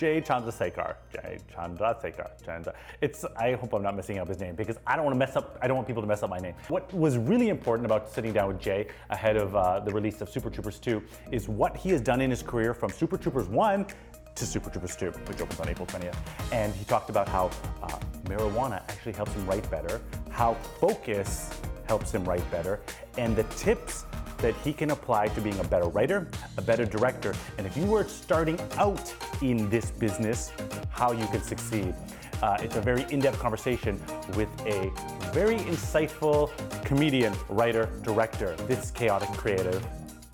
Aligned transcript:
Jay 0.00 0.18
Chandrasekhar. 0.18 0.94
Jay 1.12 1.36
Chandrasekhar. 1.54 2.30
Chandra. 2.42 2.72
It's. 3.02 3.26
I 3.36 3.52
hope 3.52 3.74
I'm 3.74 3.82
not 3.82 3.94
messing 3.94 4.18
up 4.18 4.28
his 4.28 4.40
name 4.40 4.54
because 4.54 4.78
I 4.86 4.96
don't 4.96 5.04
want 5.04 5.14
to 5.14 5.18
mess 5.18 5.36
up. 5.36 5.58
I 5.60 5.68
don't 5.68 5.76
want 5.76 5.86
people 5.86 6.02
to 6.02 6.08
mess 6.08 6.22
up 6.22 6.30
my 6.30 6.38
name. 6.38 6.54
What 6.68 6.90
was 6.94 7.18
really 7.18 7.50
important 7.50 7.84
about 7.84 8.10
sitting 8.10 8.32
down 8.32 8.48
with 8.48 8.58
Jay 8.58 8.88
ahead 9.10 9.36
of 9.36 9.54
uh, 9.54 9.80
the 9.80 9.92
release 9.92 10.22
of 10.22 10.30
Super 10.30 10.48
Troopers 10.48 10.78
2 10.78 11.02
is 11.32 11.50
what 11.50 11.76
he 11.76 11.90
has 11.90 12.00
done 12.00 12.22
in 12.22 12.30
his 12.30 12.42
career 12.42 12.72
from 12.72 12.88
Super 12.88 13.18
Troopers 13.18 13.48
1 13.48 13.88
to 14.36 14.46
Super 14.46 14.70
Troopers 14.70 14.96
2, 14.96 15.10
which 15.26 15.42
opens 15.42 15.60
on 15.60 15.68
April 15.68 15.86
20th. 15.86 16.16
And 16.50 16.74
he 16.74 16.86
talked 16.86 17.10
about 17.10 17.28
how 17.28 17.50
uh, 17.82 17.88
marijuana 18.24 18.76
actually 18.88 19.12
helps 19.12 19.34
him 19.34 19.44
write 19.44 19.70
better, 19.70 20.00
how 20.30 20.54
focus 20.80 21.50
helps 21.86 22.10
him 22.14 22.24
write 22.24 22.50
better, 22.50 22.80
and 23.18 23.36
the 23.36 23.42
tips 23.44 24.06
that 24.40 24.54
he 24.56 24.72
can 24.72 24.90
apply 24.90 25.28
to 25.28 25.40
being 25.40 25.58
a 25.58 25.64
better 25.64 25.88
writer, 25.88 26.28
a 26.56 26.62
better 26.62 26.84
director, 26.84 27.34
and 27.58 27.66
if 27.66 27.76
you 27.76 27.84
were 27.84 28.04
starting 28.04 28.58
out 28.76 29.14
in 29.42 29.68
this 29.70 29.90
business, 29.90 30.52
how 30.90 31.12
you 31.12 31.26
can 31.26 31.42
succeed. 31.42 31.94
Uh, 32.42 32.56
it's 32.60 32.76
a 32.76 32.80
very 32.80 33.04
in-depth 33.10 33.38
conversation 33.38 34.00
with 34.34 34.48
a 34.66 34.90
very 35.32 35.56
insightful 35.56 36.50
comedian, 36.84 37.34
writer, 37.50 37.88
director. 38.02 38.56
This 38.66 38.90
chaotic 38.90 39.28
creative 39.30 39.84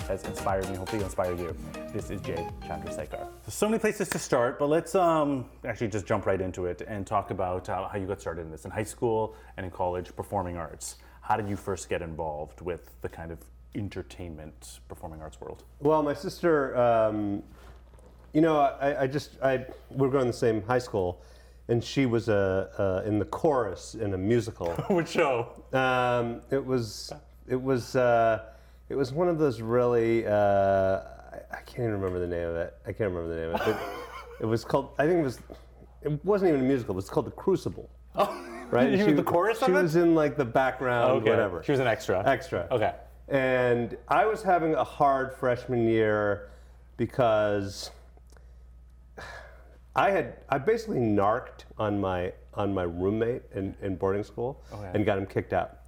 has 0.06 0.22
inspired 0.24 0.68
me. 0.70 0.76
Hopefully, 0.76 0.98
it'll 0.98 1.06
inspire 1.06 1.34
you. 1.34 1.56
This 1.92 2.10
is 2.10 2.20
Jay 2.20 2.46
Chandrasekhar. 2.62 3.26
So 3.48 3.68
many 3.68 3.80
places 3.80 4.08
to 4.10 4.20
start, 4.20 4.58
but 4.58 4.68
let's 4.68 4.94
um, 4.94 5.46
actually 5.64 5.88
just 5.88 6.06
jump 6.06 6.26
right 6.26 6.40
into 6.40 6.66
it 6.66 6.82
and 6.86 7.04
talk 7.04 7.32
about 7.32 7.68
uh, 7.68 7.88
how 7.88 7.98
you 7.98 8.06
got 8.06 8.20
started 8.20 8.42
in 8.42 8.52
this 8.52 8.64
in 8.64 8.70
high 8.70 8.84
school 8.84 9.34
and 9.56 9.66
in 9.66 9.72
college, 9.72 10.14
performing 10.14 10.56
arts. 10.56 10.96
How 11.22 11.36
did 11.36 11.48
you 11.48 11.56
first 11.56 11.88
get 11.88 12.02
involved 12.02 12.60
with 12.60 13.00
the 13.02 13.08
kind 13.08 13.32
of 13.32 13.38
entertainment 13.76 14.80
performing 14.88 15.20
arts 15.20 15.40
world? 15.40 15.64
Well, 15.80 16.02
my 16.02 16.14
sister, 16.14 16.76
um, 16.76 17.42
you 18.32 18.40
know, 18.40 18.58
I, 18.58 19.02
I 19.02 19.06
just, 19.06 19.40
I, 19.42 19.66
we 19.90 20.06
were 20.06 20.10
going 20.10 20.24
to 20.24 20.32
the 20.32 20.36
same 20.36 20.62
high 20.62 20.78
school, 20.78 21.22
and 21.68 21.82
she 21.82 22.06
was 22.06 22.28
uh, 22.28 23.02
uh, 23.04 23.08
in 23.08 23.18
the 23.18 23.24
chorus 23.24 23.94
in 23.94 24.14
a 24.14 24.18
musical. 24.18 24.70
Which 24.90 25.08
show? 25.08 25.48
Um, 25.72 26.42
it 26.50 26.64
was, 26.64 27.12
it 27.48 27.60
was, 27.60 27.96
uh, 27.96 28.44
it 28.88 28.94
was 28.94 29.12
one 29.12 29.28
of 29.28 29.38
those 29.38 29.60
really, 29.60 30.26
uh, 30.26 30.30
I, 30.32 31.38
I 31.50 31.60
can't 31.66 31.80
even 31.80 31.92
remember 31.92 32.18
the 32.18 32.26
name 32.26 32.48
of 32.48 32.56
it. 32.56 32.74
I 32.84 32.92
can't 32.92 33.12
remember 33.12 33.34
the 33.34 33.40
name 33.40 33.54
of 33.54 33.68
it. 33.68 33.76
But 33.76 33.82
it 34.40 34.46
was 34.46 34.64
called, 34.64 34.90
I 34.98 35.06
think 35.06 35.20
it 35.20 35.24
was, 35.24 35.40
it 36.02 36.24
wasn't 36.24 36.50
even 36.50 36.60
a 36.60 36.64
musical. 36.64 36.94
It 36.94 36.96
was 36.96 37.10
called 37.10 37.26
The 37.26 37.32
Crucible. 37.32 37.90
Oh. 38.14 38.42
Right? 38.68 38.92
And 38.92 39.06
were 39.06 39.12
the 39.12 39.22
chorus 39.22 39.60
She 39.60 39.66
it? 39.66 39.70
was 39.70 39.94
in 39.94 40.16
like 40.16 40.36
the 40.36 40.44
background, 40.44 41.20
okay. 41.20 41.30
whatever. 41.30 41.62
She 41.62 41.70
was 41.70 41.78
an 41.78 41.86
extra. 41.86 42.28
Extra. 42.28 42.66
Okay. 42.72 42.94
And 43.28 43.96
I 44.08 44.24
was 44.26 44.42
having 44.42 44.74
a 44.74 44.84
hard 44.84 45.34
freshman 45.34 45.88
year 45.88 46.50
because 46.96 47.90
I 49.94 50.10
had 50.10 50.34
I 50.48 50.58
basically 50.58 51.00
narked 51.00 51.66
on 51.78 52.00
my 52.00 52.32
on 52.54 52.72
my 52.72 52.84
roommate 52.84 53.42
in, 53.54 53.74
in 53.82 53.96
boarding 53.96 54.22
school 54.22 54.62
Okay. 54.72 54.90
and 54.94 55.04
got 55.04 55.18
him 55.18 55.26
kicked 55.26 55.52
out. 55.52 55.78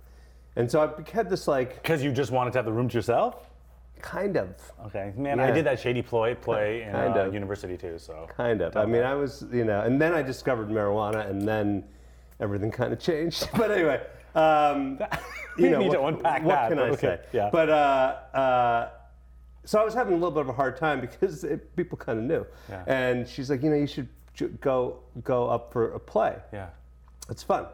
And 0.56 0.70
so 0.70 0.80
I 0.83 1.11
had 1.12 1.30
this 1.30 1.47
like 1.47 1.77
Because 1.83 2.03
you 2.03 2.11
just 2.12 2.30
wanted 2.33 2.53
to 2.55 2.58
have 2.58 2.67
the 2.67 2.72
room 2.72 2.89
to 2.89 2.95
yourself? 2.95 3.45
kind 4.00 4.36
of 4.36 4.48
Okay. 4.86 5.12
Man, 5.17 5.41
I 5.41 5.50
did 5.50 5.64
that 5.67 5.80
shady 5.80 6.02
ploy 6.02 6.34
play 6.34 6.83
in 6.86 6.92
Kind 6.92 7.17
uh, 7.17 7.20
of. 7.27 7.34
university 7.34 7.77
too, 7.77 7.98
so. 7.98 8.28
kind 8.36 8.61
of. 8.62 8.77
I 8.77 8.86
mean, 8.86 9.02
I 9.02 9.14
was, 9.14 9.45
you 9.52 9.64
know, 9.64 9.80
and 9.80 10.00
then 10.00 10.14
I 10.14 10.23
discovered 10.23 10.69
marijuana, 10.69 11.28
and 11.28 11.42
then 11.42 11.83
everything 12.39 12.70
kind 12.70 12.92
of 12.92 13.00
changed. 13.00 13.48
But 13.56 13.73
anyway, 13.73 14.00
um, 14.39 14.98
you 15.58 15.70
know, 15.70 15.78
need 15.78 15.89
what, 15.89 15.94
to 15.94 16.06
unpack 16.06 16.42
what 16.42 16.55
that, 16.55 16.69
can 16.69 16.78
but 16.78 16.86
I 16.86 16.91
okay, 16.91 17.00
say? 17.00 17.20
yeah. 17.33 17.50
But 17.50 17.69
uh, 17.69 18.36
uh, 18.36 18.91
so 19.64 19.80
I 19.80 19.84
was 19.84 19.95
having 19.95 20.12
a 20.14 20.17
little 20.17 20.30
bit 20.30 20.41
of 20.41 20.48
a 20.48 20.53
hard 20.53 20.77
time 20.77 21.00
because 21.00 21.45
it, 21.45 21.75
people 21.77 21.98
kind 21.98 22.19
of 22.19 22.25
knew. 22.25 22.47
Yeah. 22.69 22.84
And 22.86 23.28
she's 23.28 23.50
like, 23.50 23.62
you 23.62 23.70
know, 23.70 23.77
you 23.77 23.86
should 23.86 24.08
go 24.61 25.00
go 25.25 25.48
up 25.48 25.72
for 25.72 25.92
a 25.92 26.00
play. 26.00 26.36
Yeah. 26.53 26.69
It's 27.28 27.42
fun. 27.42 27.67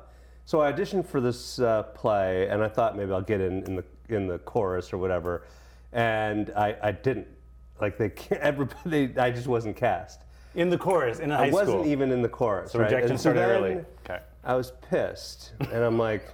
So 0.47 0.61
I 0.61 0.73
auditioned 0.73 1.07
for 1.07 1.21
this 1.21 1.59
uh, 1.59 1.85
play, 1.95 2.49
and 2.49 2.63
I 2.63 2.69
thought 2.69 2.97
maybe 2.97 3.13
I'll 3.13 3.23
get 3.23 3.41
in 3.41 3.63
in 3.65 3.77
the 3.77 3.85
in 4.09 4.27
the 4.27 4.39
chorus 4.41 4.93
or 4.93 4.99
whatever, 4.99 5.47
and 5.93 6.53
I, 6.57 6.77
I 6.83 6.93
didn't. 6.93 7.29
Like 7.81 7.99
they, 7.99 8.11
can't, 8.11 8.41
everybody, 8.41 9.19
I 9.19 9.31
just 9.31 9.47
wasn't 9.47 9.77
cast. 9.77 10.23
In 10.55 10.71
the 10.71 10.79
chorus, 10.79 11.19
in 11.19 11.31
high 11.31 11.47
I 11.47 11.51
wasn't 11.51 11.81
school. 11.81 11.87
even 11.87 12.13
in 12.13 12.23
the 12.23 12.29
chorus. 12.29 12.73
So 12.73 12.79
right? 12.79 12.85
rejection 12.85 13.13
And 13.13 13.21
so 13.21 13.33
started 13.33 13.41
then 13.41 13.51
early. 13.51 13.85
Okay. 14.05 14.21
I 14.45 14.55
was 14.55 14.73
pissed, 14.91 15.53
and 15.61 15.83
I'm 15.83 15.99
like, 15.99 16.27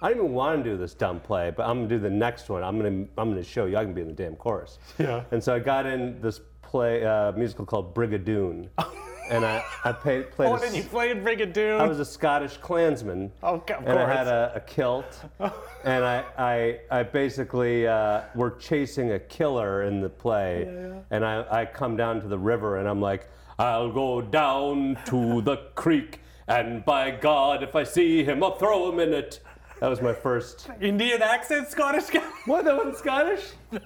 I 0.00 0.10
don't 0.10 0.18
even 0.18 0.32
want 0.32 0.62
to 0.62 0.70
do 0.70 0.76
this 0.76 0.94
dumb 0.94 1.18
play, 1.18 1.50
but 1.50 1.66
I'm 1.66 1.78
gonna 1.78 1.88
do 1.88 1.98
the 1.98 2.10
next 2.10 2.48
one. 2.48 2.62
I'm 2.62 2.76
gonna 2.76 3.06
I'm 3.16 3.30
gonna 3.30 3.42
show 3.42 3.66
you 3.66 3.76
I 3.76 3.84
can 3.84 3.94
be 3.94 4.00
in 4.00 4.08
the 4.08 4.12
damn 4.12 4.36
chorus. 4.36 4.78
Yeah. 4.98 5.24
And 5.32 5.42
so 5.42 5.54
I 5.54 5.58
got 5.58 5.86
in 5.86 6.20
this 6.20 6.40
play 6.62 7.04
uh, 7.04 7.32
musical 7.32 7.64
called 7.64 7.94
Brigadoon, 7.94 8.68
and 9.30 9.44
I 9.44 9.64
I 9.84 9.90
played 9.90 10.30
played. 10.30 10.50
Oh, 10.50 10.54
a 10.54 10.60
then 10.60 10.74
you 10.74 10.84
played 10.84 11.24
Brigadoon. 11.24 11.80
I 11.80 11.88
was 11.88 11.98
a 11.98 12.04
Scottish 12.04 12.58
clansman. 12.58 13.32
Oh, 13.42 13.54
of 13.54 13.70
And 13.86 13.98
I 13.98 14.06
had 14.12 14.28
a, 14.28 14.52
a 14.54 14.60
kilt, 14.60 15.20
and 15.84 16.04
I, 16.04 16.24
I, 16.38 16.80
I 16.90 17.02
basically 17.02 17.88
uh, 17.88 18.22
were 18.36 18.52
chasing 18.52 19.12
a 19.12 19.18
killer 19.18 19.82
in 19.82 20.00
the 20.00 20.08
play, 20.08 21.02
and 21.10 21.24
I, 21.24 21.44
I 21.50 21.64
come 21.66 21.96
down 21.96 22.20
to 22.20 22.28
the 22.28 22.38
river, 22.38 22.76
and 22.76 22.88
I'm 22.88 23.00
like, 23.00 23.28
I'll 23.58 23.90
go 23.90 24.20
down 24.20 24.96
to 25.06 25.42
the 25.42 25.56
creek, 25.74 26.20
and 26.46 26.84
by 26.84 27.10
God, 27.10 27.64
if 27.64 27.74
I 27.74 27.82
see 27.82 28.22
him, 28.22 28.44
I'll 28.44 28.56
throw 28.56 28.92
him 28.92 29.00
in 29.00 29.12
it. 29.12 29.40
That 29.80 29.88
was 29.88 30.00
my 30.02 30.12
first. 30.12 30.68
Indian 30.80 31.22
accent, 31.22 31.68
Scottish 31.68 32.06
guy. 32.10 32.22
What? 32.46 32.64
That 32.64 32.76
wasn't 32.76 32.96
Scottish? 32.98 33.44
That 33.70 33.84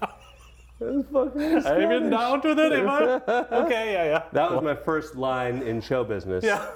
was 0.80 1.04
fucking 1.12 1.42
I've 1.42 1.88
been 1.88 2.10
Scottish. 2.10 2.10
down 2.10 2.42
to 2.42 2.54
the 2.54 2.70
river. 2.70 3.22
Okay, 3.64 3.92
yeah, 3.92 4.04
yeah. 4.04 4.22
That 4.32 4.50
was 4.52 4.62
my 4.62 4.74
first 4.74 5.16
line 5.16 5.62
in 5.62 5.80
show 5.80 6.02
business. 6.04 6.44
Yeah. 6.44 6.66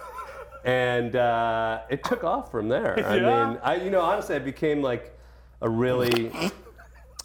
and 0.64 1.16
uh, 1.16 1.80
it 1.90 2.04
took 2.04 2.24
off 2.24 2.50
from 2.50 2.68
there. 2.68 2.94
I 3.06 3.16
Yeah. 3.16 3.48
mean, 3.48 3.58
I 3.62 3.76
you 3.76 3.90
know 3.90 4.00
honestly, 4.00 4.36
I 4.36 4.38
became 4.40 4.82
like 4.82 5.16
a 5.62 5.68
really, 5.68 6.30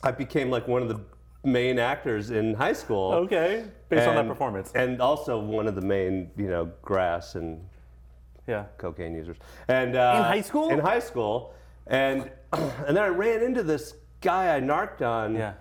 I 0.03 0.12
became 0.12 0.50
like 0.50 0.68
one 0.68 0.81
of 0.81 0.88
the 0.88 1.00
main 1.44 1.78
actors 1.79 2.29
in 2.31 2.53
high 2.53 2.73
school. 2.73 3.12
Okay. 3.25 3.66
Based 3.90 4.08
on 4.08 4.16
that 4.16 4.28
performance. 4.28 4.72
and 4.73 5.02
also 5.02 5.38
one 5.40 5.68
of 5.68 5.75
the 5.75 5.81
main 5.81 6.31
you 6.38 6.47
know 6.50 6.72
grass 6.81 7.35
and 7.35 7.59
yeah. 8.47 8.66
cocaine 8.78 9.13
users. 9.13 9.38
And 9.68 9.96
uh, 9.96 10.13
In 10.18 10.23
high 10.23 10.41
school? 10.41 10.69
In 10.69 10.79
high 10.79 11.00
school, 11.00 11.53
and 11.88 12.30
and 12.53 12.96
then 12.97 13.03
I 13.03 13.08
ran 13.08 13.44
into 13.44 13.64
this 13.64 13.96
guy 14.22 14.56
I 14.56 14.59
narked 14.59 15.02
on 15.02 15.36
Yeah. 15.36 15.53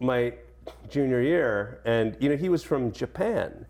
my 0.00 0.34
junior 0.88 1.20
year, 1.20 1.80
and 1.84 2.16
you 2.20 2.28
know 2.28 2.36
he 2.36 2.48
was 2.48 2.62
from 2.62 2.92
Japan, 2.92 3.66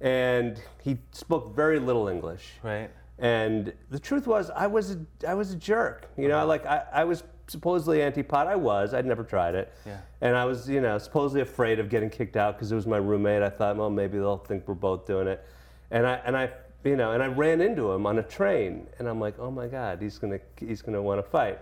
and 0.00 0.60
he 0.82 0.98
spoke 1.12 1.54
very 1.54 1.78
little 1.78 2.08
English. 2.08 2.52
Right. 2.62 2.90
And 3.20 3.72
the 3.90 3.98
truth 3.98 4.28
was, 4.28 4.48
I 4.50 4.68
was 4.68 4.92
a, 4.92 4.98
I 5.26 5.34
was 5.34 5.50
a 5.52 5.56
jerk. 5.56 6.08
You 6.16 6.28
know, 6.28 6.38
uh-huh. 6.38 6.46
like 6.46 6.66
I, 6.66 6.84
I 6.92 7.04
was 7.04 7.24
supposedly 7.48 8.00
anti-pot. 8.00 8.46
I 8.46 8.54
was. 8.54 8.94
I'd 8.94 9.06
never 9.06 9.24
tried 9.24 9.54
it. 9.56 9.72
Yeah. 9.84 9.98
And 10.20 10.36
I 10.36 10.44
was, 10.44 10.68
you 10.68 10.80
know, 10.80 10.98
supposedly 10.98 11.40
afraid 11.40 11.80
of 11.80 11.88
getting 11.88 12.10
kicked 12.10 12.36
out 12.36 12.54
because 12.56 12.70
it 12.70 12.76
was 12.76 12.86
my 12.86 12.98
roommate. 12.98 13.42
I 13.42 13.48
thought, 13.50 13.76
well, 13.76 13.90
maybe 13.90 14.18
they'll 14.18 14.36
think 14.38 14.68
we're 14.68 14.74
both 14.74 15.04
doing 15.06 15.26
it. 15.26 15.44
And 15.90 16.06
I 16.06 16.14
and 16.24 16.36
I, 16.36 16.50
you 16.84 16.96
know, 16.96 17.12
and 17.12 17.22
I 17.22 17.26
ran 17.26 17.60
into 17.60 17.90
him 17.92 18.06
on 18.06 18.18
a 18.18 18.22
train, 18.22 18.86
and 18.98 19.08
I'm 19.08 19.20
like, 19.20 19.38
oh 19.38 19.50
my 19.50 19.66
God, 19.66 20.00
he's 20.00 20.18
gonna 20.18 20.38
he's 20.56 20.82
gonna 20.82 21.02
want 21.02 21.18
to 21.24 21.28
fight. 21.28 21.58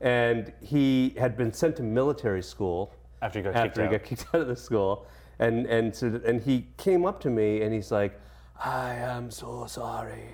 And 0.00 0.52
he 0.60 1.14
had 1.18 1.36
been 1.36 1.52
sent 1.52 1.76
to 1.76 1.82
military 1.82 2.42
school 2.42 2.94
After 3.22 3.38
you 3.40 3.44
got 3.44 3.54
after 3.56 3.68
kicked 3.68 3.76
he 3.78 3.82
out. 3.84 3.90
got 3.90 4.04
kicked 4.04 4.26
out 4.34 4.40
of 4.42 4.48
the 4.48 4.56
school, 4.56 5.06
and 5.38 5.66
and 5.66 5.94
so 5.94 6.20
and 6.26 6.40
he 6.40 6.66
came 6.76 7.04
up 7.04 7.20
to 7.20 7.30
me 7.30 7.62
and 7.62 7.72
he's 7.74 7.90
like, 7.90 8.18
"I 8.62 8.94
am 8.94 9.30
so 9.30 9.66
sorry," 9.66 10.28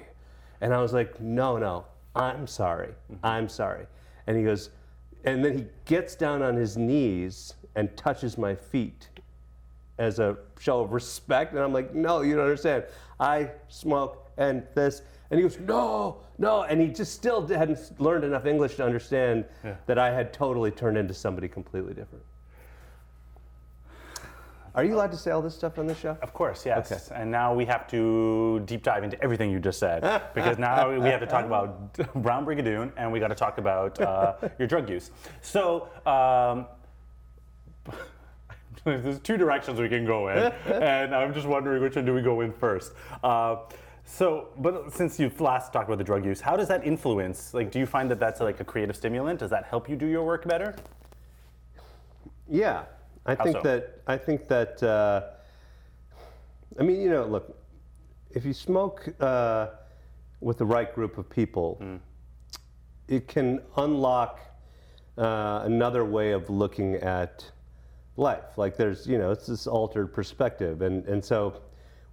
and 0.60 0.74
I 0.74 0.80
was 0.82 0.92
like, 0.92 1.20
"No, 1.20 1.56
no, 1.58 1.86
I'm 2.14 2.46
sorry, 2.46 2.88
Mm-hmm. 3.10 3.24
I'm 3.24 3.48
sorry," 3.48 3.86
and 4.26 4.36
he 4.36 4.42
goes, 4.44 4.70
and 5.24 5.44
then 5.44 5.56
he 5.56 5.66
gets 5.86 6.14
down 6.16 6.42
on 6.42 6.54
his 6.56 6.76
knees 6.76 7.54
and 7.76 7.96
touches 7.96 8.36
my 8.36 8.54
feet 8.54 9.08
as 9.98 10.18
a 10.18 10.36
show 10.58 10.80
of 10.82 10.92
respect, 10.92 11.52
and 11.54 11.62
I'm 11.62 11.72
like, 11.72 11.94
"No, 11.94 12.20
you 12.22 12.34
don't 12.34 12.44
understand. 12.44 12.84
I 13.20 13.50
smoke 13.68 14.23
and 14.36 14.62
this." 14.74 15.02
And 15.30 15.40
he 15.40 15.42
goes, 15.48 15.58
no, 15.58 16.18
no, 16.38 16.62
and 16.62 16.80
he 16.80 16.88
just 16.88 17.12
still 17.14 17.44
hadn't 17.46 17.78
learned 18.00 18.24
enough 18.24 18.46
English 18.46 18.76
to 18.76 18.84
understand 18.84 19.46
Yeah. 19.64 19.74
that 19.86 19.98
I 19.98 20.12
had 20.12 20.32
totally 20.32 20.70
turned 20.70 20.96
into 20.98 21.14
somebody 21.14 21.48
completely 21.48 21.94
different. 21.94 22.24
Are 24.76 24.84
you 24.84 24.94
allowed 24.94 25.12
to 25.12 25.16
say 25.16 25.30
all 25.30 25.40
this 25.40 25.54
stuff 25.54 25.78
on 25.78 25.86
the 25.86 25.94
show? 25.94 26.16
Of 26.20 26.34
course, 26.34 26.66
yes. 26.66 26.90
Okay. 26.92 27.20
And 27.20 27.30
now 27.30 27.54
we 27.54 27.64
have 27.64 27.86
to 27.88 28.60
deep 28.66 28.82
dive 28.82 29.02
into 29.04 29.20
everything 29.22 29.50
you 29.50 29.60
just 29.60 29.78
said 29.78 30.02
because 30.34 30.58
now 30.58 30.90
we 30.90 31.08
have 31.08 31.20
to 31.20 31.26
talk 31.26 31.44
about 31.46 31.92
Brown 32.22 32.44
Brigadoon 32.44 32.92
and 32.96 33.10
we 33.10 33.20
got 33.20 33.28
to 33.28 33.34
talk 33.36 33.58
about 33.58 34.00
uh, 34.00 34.34
your 34.58 34.68
drug 34.68 34.88
use. 34.90 35.10
So. 35.42 35.88
Um, 36.06 36.66
There's 38.84 39.18
two 39.20 39.38
directions 39.38 39.80
we 39.80 39.88
can 39.88 40.04
go 40.04 40.28
in, 40.28 40.52
and 40.66 41.14
I'm 41.14 41.32
just 41.32 41.46
wondering 41.46 41.82
which 41.82 41.96
one 41.96 42.04
do 42.04 42.12
we 42.12 42.20
go 42.20 42.42
in 42.42 42.52
first. 42.52 42.92
Uh, 43.22 43.56
so, 44.04 44.48
but 44.58 44.92
since 44.92 45.18
you've 45.18 45.40
last 45.40 45.72
talked 45.72 45.88
about 45.88 45.98
the 45.98 46.04
drug 46.04 46.24
use, 46.24 46.40
how 46.40 46.56
does 46.56 46.68
that 46.68 46.86
influence? 46.86 47.54
Like, 47.54 47.70
do 47.70 47.78
you 47.78 47.86
find 47.86 48.10
that 48.10 48.20
that's 48.20 48.40
like 48.40 48.60
a 48.60 48.64
creative 48.64 48.96
stimulant? 48.96 49.40
Does 49.40 49.50
that 49.50 49.64
help 49.64 49.88
you 49.88 49.96
do 49.96 50.06
your 50.06 50.24
work 50.24 50.46
better? 50.46 50.74
Yeah, 52.48 52.84
I 53.24 53.34
think 53.34 53.56
so? 53.56 53.62
that 53.62 54.02
I 54.06 54.18
think 54.18 54.48
that 54.48 54.82
uh, 54.82 55.22
I 56.78 56.82
mean, 56.82 57.00
you 57.00 57.08
know, 57.08 57.24
look, 57.24 57.56
if 58.30 58.44
you 58.44 58.52
smoke 58.52 59.08
uh, 59.20 59.68
with 60.40 60.58
the 60.58 60.66
right 60.66 60.92
group 60.94 61.18
of 61.18 61.30
people, 61.30 61.80
it 63.08 63.28
can 63.28 63.60
unlock 63.76 64.40
uh, 65.16 65.62
another 65.64 66.04
way 66.04 66.32
of 66.32 66.50
looking 66.50 66.96
at 66.96 67.50
life. 68.16 68.58
Like 68.58 68.76
there's, 68.76 69.06
you 69.06 69.18
know, 69.18 69.30
it's 69.30 69.46
this 69.46 69.66
altered 69.66 70.12
perspective, 70.12 70.82
and 70.82 71.06
and 71.06 71.24
so 71.24 71.62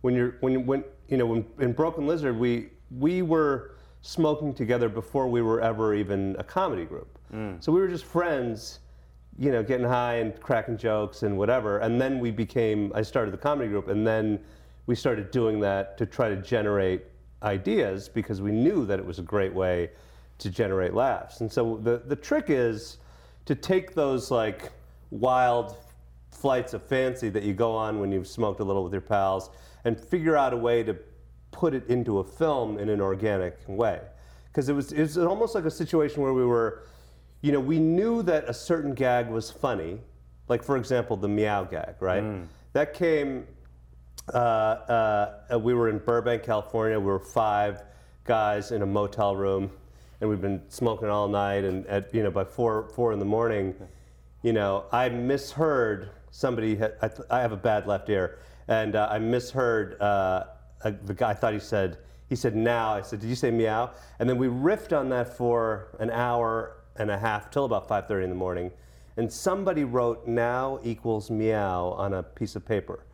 when 0.02 0.14
you're 0.14 0.38
when 0.42 0.66
when 0.66 0.84
you 1.12 1.18
know 1.18 1.26
when 1.28 1.46
in 1.60 1.74
Broken 1.74 2.08
Lizard 2.08 2.40
we 2.40 2.70
we 2.90 3.22
were 3.22 3.76
smoking 4.02 4.54
together 4.54 4.90
before 4.90 5.28
we 5.28 5.42
were 5.44 5.62
ever 5.62 5.94
even 5.94 6.36
a 6.40 6.44
comedy 6.44 6.86
group. 6.86 7.20
Mm. 7.32 7.64
So 7.64 7.72
we 7.72 7.80
were 7.80 7.88
just 7.88 8.06
friends, 8.06 8.80
you 9.38 9.52
know, 9.52 9.62
getting 9.62 9.86
high 9.86 10.16
and 10.16 10.40
cracking 10.40 10.78
jokes 10.78 11.22
and 11.22 11.38
whatever. 11.38 11.78
And 11.80 12.02
then 12.02 12.20
we 12.20 12.32
became 12.32 12.92
I 12.96 13.04
started 13.04 13.32
the 13.32 13.38
comedy 13.38 13.70
group, 13.70 13.90
and 13.90 14.08
then 14.08 14.40
we 14.88 14.96
started 14.96 15.30
doing 15.30 15.60
that 15.60 15.98
to 16.00 16.06
try 16.06 16.30
to 16.30 16.38
generate 16.38 17.04
ideas 17.44 18.08
because 18.10 18.42
we 18.42 18.52
knew 18.52 18.86
that 18.86 18.98
it 18.98 19.06
was 19.06 19.20
a 19.20 19.24
great 19.24 19.54
way 19.54 19.92
to 20.40 20.50
generate 20.50 20.94
laughs. 20.94 21.42
And 21.42 21.52
so 21.52 21.78
the, 21.84 22.02
the 22.06 22.16
trick 22.16 22.46
is 22.48 22.98
to 23.46 23.54
take 23.54 23.94
those 23.94 24.32
like 24.32 24.72
wild 25.12 25.76
flights 26.32 26.74
of 26.74 26.82
fancy 26.82 27.30
that 27.30 27.44
you 27.44 27.54
go 27.54 27.76
on 27.76 28.00
when 28.00 28.12
you've 28.12 28.28
smoked 28.28 28.62
a 28.62 28.64
little 28.64 28.84
with 28.84 28.94
your 28.94 29.02
pals 29.02 29.50
and 29.86 30.00
figure 30.00 30.38
out 30.38 30.54
a 30.54 30.58
way 30.58 30.84
to 30.84 30.96
put 31.52 31.74
it 31.74 31.88
into 31.88 32.20
a 32.20 32.24
film 32.24 32.78
in 32.78 32.90
an 32.90 33.02
organic 33.02 33.58
way. 33.68 34.02
Because 34.48 34.70
it 34.70 34.74
was, 34.74 34.92
it 34.92 35.02
was 35.02 35.18
almost 35.18 35.56
like 35.56 35.66
a 35.66 35.72
situation 35.72 36.22
where 36.22 36.34
we 36.34 36.46
were, 36.46 36.84
you 37.42 37.52
know, 37.52 37.60
we 37.60 37.80
knew 37.80 38.22
that 38.24 38.48
a 38.48 38.54
certain 38.54 38.94
gag 38.94 39.30
was 39.30 39.50
funny, 39.50 40.00
like 40.48 40.64
for 40.64 40.78
example, 40.78 41.16
the 41.18 41.28
meow 41.30 41.64
gag, 41.64 41.96
right? 42.00 42.24
That 42.74 42.94
came 42.94 43.48
uh, 44.34 44.38
uh, 45.52 45.60
we 45.60 45.74
were 45.74 45.90
in 45.90 45.98
Burbank, 45.98 46.44
California. 46.44 47.00
We 47.00 47.06
were 47.06 47.20
five 47.20 47.84
guys 48.24 48.72
in 48.72 48.82
a 48.82 48.86
motel 48.86 49.36
room, 49.36 49.72
and 50.20 50.30
we've 50.30 50.42
been 50.42 50.62
smoking 50.70 51.10
all 51.10 51.28
night. 51.28 51.64
And 51.64 51.86
at 51.88 52.14
you 52.14 52.24
know 52.24 52.32
by 52.32 52.44
four 52.44 52.90
four 52.96 53.12
in 53.14 53.20
the 53.20 53.26
morning, 53.26 53.74
you 54.42 54.54
know 54.54 54.86
I 54.92 55.10
misheard 55.10 56.12
somebody. 56.32 56.76
Had, 56.76 56.94
I, 57.02 57.08
th- 57.08 57.28
I 57.30 57.40
have 57.42 57.52
a 57.52 57.58
bad 57.58 57.88
left 57.88 58.10
ear, 58.10 58.40
and 58.72 58.96
uh, 58.96 59.10
I 59.12 59.20
misheard 59.20 60.02
uh, 60.02 60.46
a, 60.86 60.92
the 60.92 61.14
guy. 61.14 61.32
I 61.32 61.34
thought 61.34 61.54
he 61.54 61.60
said 61.60 61.98
he 62.30 62.38
said 62.38 62.56
now. 62.56 62.94
I 62.94 63.02
said, 63.02 63.20
did 63.20 63.28
you 63.28 63.36
say 63.36 63.52
meow? 63.52 63.92
And 64.20 64.30
then 64.30 64.38
we 64.38 64.48
riffed 64.48 64.98
on 64.98 65.10
that 65.10 65.36
for 65.36 65.98
an 66.00 66.10
hour 66.10 66.78
and 66.96 67.12
a 67.12 67.18
half 67.18 67.52
till 67.52 67.66
about 67.66 67.90
5:30 67.90 68.24
in 68.24 68.30
the 68.30 68.36
morning. 68.36 68.72
And 69.18 69.32
somebody 69.32 69.84
wrote 69.84 70.26
now 70.26 70.80
equals 70.84 71.30
meow 71.30 71.90
on 71.98 72.14
a 72.14 72.24
piece 72.24 72.56
of 72.56 72.66
paper. 72.66 73.06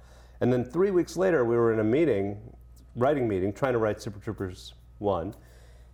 And 0.42 0.54
then 0.54 0.63
three 0.63 0.92
weeks 0.92 1.18
later, 1.18 1.44
we 1.44 1.56
were 1.56 1.74
in 1.74 1.80
a 1.80 1.83
meeting, 1.83 2.38
writing 2.95 3.27
meeting, 3.27 3.51
trying 3.51 3.74
to 3.74 3.80
write 3.80 4.00
Super 4.00 4.19
Troopers 4.19 4.75
1. 5.00 5.33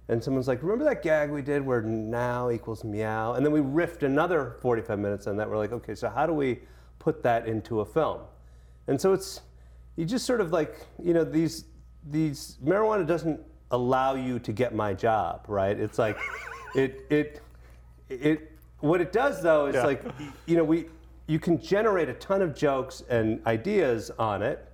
And 0.10 0.22
someone's 0.22 0.50
like, 0.50 0.62
remember 0.62 0.84
that 0.84 1.02
gag 1.02 1.32
we 1.32 1.42
did 1.42 1.66
where 1.66 1.82
now 1.82 2.50
equals 2.50 2.84
meow? 2.84 3.36
And 3.36 3.46
then 3.46 3.54
we 3.54 3.62
riffed 3.62 4.04
another 4.04 4.58
45 4.62 5.00
minutes 5.00 5.28
on 5.28 5.38
that. 5.38 5.50
We're 5.50 5.58
like, 5.58 5.72
okay, 5.72 5.96
so 5.96 6.10
how 6.10 6.26
do 6.26 6.34
we 6.34 6.60
put 7.00 7.24
that 7.24 7.48
into 7.48 7.80
a 7.80 7.86
film? 7.86 8.20
And 8.88 9.00
so 9.00 9.14
it's, 9.14 9.42
you 9.96 10.06
just 10.06 10.26
sort 10.26 10.42
of 10.42 10.52
like, 10.52 10.76
you 11.02 11.14
know, 11.14 11.24
these, 11.24 11.66
these, 12.10 12.58
marijuana 12.64 13.06
doesn't 13.06 13.40
allow 13.72 14.16
you 14.16 14.40
to 14.40 14.52
get 14.52 14.74
my 14.74 14.94
job, 14.94 15.46
right? 15.48 15.80
It's 15.80 16.00
like, 16.00 16.18
it, 16.76 17.06
it, 17.10 17.42
it, 18.10 18.52
what 18.80 19.02
it 19.02 19.12
does 19.12 19.42
though 19.42 19.68
is 19.68 19.76
Yeah. 19.76 19.86
like, 19.86 20.04
you 20.46 20.58
know, 20.58 20.64
we, 20.64 20.88
you 21.28 21.40
can 21.40 21.60
generate 21.62 22.10
a 22.10 22.14
ton 22.16 22.42
of 22.42 22.54
jokes 22.56 23.04
and 23.10 23.46
ideas 23.48 24.12
on 24.20 24.42
it, 24.42 24.68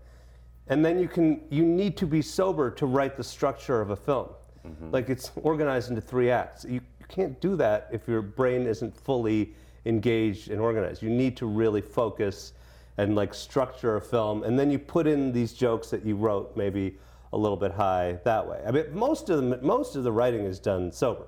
and 0.68 0.84
then 0.84 1.00
you 1.00 1.08
can 1.08 1.42
you 1.50 1.64
need 1.64 1.98
to 1.98 2.06
be 2.06 2.22
sober 2.22 2.72
to 2.72 2.86
write 2.86 3.16
the 3.18 3.24
structure 3.24 3.82
of 3.82 3.92
a 3.92 3.96
film. 3.96 4.30
Mm-hmm. 4.68 4.92
Like 4.92 5.10
it's 5.10 5.32
organized 5.36 5.90
into 5.90 6.02
three 6.02 6.32
acts. 6.32 6.66
You, 6.66 6.82
you 7.00 7.06
can't 7.08 7.40
do 7.40 7.56
that 7.58 7.88
if 7.92 8.08
your 8.08 8.22
brain 8.22 8.66
isn't 8.66 8.96
fully 8.96 9.54
engaged 9.86 10.50
and 10.50 10.60
organized. 10.60 11.02
You 11.02 11.10
need 11.10 11.38
to 11.38 11.46
really 11.46 11.82
focus 11.82 12.54
and 13.00 13.16
like 13.16 13.34
structure 13.34 13.96
a 13.96 14.02
film, 14.02 14.44
and 14.44 14.60
then 14.60 14.70
you 14.70 14.78
put 14.78 15.08
in 15.08 15.32
these 15.32 15.54
jokes 15.54 15.90
that 15.90 16.06
you 16.06 16.18
wrote 16.18 16.58
maybe 16.58 16.98
a 17.32 17.38
little 17.38 17.56
bit 17.56 17.72
high 17.72 18.20
that 18.26 18.46
way. 18.46 18.62
I 18.68 18.72
mean, 18.72 18.86
most 18.94 19.30
of 19.30 19.38
the 19.42 19.58
most 19.62 19.96
of 19.96 20.04
the 20.04 20.12
writing 20.12 20.44
is 20.44 20.60
done 20.60 20.92
sober 20.92 21.28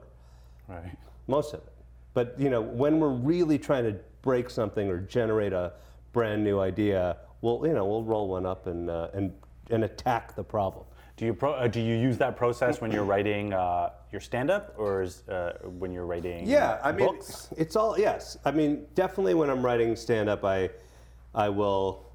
Right. 0.68 0.92
most 1.28 1.54
of 1.54 1.62
it. 1.62 1.74
But 2.14 2.36
you 2.38 2.50
know, 2.50 2.60
when 2.62 3.00
we're 3.00 3.10
really 3.34 3.58
trying 3.58 3.86
to 3.86 3.96
break 4.22 4.50
something 4.50 4.90
or 4.90 5.00
generate 5.00 5.54
a 5.54 5.72
brand 6.12 6.44
new 6.44 6.60
idea, 6.60 7.18
we'll 7.42 7.66
you 7.66 7.74
know 7.74 7.86
we'll 7.86 8.04
roll 8.04 8.28
one 8.28 8.46
up 8.46 8.68
and 8.68 8.90
uh, 8.90 9.08
and 9.14 9.32
and 9.70 9.86
attack 9.86 10.36
the 10.36 10.44
problem. 10.44 10.84
Do 11.16 11.26
you 11.26 11.34
pro- 11.34 11.54
uh, 11.54 11.68
do 11.68 11.80
you 11.80 11.96
use 11.96 12.18
that 12.18 12.36
process 12.36 12.82
when 12.82 12.92
you're 12.92 13.06
writing 13.06 13.54
uh, 13.54 13.92
your 14.12 14.20
stand-up, 14.20 14.74
or 14.78 15.04
is, 15.04 15.26
uh, 15.30 15.58
when 15.80 15.94
you're 15.94 16.06
writing 16.06 16.46
Yeah, 16.46 16.80
I 16.84 16.92
mean, 16.92 17.08
books? 17.08 17.48
it's 17.56 17.78
all 17.78 17.98
yes. 17.98 18.38
I 18.44 18.52
mean, 18.52 18.88
definitely 18.96 19.36
when 19.36 19.50
I'm 19.50 19.64
writing 19.64 19.96
stand 19.96 20.28
up, 20.28 20.44
I 20.44 20.70
I 21.34 21.50
will. 21.50 22.12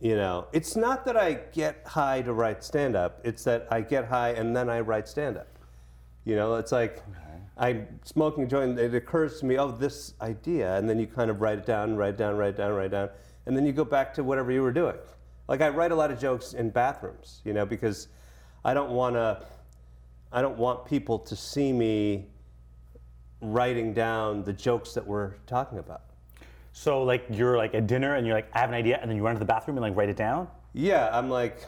You 0.00 0.16
know, 0.16 0.48
it's 0.52 0.76
not 0.76 1.04
that 1.06 1.16
I 1.16 1.34
get 1.52 1.82
high 1.86 2.20
to 2.22 2.32
write 2.32 2.62
stand 2.62 2.94
up, 2.94 3.20
it's 3.24 3.44
that 3.44 3.66
I 3.70 3.80
get 3.80 4.04
high 4.04 4.30
and 4.30 4.54
then 4.54 4.68
I 4.68 4.80
write 4.80 5.08
stand 5.08 5.38
up. 5.38 5.48
You 6.24 6.36
know, 6.36 6.56
it's 6.56 6.72
like 6.72 7.02
I'm 7.56 7.86
smoking 8.04 8.44
a 8.44 8.46
joint, 8.46 8.78
it 8.78 8.94
occurs 8.94 9.38
to 9.40 9.46
me, 9.46 9.58
oh, 9.58 9.70
this 9.70 10.14
idea, 10.20 10.76
and 10.76 10.90
then 10.90 10.98
you 10.98 11.06
kind 11.06 11.30
of 11.30 11.40
write 11.40 11.58
it 11.58 11.66
down, 11.66 11.96
write 11.96 12.14
it 12.14 12.16
down, 12.16 12.36
write 12.36 12.48
it 12.50 12.56
down, 12.56 12.72
write 12.72 12.86
it 12.86 12.90
down, 12.90 13.10
and 13.46 13.56
then 13.56 13.64
you 13.64 13.72
go 13.72 13.84
back 13.84 14.12
to 14.14 14.24
whatever 14.24 14.50
you 14.50 14.62
were 14.62 14.72
doing. 14.72 14.96
Like 15.48 15.60
I 15.60 15.68
write 15.68 15.92
a 15.92 15.94
lot 15.94 16.10
of 16.10 16.18
jokes 16.18 16.54
in 16.54 16.70
bathrooms, 16.70 17.40
you 17.44 17.52
know, 17.52 17.64
because 17.64 18.08
I 18.64 18.74
don't 18.74 18.90
want 18.90 19.14
to, 19.14 19.44
I 20.32 20.42
don't 20.42 20.58
want 20.58 20.84
people 20.84 21.18
to 21.20 21.36
see 21.36 21.72
me 21.72 22.26
writing 23.40 23.92
down 23.92 24.42
the 24.42 24.52
jokes 24.52 24.94
that 24.94 25.06
we're 25.06 25.34
talking 25.46 25.78
about. 25.78 26.02
So 26.76 27.04
like 27.04 27.24
you're 27.30 27.56
like 27.56 27.72
at 27.74 27.86
dinner 27.86 28.16
and 28.16 28.26
you're 28.26 28.34
like 28.34 28.48
I 28.52 28.58
have 28.58 28.68
an 28.68 28.74
idea, 28.74 28.98
and 29.00 29.08
then 29.08 29.16
you 29.16 29.24
run 29.24 29.34
to 29.36 29.38
the 29.38 29.44
bathroom 29.44 29.76
and 29.78 29.82
like 29.82 29.96
write 29.96 30.08
it 30.08 30.16
down. 30.16 30.48
Yeah, 30.72 31.08
I'm 31.16 31.30
like, 31.30 31.64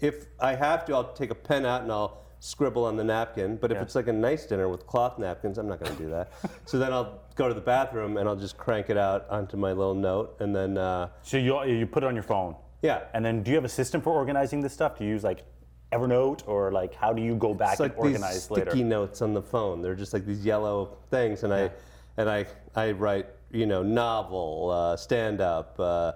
if 0.00 0.26
I 0.40 0.56
have 0.56 0.84
to, 0.86 0.94
I'll 0.94 1.12
take 1.12 1.30
a 1.30 1.34
pen 1.34 1.64
out 1.64 1.82
and 1.82 1.92
I'll 1.92 2.18
scribble 2.40 2.84
on 2.84 2.96
the 2.96 3.04
napkin. 3.04 3.56
But 3.56 3.70
if 3.70 3.76
Yeah. 3.76 3.82
it's 3.82 3.94
like 3.94 4.08
a 4.08 4.12
nice 4.12 4.44
dinner 4.46 4.68
with 4.68 4.84
cloth 4.84 5.16
napkins, 5.16 5.58
I'm 5.58 5.68
not 5.68 5.78
going 5.78 5.96
to 5.96 6.02
do 6.02 6.10
that. 6.10 6.32
so 6.66 6.76
then 6.76 6.92
I'll 6.92 7.20
go 7.36 7.46
to 7.46 7.54
the 7.54 7.60
bathroom 7.60 8.16
and 8.16 8.28
I'll 8.28 8.34
just 8.34 8.56
crank 8.58 8.90
it 8.90 8.96
out 8.96 9.30
onto 9.30 9.56
my 9.56 9.68
little 9.72 9.94
note, 9.94 10.36
and 10.40 10.54
then 10.54 10.76
uh, 10.76 11.10
So 11.22 11.36
you 11.36 11.62
you 11.64 11.86
put 11.86 12.02
it 12.02 12.06
on 12.08 12.14
your 12.14 12.24
phone. 12.24 12.56
yeah. 12.82 13.02
And 13.14 13.24
then 13.24 13.44
do 13.44 13.52
you 13.52 13.56
have 13.56 13.64
a 13.64 13.68
system 13.80 14.00
for 14.02 14.12
organizing 14.12 14.60
this 14.60 14.72
stuff? 14.72 14.98
Do 14.98 15.04
you 15.04 15.10
use 15.10 15.22
like 15.22 15.44
Evernote 15.92 16.48
or 16.48 16.72
like 16.72 16.94
how 16.94 17.12
do 17.12 17.22
you 17.22 17.36
go 17.36 17.54
back 17.54 17.72
It's 17.74 17.80
like 17.80 17.96
and 17.96 18.06
these 18.06 18.14
organize 18.16 18.42
sticky 18.44 18.60
later? 18.64 18.84
notes 18.84 19.22
on 19.22 19.34
the 19.34 19.42
phone. 19.42 19.82
They're 19.82 19.94
just 19.94 20.12
like 20.12 20.26
these 20.26 20.44
yellow 20.44 20.96
things, 21.12 21.44
and 21.44 21.54
I 21.54 21.70
and 22.16 22.28
I 22.28 22.46
I 22.74 22.90
write 22.90 23.26
you 23.52 23.66
know 23.66 23.82
novel, 23.82 24.70
uh, 24.70 24.96
stand 24.96 25.40
up. 25.40 25.76
Uh, 25.78 26.12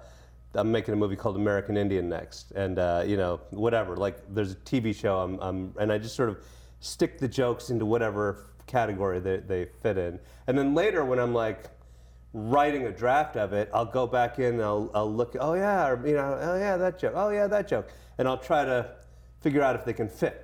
I'm 0.54 0.72
making 0.72 0.94
a 0.94 0.96
movie 0.96 1.16
called 1.16 1.36
American 1.36 1.76
Indian 1.76 2.08
next, 2.08 2.52
and 2.52 2.78
uh, 2.78 3.04
you 3.06 3.16
know 3.16 3.40
whatever. 3.50 3.96
Like 3.96 4.18
there's 4.34 4.52
a 4.52 4.56
TV 4.56 4.94
show. 4.94 5.18
I'm, 5.18 5.38
I'm 5.40 5.74
and 5.78 5.92
I 5.92 5.98
just 5.98 6.16
sort 6.16 6.30
of 6.30 6.38
stick 6.80 7.18
the 7.18 7.28
jokes 7.28 7.70
into 7.70 7.86
whatever 7.86 8.46
category 8.66 9.20
they, 9.20 9.36
they 9.38 9.66
fit 9.82 9.98
in, 9.98 10.18
and 10.46 10.58
then 10.58 10.74
later 10.74 11.04
when 11.04 11.18
I'm 11.18 11.34
like 11.34 11.70
writing 12.36 12.86
a 12.86 12.92
draft 12.92 13.36
of 13.36 13.54
it, 13.54 13.70
I'll 13.72 13.86
go 13.86 14.06
back 14.06 14.38
in 14.38 14.54
and 14.54 14.62
I'll, 14.62 14.90
I'll 14.94 15.12
look, 15.12 15.36
oh 15.40 15.54
yeah, 15.54 15.88
or, 15.88 16.06
you 16.06 16.14
know, 16.14 16.38
oh 16.38 16.58
yeah, 16.58 16.76
that 16.76 16.98
joke, 16.98 17.14
oh 17.16 17.30
yeah, 17.30 17.46
that 17.46 17.66
joke. 17.66 17.88
And 18.18 18.28
I'll 18.28 18.36
try 18.36 18.62
to 18.64 18.90
figure 19.40 19.62
out 19.62 19.74
if 19.74 19.86
they 19.86 19.94
can 19.94 20.08
fit. 20.08 20.42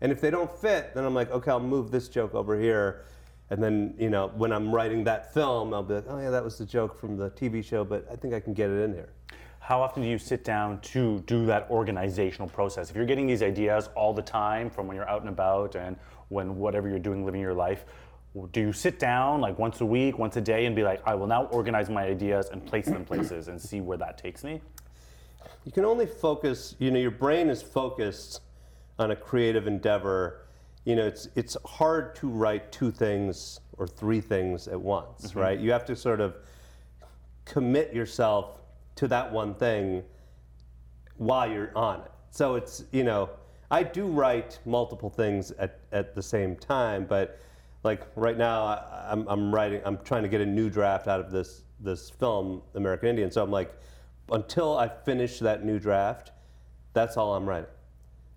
And 0.00 0.10
if 0.10 0.22
they 0.22 0.30
don't 0.30 0.50
fit, 0.50 0.94
then 0.94 1.04
I'm 1.04 1.14
like, 1.14 1.30
okay, 1.30 1.50
I'll 1.50 1.60
move 1.60 1.90
this 1.90 2.08
joke 2.08 2.34
over 2.34 2.58
here. 2.58 3.04
And 3.50 3.62
then, 3.62 3.94
you 3.98 4.10
know, 4.10 4.28
when 4.36 4.52
I'm 4.52 4.72
writing 4.72 5.04
that 5.04 5.34
film, 5.34 5.74
I'll 5.74 5.82
be 5.82 5.94
like, 5.94 6.04
oh 6.08 6.20
yeah, 6.20 6.30
that 6.30 6.42
was 6.42 6.56
the 6.56 6.64
joke 6.64 6.98
from 6.98 7.16
the 7.16 7.30
TV 7.30 7.64
show, 7.64 7.84
but 7.84 8.06
I 8.10 8.16
think 8.16 8.32
I 8.32 8.40
can 8.40 8.54
get 8.54 8.70
it 8.70 8.82
in 8.82 8.92
here. 8.92 9.10
How 9.58 9.82
often 9.82 10.02
do 10.02 10.08
you 10.08 10.18
sit 10.18 10.44
down 10.44 10.80
to 10.80 11.20
do 11.26 11.46
that 11.46 11.68
organizational 11.70 12.48
process? 12.48 12.90
If 12.90 12.96
you're 12.96 13.04
getting 13.04 13.26
these 13.26 13.42
ideas 13.42 13.88
all 13.94 14.14
the 14.14 14.22
time 14.22 14.70
from 14.70 14.86
when 14.86 14.96
you're 14.96 15.08
out 15.08 15.20
and 15.20 15.28
about 15.28 15.74
and 15.74 15.96
when 16.28 16.56
whatever 16.56 16.88
you're 16.88 16.98
doing, 16.98 17.24
living 17.24 17.40
your 17.40 17.54
life, 17.54 17.84
do 18.52 18.60
you 18.60 18.72
sit 18.72 18.98
down 18.98 19.40
like 19.40 19.58
once 19.58 19.80
a 19.80 19.86
week, 19.86 20.18
once 20.18 20.36
a 20.36 20.40
day, 20.40 20.66
and 20.66 20.76
be 20.76 20.82
like, 20.82 21.02
I 21.04 21.14
will 21.14 21.26
now 21.26 21.44
organize 21.46 21.90
my 21.90 22.04
ideas 22.04 22.48
and 22.50 22.64
place 22.64 22.86
them 22.86 23.04
places 23.04 23.48
and 23.48 23.60
see 23.60 23.80
where 23.80 23.98
that 23.98 24.18
takes 24.18 24.44
me? 24.44 24.60
You 25.64 25.72
can 25.72 25.84
only 25.84 26.06
focus, 26.06 26.76
you 26.78 26.90
know, 26.90 26.98
your 26.98 27.10
brain 27.10 27.50
is 27.50 27.60
focused 27.60 28.40
on 28.98 29.10
a 29.10 29.16
creative 29.16 29.66
endeavor. 29.66 30.46
You 30.84 30.96
know, 30.96 31.06
it's 31.06 31.28
it's 31.34 31.56
hard 31.64 32.14
to 32.16 32.28
write 32.28 32.72
two 32.72 32.90
things 32.90 33.60
or 33.76 33.86
three 33.86 34.20
things 34.20 34.68
at 34.68 34.80
once, 34.80 35.28
mm-hmm. 35.28 35.38
right? 35.38 35.58
You 35.58 35.72
have 35.72 35.84
to 35.86 35.96
sort 35.96 36.20
of 36.20 36.36
commit 37.44 37.92
yourself 37.92 38.60
to 38.96 39.08
that 39.08 39.32
one 39.32 39.54
thing 39.54 40.02
while 41.16 41.50
you're 41.50 41.72
on 41.76 42.00
it. 42.00 42.10
So 42.30 42.54
it's, 42.54 42.84
you 42.92 43.04
know, 43.04 43.30
I 43.70 43.82
do 43.82 44.06
write 44.06 44.58
multiple 44.64 45.10
things 45.10 45.50
at, 45.52 45.80
at 45.92 46.14
the 46.14 46.22
same 46.22 46.56
time, 46.56 47.06
but 47.06 47.40
like 47.82 48.06
right 48.16 48.36
now 48.36 48.62
I, 48.64 49.08
I'm, 49.10 49.26
I'm 49.28 49.54
writing, 49.54 49.80
I'm 49.84 49.98
trying 50.04 50.22
to 50.22 50.28
get 50.28 50.40
a 50.40 50.46
new 50.46 50.70
draft 50.70 51.08
out 51.08 51.20
of 51.20 51.30
this, 51.30 51.62
this 51.80 52.10
film, 52.10 52.62
American 52.74 53.08
Indian. 53.08 53.30
So 53.30 53.42
I'm 53.42 53.50
like, 53.50 53.74
until 54.30 54.76
I 54.76 54.88
finish 54.88 55.38
that 55.40 55.64
new 55.64 55.78
draft, 55.78 56.32
that's 56.92 57.16
all 57.16 57.34
I'm 57.34 57.48
writing. 57.48 57.70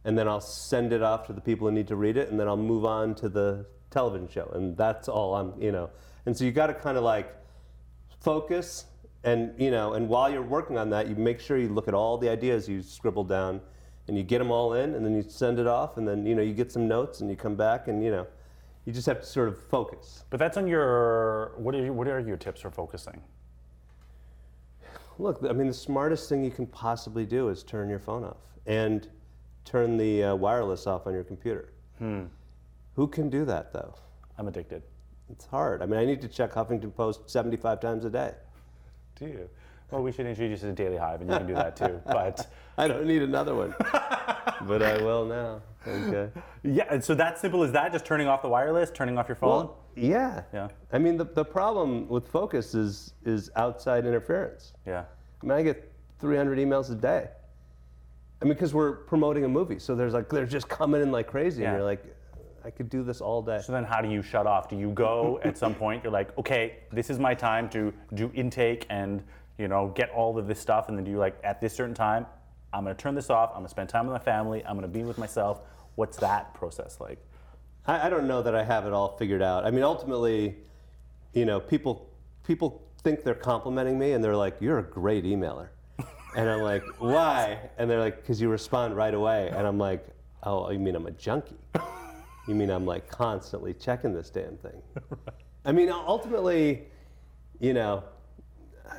And 0.06 0.18
then 0.18 0.28
I'll 0.28 0.42
send 0.42 0.94
it 0.94 1.02
off 1.02 1.28
to 1.28 1.34
the 1.34 1.42
people 1.42 1.68
who 1.68 1.74
need 1.74 1.88
to 1.88 1.96
read 1.96 2.18
it, 2.18 2.30
and 2.30 2.40
then 2.40 2.48
I'll 2.48 2.58
move 2.58 2.86
on 2.86 3.16
to 3.16 3.30
the 3.30 3.66
television 3.90 4.28
show, 4.28 4.50
and 4.54 4.76
that's 4.76 5.08
all 5.08 5.36
I'm, 5.36 5.62
you 5.62 5.72
know. 5.72 5.90
And 6.26 6.38
so 6.38 6.44
you 6.44 6.52
got 6.52 6.68
to 6.68 6.74
kind 6.74 6.98
of 6.98 7.04
like 7.04 7.34
focus, 8.20 8.86
and 9.24 9.54
you 9.60 9.72
know, 9.72 9.94
and 9.94 10.10
while 10.10 10.30
you're 10.32 10.42
working 10.42 10.78
on 10.78 10.90
that, 10.90 11.08
you 11.08 11.16
make 11.16 11.40
sure 11.40 11.58
you 11.58 11.70
look 11.70 11.88
at 11.88 11.94
all 11.94 12.18
the 12.18 12.30
ideas 12.30 12.68
you 12.68 12.82
scribbled 12.82 13.30
down, 13.30 13.62
and 14.08 14.18
you 14.18 14.24
get 14.24 14.40
them 14.40 14.52
all 14.52 14.74
in, 14.74 14.96
and 14.96 15.06
then 15.06 15.16
you 15.16 15.24
send 15.24 15.60
it 15.60 15.68
off, 15.68 15.98
and 15.98 16.08
then 16.08 16.26
you 16.26 16.36
know 16.36 16.42
you 16.42 16.54
get 16.54 16.72
some 16.72 16.88
notes, 16.88 17.22
and 17.22 17.30
you 17.30 17.36
come 17.36 17.56
back, 17.56 17.88
and 17.88 18.04
you 18.04 18.12
know, 18.12 18.28
you 18.86 18.92
just 18.92 19.08
have 19.08 19.22
to 19.22 19.26
sort 19.26 19.48
of 19.48 19.62
focus. 19.70 20.26
But 20.30 20.40
that's 20.40 20.58
on 20.58 20.68
your. 20.68 21.54
What 21.58 21.76
are 21.76 21.84
your, 21.84 21.94
what 21.94 22.08
are 22.08 22.20
your 22.20 22.38
tips 22.38 22.62
for 22.62 22.72
focusing? 22.72 23.22
Look, 25.20 25.46
I 25.48 25.54
mean, 25.54 25.68
the 25.68 25.74
smartest 25.74 26.28
thing 26.28 26.44
you 26.44 26.52
can 26.52 26.66
possibly 26.66 27.26
do 27.26 27.50
is 27.50 27.64
turn 27.64 27.88
your 27.88 28.00
phone 28.00 28.24
off 28.24 28.38
and 28.66 29.08
turn 29.65 29.98
the 29.98 30.24
uh, 30.24 30.36
wireless 30.36 30.88
off 30.88 31.08
on 31.08 31.13
your 31.13 31.24
computer. 31.24 31.70
Who 32.96 33.08
can 33.08 33.29
do 33.29 33.46
that 33.46 33.72
though? 33.74 33.96
I'm 34.38 34.48
addicted. 34.48 34.84
It's 35.29 35.46
hard. 35.46 35.82
I 35.82 35.86
mean, 35.86 36.00
I 36.00 36.05
need 36.05 36.22
to 36.22 36.27
check 36.27 36.51
Huffington 36.51 36.93
Post 36.93 37.29
75 37.29 37.79
times 37.79 38.03
a 38.05 38.10
day. 38.10 38.34
Do 39.15 39.25
you? 39.25 39.50
Well, 39.89 40.01
we 40.03 40.12
should 40.12 40.25
introduce 40.25 40.62
you 40.63 40.70
to 40.70 40.74
Daily 40.75 40.98
Hive, 40.98 41.22
and 41.22 41.29
you 41.29 41.38
can 41.38 41.48
do 41.48 41.53
that 41.55 41.75
too. 41.75 42.01
But 42.05 42.51
I 42.77 42.88
don't 42.88 43.05
need 43.05 43.22
another 43.22 43.55
one, 43.55 43.74
but 44.67 44.82
I 44.82 44.98
will 45.01 45.25
now. 45.25 45.62
Okay. 45.88 46.29
yeah, 46.63 46.86
and 46.89 47.03
so 47.03 47.13
that 47.15 47.38
simple 47.39 47.63
as 47.63 47.72
that, 47.74 47.91
just 47.91 48.05
turning 48.05 48.27
off 48.27 48.41
the 48.41 48.50
wireless, 48.50 48.89
turning 48.91 49.17
off 49.17 49.27
your 49.27 49.36
phone. 49.36 49.50
Well, 49.50 49.77
yeah. 49.96 50.43
Yeah. 50.53 50.70
I 50.91 50.98
mean, 50.98 51.15
the, 51.17 51.25
the 51.25 51.46
problem 51.46 52.08
with 52.10 52.27
focus 52.27 52.74
is 52.75 53.13
is 53.24 53.50
outside 53.55 54.05
interference. 54.05 54.74
yeah. 54.86 55.05
I 55.41 55.46
mean, 55.46 55.58
I 55.58 55.62
get 55.62 55.91
300 56.20 56.58
emails 56.58 56.91
a 56.91 56.96
day. 56.96 57.27
I 58.44 58.46
mean, 58.46 58.56
because 58.56 58.74
we're 58.74 58.92
promoting 58.92 59.46
a 59.46 59.48
movie, 59.48 59.80
so 59.80 59.96
there's 59.96 60.14
like 60.14 60.28
they're 60.28 60.46
just 60.46 60.68
coming 60.68 61.02
in 61.02 61.14
like 61.14 61.28
crazy, 61.28 61.62
Yeah. 61.62 61.70
and 61.70 61.78
you're 61.78 61.86
like, 61.86 62.04
I 62.66 62.72
could 62.72 62.90
do 62.90 63.02
this 63.02 63.22
all 63.22 63.42
day. 63.42 63.62
So 63.64 63.72
then, 63.72 63.86
how 63.86 64.02
do 64.02 64.10
you 64.10 64.22
shut 64.22 64.46
off? 64.46 64.68
Do 64.68 64.76
you 64.78 64.92
go 64.92 65.40
at 65.46 65.58
some 65.58 65.74
point? 65.74 66.04
You're 66.04 66.12
like, 66.12 66.38
okay, 66.38 66.80
this 66.92 67.10
is 67.10 67.20
my 67.20 67.34
time 67.34 67.70
to 67.70 67.94
do 68.14 68.30
intake 68.34 68.86
and 68.90 69.24
you 69.58 69.70
know 69.70 69.94
get 69.96 70.10
all 70.10 70.38
of 70.38 70.46
this 70.48 70.60
stuff, 70.60 70.90
and 70.90 70.98
then 70.98 71.06
do 71.06 71.12
you 71.12 71.18
like 71.18 71.40
at 71.46 71.62
this 71.62 71.74
certain 71.74 71.96
time, 71.96 72.26
I'm 72.74 72.84
gonna 72.84 72.96
turn 72.96 73.16
this 73.16 73.30
off. 73.30 73.52
I'm 73.52 73.60
gonna 73.60 73.70
spend 73.70 73.88
time 73.88 74.08
with 74.08 74.14
my 74.14 74.24
family. 74.24 74.62
I'm 74.66 74.76
gonna 74.76 74.90
be 74.90 75.04
with 75.04 75.18
myself. 75.18 75.62
What's 75.96 76.18
that 76.18 76.54
process 76.54 77.00
like? 77.00 77.20
I, 77.88 78.08
I 78.08 78.10
don't 78.10 78.28
know 78.28 78.42
that 78.42 78.56
I 78.56 78.64
have 78.66 78.86
it 78.86 78.92
all 78.92 79.16
figured 79.16 79.42
out. 79.42 79.66
I 79.66 79.72
mean, 79.72 79.84
ultimately, 79.84 80.58
you 81.34 81.46
know, 81.46 81.62
people 81.62 82.10
people 82.44 82.82
think 83.04 83.24
they're 83.24 83.36
complimenting 83.36 83.98
me, 83.98 84.12
and 84.12 84.22
they're 84.22 84.36
like, 84.36 84.58
"You're 84.60 84.80
a 84.80 84.84
great 84.84 85.24
emailer," 85.24 85.70
and 86.36 86.50
I'm 86.50 86.62
like, 86.62 86.84
"Why?" 87.00 87.60
And 87.78 87.90
they're 87.90 88.00
like, 88.00 88.18
"Because 88.18 88.42
you 88.42 88.50
respond 88.50 88.96
right 88.96 89.13
away," 89.13 89.50
and 89.56 89.66
I'm 89.68 89.78
like, 89.78 90.06
"Oh, 90.44 90.70
you 90.72 90.80
mean 90.80 90.96
I'm 90.96 91.06
a 91.08 91.12
junkie? 91.12 91.58
You 92.48 92.56
mean 92.56 92.70
I'm 92.70 92.86
like 92.86 93.08
constantly 93.10 93.74
checking 93.74 94.13
this 94.13 94.30
damn 94.30 94.58
thing?" 94.58 94.82
right. 95.10 95.36
I 95.66 95.72
mean, 95.72 95.90
ultimately, 95.90 96.84
you 97.60 97.74
know, 97.74 98.04
uh, 98.90 98.94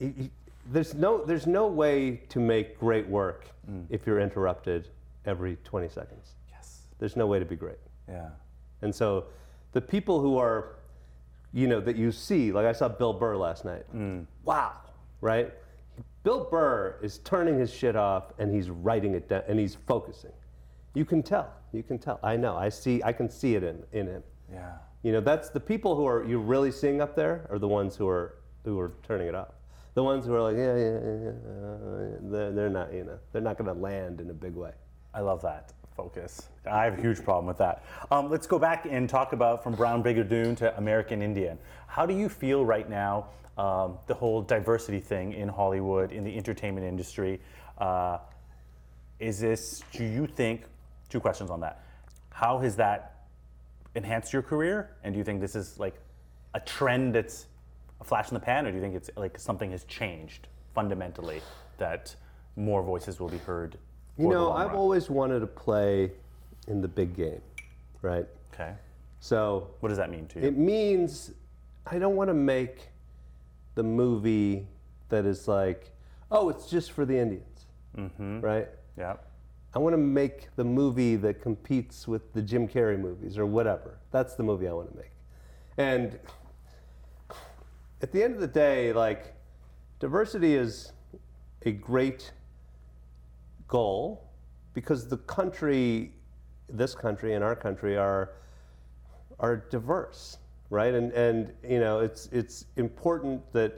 y- 0.00 0.14
y- 0.18 0.30
there's 0.72 0.94
no 0.94 1.24
there's 1.24 1.46
no 1.46 1.66
way 1.66 2.16
to 2.28 2.38
make 2.40 2.78
great 2.78 3.06
work 3.08 3.46
if 3.88 4.04
you're 4.04 4.18
interrupted 4.18 4.88
every 5.26 5.56
20 5.62 5.88
seconds. 5.88 6.34
Yes. 6.50 6.86
There's 6.98 7.14
no 7.14 7.28
way 7.28 7.38
to 7.38 7.44
be 7.44 7.54
great. 7.54 7.78
Yeah. 8.08 8.30
And 8.82 8.92
so 8.92 9.26
the 9.72 9.80
people 9.80 10.20
who 10.20 10.38
are, 10.38 10.74
you 11.52 11.68
know, 11.68 11.80
that 11.80 11.94
you 11.94 12.10
see, 12.10 12.50
like 12.50 12.66
I 12.66 12.72
saw 12.72 12.88
Bill 12.88 13.12
Burr 13.12 13.36
last 13.36 13.64
night. 13.64 13.84
Wow, 14.44 14.72
right? 15.20 15.52
Bill 16.22 16.46
Burr 16.50 16.98
is 17.02 17.18
turning 17.18 17.58
his 17.58 17.72
shit 17.72 17.96
off 17.96 18.32
and 18.38 18.52
he's 18.54 18.70
writing 18.70 19.14
it 19.14 19.28
down 19.28 19.42
and 19.48 19.58
he's 19.58 19.74
focusing. 19.74 20.32
You 20.94 21.04
can 21.04 21.22
tell. 21.22 21.52
You 21.72 21.82
can 21.82 21.98
tell. 21.98 22.18
I 22.22 22.36
know. 22.36 22.56
I 22.56 22.68
see. 22.68 23.02
I 23.02 23.12
can 23.12 23.30
see 23.30 23.54
it 23.54 23.62
in, 23.62 23.82
in 23.92 24.06
him. 24.06 24.22
Yeah. 24.52 24.72
You 25.02 25.12
know, 25.12 25.20
that's 25.20 25.48
the 25.48 25.60
people 25.60 25.96
who 25.96 26.06
are 26.06 26.26
you're 26.26 26.40
really 26.40 26.72
seeing 26.72 27.00
up 27.00 27.16
there 27.16 27.46
are 27.50 27.58
the 27.58 27.68
ones 27.68 27.96
who 27.96 28.08
are 28.08 28.36
who 28.64 28.78
are 28.78 28.92
turning 29.02 29.28
it 29.28 29.34
off. 29.34 29.54
The 29.94 30.02
ones 30.02 30.26
who 30.26 30.34
are 30.34 30.42
like, 30.42 30.56
yeah, 30.56 30.76
yeah, 30.76 30.98
yeah, 30.98 31.24
yeah, 31.24 31.30
uh, 31.30 32.30
they're, 32.30 32.52
they're 32.52 32.70
not, 32.70 32.92
you 32.92 33.04
know, 33.04 33.18
they're 33.32 33.42
not 33.42 33.58
going 33.58 33.74
to 33.74 33.80
land 33.80 34.20
in 34.20 34.30
a 34.30 34.34
big 34.34 34.54
way. 34.54 34.70
I 35.12 35.20
love 35.20 35.42
that 35.42 35.72
focus. 35.96 36.48
I 36.70 36.84
have 36.84 36.98
a 36.98 37.02
huge 37.02 37.22
problem 37.22 37.46
with 37.46 37.58
that. 37.58 37.84
Um, 38.10 38.30
let's 38.30 38.46
go 38.46 38.58
back 38.58 38.86
and 38.88 39.08
talk 39.08 39.32
about 39.32 39.62
from 39.62 39.74
Brown 39.74 40.02
Brigadoon 40.02 40.56
to 40.58 40.76
American 40.76 41.22
Indian. 41.22 41.58
How 41.86 42.06
do 42.06 42.14
you 42.14 42.28
feel 42.28 42.64
right 42.64 42.88
now, 42.88 43.26
um, 43.58 43.98
the 44.06 44.14
whole 44.14 44.42
diversity 44.42 45.00
thing 45.00 45.32
in 45.32 45.48
Hollywood, 45.48 46.12
in 46.12 46.24
the 46.24 46.36
entertainment 46.36 46.86
industry? 46.86 47.40
Uh, 47.78 48.18
is 49.18 49.40
this, 49.40 49.82
do 49.92 50.04
you 50.04 50.26
think, 50.26 50.64
two 51.10 51.20
questions 51.20 51.50
on 51.50 51.60
that. 51.60 51.84
How 52.30 52.58
has 52.58 52.76
that 52.76 53.26
enhanced 53.94 54.32
your 54.32 54.42
career? 54.42 54.90
And 55.04 55.12
do 55.12 55.18
you 55.18 55.24
think 55.24 55.40
this 55.40 55.54
is 55.54 55.78
like 55.78 55.94
a 56.54 56.60
trend 56.60 57.14
that's 57.14 57.46
a 58.00 58.04
flash 58.04 58.28
in 58.28 58.34
the 58.34 58.40
pan, 58.40 58.66
or 58.66 58.70
do 58.70 58.76
you 58.76 58.82
think 58.82 58.94
it's 58.94 59.10
like 59.16 59.38
something 59.38 59.70
has 59.72 59.84
changed 59.84 60.48
fundamentally 60.74 61.42
that 61.78 62.14
more 62.56 62.82
voices 62.82 63.20
will 63.20 63.28
be 63.28 63.38
heard? 63.38 63.76
You 64.20 64.28
know, 64.28 64.52
I've 64.52 64.68
run? 64.68 64.76
always 64.76 65.08
wanted 65.10 65.40
to 65.40 65.46
play 65.46 66.12
in 66.66 66.80
the 66.80 66.88
big 66.88 67.14
game, 67.14 67.40
right? 68.02 68.26
Okay. 68.52 68.74
So 69.20 69.68
What 69.80 69.88
does 69.90 69.98
that 69.98 70.10
mean 70.10 70.26
to 70.28 70.40
you? 70.40 70.46
it 70.46 70.56
means 70.56 71.32
I 71.86 71.98
don't 71.98 72.16
want 72.16 72.28
to 72.28 72.34
make 72.34 72.88
the 73.74 73.82
movie 73.82 74.66
that 75.08 75.26
is 75.26 75.48
like, 75.48 75.90
oh, 76.30 76.48
it's 76.48 76.68
just 76.70 76.92
for 76.92 77.04
the 77.04 77.16
Indians, 77.18 77.66
mm-hmm. 77.96 78.40
right? 78.40 78.68
yeah. 78.96 79.16
I 79.72 79.78
want 79.78 79.92
to 79.92 79.98
make 79.98 80.48
the 80.56 80.64
movie 80.64 81.14
that 81.16 81.40
competes 81.40 82.08
with 82.08 82.32
the 82.32 82.42
Jim 82.42 82.66
Carrey 82.66 82.98
movies 82.98 83.38
or 83.38 83.46
whatever. 83.46 83.98
That's 84.10 84.34
the 84.34 84.42
movie 84.42 84.66
I 84.66 84.72
want 84.72 84.90
to 84.90 84.96
make. 84.96 85.12
And 85.78 86.18
at 88.02 88.10
the 88.10 88.22
end 88.22 88.34
of 88.34 88.40
the 88.40 88.48
day, 88.48 88.92
like, 88.92 89.34
diversity 90.00 90.56
is 90.56 90.92
a 91.64 91.70
great 91.70 92.32
goal 93.70 94.28
because 94.74 95.08
the 95.08 95.16
country, 95.16 96.12
this 96.68 96.94
country 96.94 97.34
and 97.34 97.42
our 97.42 97.56
country 97.56 97.96
are 97.96 98.32
are 99.38 99.56
diverse, 99.70 100.36
right? 100.68 100.92
And 100.92 101.12
and 101.12 101.52
you 101.66 101.80
know, 101.80 102.00
it's 102.00 102.28
it's 102.32 102.66
important 102.76 103.40
that 103.54 103.72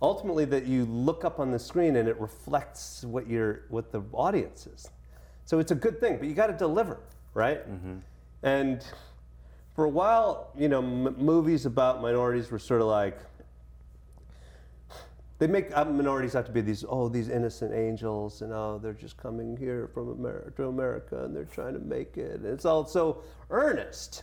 ultimately 0.00 0.44
that 0.44 0.66
you 0.66 0.84
look 0.84 1.24
up 1.24 1.40
on 1.40 1.50
the 1.50 1.58
screen 1.58 1.96
and 1.96 2.08
it 2.08 2.20
reflects 2.20 3.04
what 3.04 3.26
your 3.26 3.62
what 3.68 3.90
the 3.90 4.02
audience 4.12 4.68
is. 4.68 4.90
So 5.44 5.58
it's 5.58 5.72
a 5.72 5.76
good 5.76 5.98
thing, 5.98 6.18
but 6.18 6.28
you 6.28 6.34
got 6.34 6.46
to 6.46 6.56
deliver, 6.56 7.00
right? 7.34 7.68
Mm-hmm. 7.68 7.96
And 8.44 8.84
for 9.74 9.84
a 9.84 9.88
while, 9.88 10.52
you 10.56 10.68
know, 10.68 10.78
m- 10.78 11.16
movies 11.18 11.66
about 11.66 12.00
minorities 12.00 12.50
were 12.50 12.58
sort 12.58 12.80
of 12.80 12.86
like 12.86 13.18
they 15.42 15.48
make 15.48 15.76
uh, 15.76 15.84
minorities 15.84 16.36
out 16.36 16.46
to 16.46 16.52
be 16.52 16.60
these 16.60 16.84
oh 16.88 17.08
these 17.08 17.28
innocent 17.28 17.74
angels 17.74 18.42
and 18.42 18.52
oh 18.52 18.78
they're 18.80 18.92
just 18.92 19.16
coming 19.16 19.56
here 19.56 19.90
from 19.92 20.10
America 20.10 20.52
to 20.52 20.68
America 20.68 21.24
and 21.24 21.34
they're 21.34 21.44
trying 21.46 21.74
to 21.74 21.80
make 21.80 22.16
it. 22.16 22.42
And 22.42 22.46
it's 22.46 22.64
all 22.64 22.86
so 22.86 23.24
earnest, 23.50 24.22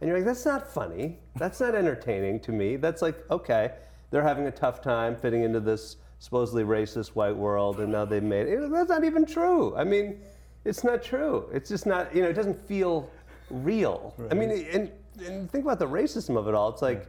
and 0.00 0.08
you're 0.08 0.16
like 0.16 0.24
that's 0.24 0.44
not 0.44 0.68
funny. 0.68 1.20
That's 1.36 1.60
not 1.60 1.76
entertaining 1.76 2.40
to 2.40 2.50
me. 2.50 2.74
That's 2.74 3.00
like 3.00 3.14
okay, 3.30 3.74
they're 4.10 4.24
having 4.24 4.48
a 4.48 4.50
tough 4.50 4.82
time 4.82 5.14
fitting 5.14 5.44
into 5.44 5.60
this 5.60 5.98
supposedly 6.18 6.64
racist 6.64 7.10
white 7.10 7.36
world, 7.36 7.78
and 7.78 7.92
now 7.92 8.04
they've 8.04 8.20
made 8.20 8.48
it. 8.48 8.68
That's 8.68 8.88
not 8.88 9.04
even 9.04 9.24
true. 9.24 9.76
I 9.76 9.84
mean, 9.84 10.20
it's 10.64 10.82
not 10.82 11.00
true. 11.00 11.48
It's 11.52 11.68
just 11.68 11.86
not. 11.86 12.12
You 12.12 12.22
know, 12.22 12.28
it 12.28 12.34
doesn't 12.34 12.60
feel 12.66 13.08
real. 13.50 14.16
I 14.32 14.34
mean, 14.34 14.50
and, 14.72 14.90
and 15.24 15.48
think 15.48 15.64
about 15.64 15.78
the 15.78 15.86
racism 15.86 16.36
of 16.36 16.48
it 16.48 16.54
all. 16.56 16.70
It's 16.70 16.82
like 16.82 17.06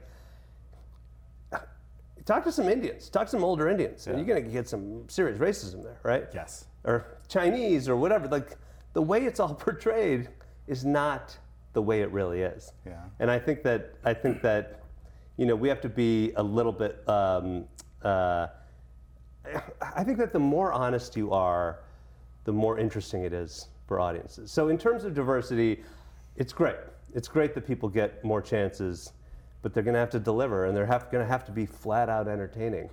talk 2.28 2.44
to 2.44 2.52
some 2.52 2.68
Indians, 2.68 3.10
talk 3.10 3.26
to 3.26 3.32
some 3.32 3.44
older 3.44 3.70
Indians, 3.70 4.06
and 4.06 4.18
you're 4.18 4.28
gonna 4.28 4.42
get 4.42 4.68
some 4.68 5.08
serious 5.08 5.40
racism 5.40 5.82
there, 5.82 5.98
right? 6.04 6.26
Yes. 6.34 6.66
Or 6.84 7.18
Chinese 7.28 7.90
or 7.90 7.96
whatever. 7.96 8.28
Like 8.28 8.58
the 8.94 9.02
way 9.02 9.26
it's 9.26 9.40
all 9.40 9.56
portrayed 9.66 10.30
is 10.68 10.86
not 10.86 11.36
the 11.74 11.82
way 11.82 12.02
it 12.02 12.12
really 12.12 12.42
is. 12.42 12.74
Yeah. 12.86 13.02
And 13.20 13.32
I 13.32 13.40
think 13.40 13.64
that 13.64 13.96
I 14.04 14.14
think 14.14 14.42
that 14.42 14.82
you 15.38 15.46
know 15.46 15.56
we 15.56 15.70
have 15.70 15.82
to 15.82 15.90
be 15.90 16.34
a 16.36 16.44
little 16.44 16.74
bit. 16.74 17.02
Um, 17.08 17.66
uh, 18.04 18.48
I 19.96 20.04
think 20.04 20.18
that 20.18 20.34
the 20.34 20.40
more 20.40 20.74
honest 20.74 21.16
you 21.16 21.32
are, 21.32 21.80
the 22.44 22.52
more 22.52 22.78
interesting 22.78 23.24
it 23.24 23.32
is 23.32 23.70
for 23.88 24.00
audiences. 24.02 24.52
So 24.52 24.68
in 24.68 24.78
terms 24.78 25.06
of 25.06 25.14
diversity, 25.14 25.84
it's 26.36 26.52
great. 26.52 26.76
It's 27.14 27.30
great 27.30 27.56
that 27.56 27.66
people 27.66 27.88
get 27.88 28.24
more 28.26 28.42
chances, 28.42 29.14
but 29.62 29.74
they're 29.74 29.84
going 29.84 29.94
to 29.94 30.00
have 30.00 30.10
to 30.12 30.20
deliver, 30.20 30.66
and 30.66 30.76
they're 30.76 30.86
going 30.86 31.24
to 31.24 31.26
have 31.26 31.46
to 31.46 31.52
be 31.52 31.66
flat 31.66 32.10
out 32.10 32.28
entertaining, 32.28 32.90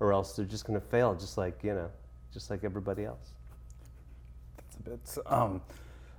or 0.00 0.12
else 0.12 0.34
they're 0.34 0.44
just 0.44 0.66
going 0.66 0.78
to 0.80 0.86
fail, 0.86 1.14
just 1.14 1.38
like 1.38 1.62
you 1.62 1.74
know, 1.74 1.90
just 2.32 2.50
like 2.50 2.64
everybody 2.64 3.04
else. 3.04 3.32
that's 4.56 5.16
a 5.16 5.20
bit 5.20 5.32
um, 5.32 5.60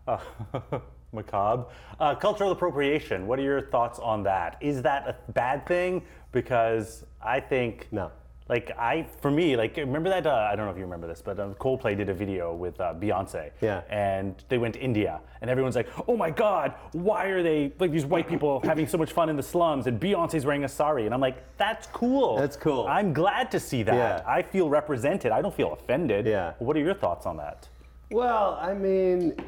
uh, 0.08 0.18
macabre. 1.14 1.66
Uh, 2.00 2.16
cultural 2.16 2.52
appropriation. 2.52 3.28
What 3.28 3.40
are 3.40 3.44
your 3.44 3.62
thoughts 3.62 4.00
on 4.00 4.24
that? 4.24 4.58
Is 4.62 4.82
that 4.82 5.08
a 5.08 5.32
bad 5.32 5.66
thing? 5.66 6.04
Because 6.32 7.06
I 7.22 7.40
think 7.40 7.88
No. 7.92 8.12
Like 8.50 8.72
I, 8.78 9.08
for 9.22 9.32
me, 9.32 9.56
like 9.56 9.78
remember 9.78 10.10
that? 10.10 10.28
Uh, 10.28 10.50
I 10.52 10.56
don't 10.56 10.66
know 10.66 10.72
if 10.72 10.78
you 10.78 10.84
remember 10.84 11.08
this, 11.08 11.22
but 11.22 11.40
uh, 11.40 11.50
Coldplay 11.60 11.96
did 11.96 12.10
a 12.10 12.14
video 12.14 12.54
with 12.54 12.80
uh, 12.82 12.94
Beyonce. 12.94 13.52
Yeah. 13.62 13.82
And 13.90 14.36
they 14.50 14.58
went 14.58 14.74
to 14.74 14.82
India, 14.82 15.22
and 15.42 15.50
everyone's 15.50 15.78
like, 15.78 15.88
"Oh 16.10 16.18
my 16.18 16.30
God, 16.30 16.74
why 16.92 17.28
are 17.28 17.42
they 17.42 17.72
like 17.80 17.92
these 17.92 18.06
white 18.06 18.28
people 18.28 18.60
having 18.66 18.86
so 18.86 18.98
much 18.98 19.14
fun 19.14 19.30
in 19.30 19.38
the 19.38 19.44
slums?" 19.44 19.88
And 19.88 19.98
Beyonce's 20.00 20.46
wearing 20.46 20.66
a 20.66 20.70
sari, 20.70 21.06
and 21.06 21.14
I'm 21.14 21.22
like, 21.22 21.38
"That's 21.58 21.88
cool. 21.88 22.36
That's 22.36 22.58
cool. 22.58 22.86
I'm 22.88 23.14
glad 23.14 23.50
to 23.52 23.60
see 23.62 23.82
that. 23.84 23.96
Yeah. 23.96 24.24
I 24.28 24.42
feel 24.42 24.70
represented. 24.70 25.32
I 25.32 25.42
don't 25.42 25.56
feel 25.56 25.72
offended. 25.72 26.26
Yeah. 26.26 26.54
What 26.60 26.76
are 26.76 26.82
your 26.82 26.96
thoughts 26.96 27.26
on 27.26 27.38
that? 27.38 27.70
Well, 28.12 28.60
I 28.62 28.74
mean, 28.74 29.42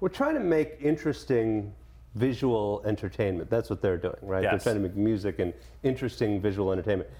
we're 0.00 0.08
trying 0.08 0.34
to 0.34 0.40
make 0.40 0.78
interesting 0.80 1.74
visual 2.14 2.80
entertainment. 2.86 3.50
That's 3.50 3.68
what 3.68 3.82
they're 3.82 3.98
doing, 3.98 4.16
right? 4.22 4.42
Yes. 4.42 4.52
They're 4.52 4.72
trying 4.72 4.82
to 4.82 4.88
make 4.88 4.96
music 4.96 5.38
and 5.40 5.52
interesting 5.82 6.40
visual 6.40 6.72
entertainment. 6.72 7.10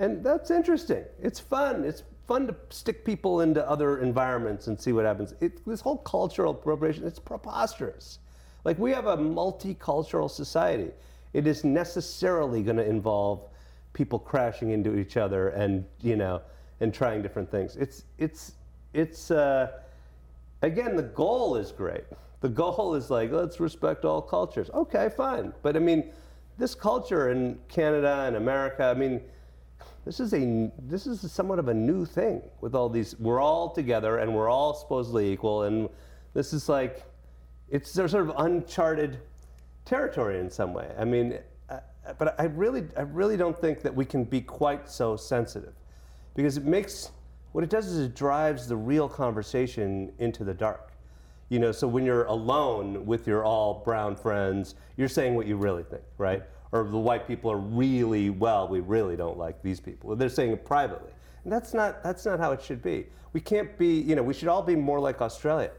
And 0.00 0.24
that's 0.24 0.50
interesting. 0.50 1.04
It's 1.22 1.38
fun. 1.38 1.84
It's 1.84 2.04
fun 2.26 2.46
to 2.46 2.56
stick 2.70 3.04
people 3.04 3.42
into 3.42 3.68
other 3.68 3.98
environments 4.00 4.66
and 4.66 4.80
see 4.80 4.92
what 4.92 5.04
happens. 5.04 5.34
It, 5.40 5.64
this 5.66 5.82
whole 5.82 5.98
cultural 5.98 6.52
appropriation, 6.52 7.06
it's 7.06 7.18
preposterous. 7.18 8.18
Like, 8.64 8.78
we 8.78 8.92
have 8.92 9.06
a 9.06 9.16
multicultural 9.16 10.30
society. 10.30 10.90
It 11.34 11.46
is 11.46 11.64
necessarily 11.64 12.62
going 12.62 12.78
to 12.78 12.84
involve 12.88 13.46
people 13.92 14.18
crashing 14.18 14.70
into 14.70 14.96
each 14.96 15.18
other 15.18 15.50
and, 15.50 15.84
you 16.00 16.16
know, 16.16 16.40
and 16.80 16.94
trying 16.94 17.20
different 17.20 17.50
things. 17.50 17.76
It's, 17.76 18.04
it's, 18.16 18.52
it's, 18.94 19.30
uh, 19.30 19.68
again, 20.62 20.96
the 20.96 21.02
goal 21.02 21.56
is 21.56 21.72
great. 21.72 22.04
The 22.40 22.48
goal 22.48 22.94
is 22.94 23.10
like, 23.10 23.32
let's 23.32 23.60
respect 23.60 24.06
all 24.06 24.22
cultures. 24.22 24.70
Okay, 24.72 25.10
fine. 25.14 25.52
But 25.62 25.76
I 25.76 25.78
mean, 25.78 26.10
this 26.56 26.74
culture 26.74 27.30
in 27.30 27.58
Canada 27.68 28.24
and 28.26 28.36
America, 28.36 28.84
I 28.84 28.94
mean, 28.94 29.20
this 30.04 30.20
is 30.20 30.32
a 30.34 30.70
this 30.78 31.06
is 31.06 31.30
somewhat 31.30 31.58
of 31.58 31.68
a 31.68 31.74
new 31.74 32.04
thing 32.04 32.42
with 32.60 32.74
all 32.74 32.88
these. 32.88 33.18
We're 33.18 33.40
all 33.40 33.70
together 33.70 34.18
and 34.18 34.34
we're 34.34 34.48
all 34.48 34.74
supposedly 34.74 35.32
equal, 35.32 35.64
and 35.64 35.88
this 36.34 36.52
is 36.52 36.68
like, 36.68 37.04
it's 37.68 37.90
sort 37.90 38.14
of 38.14 38.32
uncharted 38.36 39.18
territory 39.84 40.38
in 40.38 40.50
some 40.50 40.72
way. 40.72 40.90
I 40.98 41.04
mean, 41.04 41.38
uh, 41.68 41.80
but 42.18 42.38
I 42.40 42.44
really, 42.44 42.84
I 42.96 43.02
really 43.02 43.36
don't 43.36 43.58
think 43.58 43.82
that 43.82 43.94
we 43.94 44.04
can 44.04 44.24
be 44.24 44.40
quite 44.40 44.88
so 44.88 45.16
sensitive, 45.16 45.74
because 46.34 46.56
it 46.56 46.64
makes 46.64 47.10
what 47.52 47.64
it 47.64 47.70
does 47.70 47.86
is 47.86 47.98
it 47.98 48.14
drives 48.14 48.68
the 48.68 48.76
real 48.76 49.08
conversation 49.08 50.12
into 50.18 50.44
the 50.44 50.54
dark. 50.54 50.92
You 51.48 51.58
know, 51.58 51.72
so 51.72 51.88
when 51.88 52.06
you're 52.06 52.26
alone 52.26 53.04
with 53.06 53.26
your 53.26 53.44
all 53.44 53.82
brown 53.84 54.14
friends, 54.14 54.76
you're 54.96 55.08
saying 55.08 55.34
what 55.34 55.48
you 55.48 55.56
really 55.56 55.82
think, 55.82 56.04
right? 56.16 56.44
Or 56.72 56.84
the 56.84 56.98
white 56.98 57.26
people 57.26 57.50
are 57.50 57.58
really 57.58 58.30
well, 58.30 58.68
we 58.68 58.80
really 58.80 59.16
don't 59.16 59.36
like 59.36 59.60
these 59.62 59.80
people. 59.80 60.14
They're 60.14 60.28
saying 60.28 60.52
it 60.52 60.64
privately, 60.64 61.10
and 61.44 61.52
that's 61.52 61.74
not 61.74 62.02
that's 62.04 62.24
not 62.24 62.38
how 62.38 62.52
it 62.52 62.62
should 62.62 62.80
be. 62.82 63.06
We 63.32 63.40
can't 63.40 63.76
be, 63.76 64.00
you 64.00 64.14
know, 64.14 64.22
we 64.22 64.34
should 64.34 64.48
all 64.48 64.62
be 64.62 64.76
more 64.76 65.00
like 65.00 65.20
Australia 65.20 65.72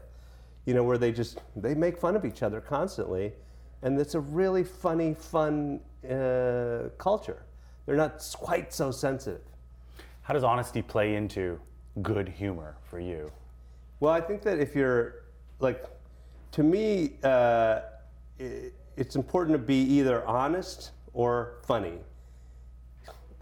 you 0.64 0.74
know, 0.74 0.84
where 0.84 0.98
they 0.98 1.12
just 1.12 1.40
they 1.56 1.74
make 1.74 1.98
fun 1.98 2.16
of 2.16 2.24
each 2.24 2.42
other 2.42 2.60
constantly, 2.60 3.32
and 3.82 3.98
it's 4.00 4.14
a 4.14 4.20
really 4.20 4.64
funny, 4.64 5.14
fun 5.14 5.80
uh, 6.08 6.88
culture. 6.98 7.42
They're 7.86 7.96
not 7.96 8.24
quite 8.38 8.72
so 8.72 8.90
sensitive. 8.90 9.42
How 10.22 10.34
does 10.34 10.44
honesty 10.44 10.82
play 10.82 11.16
into 11.16 11.58
good 12.00 12.28
humor 12.28 12.76
for 12.84 13.00
you? 13.00 13.30
Well, 13.98 14.12
I 14.12 14.20
think 14.20 14.42
that 14.42 14.60
if 14.60 14.76
you're 14.76 15.24
like, 15.58 15.84
to 16.52 16.62
me, 16.62 17.14
uh, 17.24 17.80
i 18.40 18.70
it's 18.96 19.16
important 19.16 19.54
to 19.54 19.62
be 19.62 19.74
either 19.82 20.24
honest 20.26 20.90
or 21.12 21.58
funny. 21.66 21.98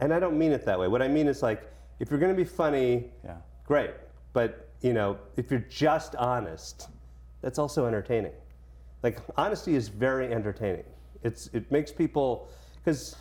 And 0.01 0.13
I 0.15 0.19
don't 0.21 0.39
mean 0.39 0.53
it 0.53 0.65
that 0.65 0.79
way. 0.79 0.89
What 0.89 1.03
I 1.03 1.09
mean 1.09 1.27
is 1.29 1.43
like, 1.43 1.71
if 1.99 2.11
you're 2.11 2.21
going 2.21 2.33
to 2.33 2.37
be 2.37 2.49
funny, 2.49 3.11
Yeah. 3.25 3.37
great. 3.65 3.91
But 4.33 4.69
you 4.81 4.93
know, 4.95 5.19
if 5.37 5.51
you're 5.51 5.67
just 5.69 6.17
honest, 6.17 6.89
that's 7.43 7.59
also 7.59 7.87
entertaining. 7.87 8.33
Like 9.03 9.19
honesty 9.37 9.75
is 9.75 9.89
very 9.89 10.33
entertaining. 10.33 10.85
It's 11.23 11.49
it 11.53 11.71
makes 11.71 11.93
people 11.93 12.49
because 12.77 13.17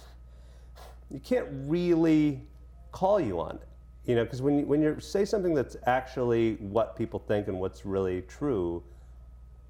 you 1.09 1.19
can't 1.19 1.47
really 1.51 2.47
call 2.91 3.19
you 3.19 3.39
on 3.41 3.55
it. 3.55 3.67
You 4.05 4.15
know, 4.15 4.23
because 4.23 4.41
when 4.41 4.59
you, 4.59 4.65
when 4.65 4.81
you 4.81 4.99
say 4.99 5.25
something 5.25 5.53
that's 5.53 5.75
actually 5.85 6.55
what 6.55 6.95
people 6.95 7.19
think 7.19 7.47
and 7.47 7.59
what's 7.59 7.85
really 7.85 8.21
true, 8.23 8.81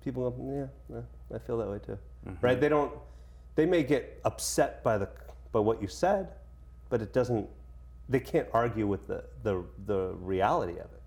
people 0.03 0.29
go, 0.29 0.69
yeah, 0.89 0.95
yeah, 0.95 1.35
I 1.35 1.39
feel 1.39 1.57
that 1.57 1.67
way 1.69 1.79
too. 1.79 1.97
Right? 2.41 2.59
They 2.59 2.69
don't. 2.69 2.91
They 3.55 3.65
may 3.65 3.83
get 3.83 4.19
upset 4.23 4.83
by 4.83 4.97
the 4.97 5.09
by 5.51 5.59
what 5.59 5.81
you 5.81 5.87
said, 5.87 6.29
but 6.89 7.01
it 7.01 7.13
doesn't. 7.13 7.47
They 8.07 8.19
can't 8.19 8.47
argue 8.53 8.87
with 8.87 9.07
the 9.07 9.23
the 9.43 9.63
the 9.85 10.15
reality 10.19 10.73
of 10.73 10.91
it. 10.91 11.01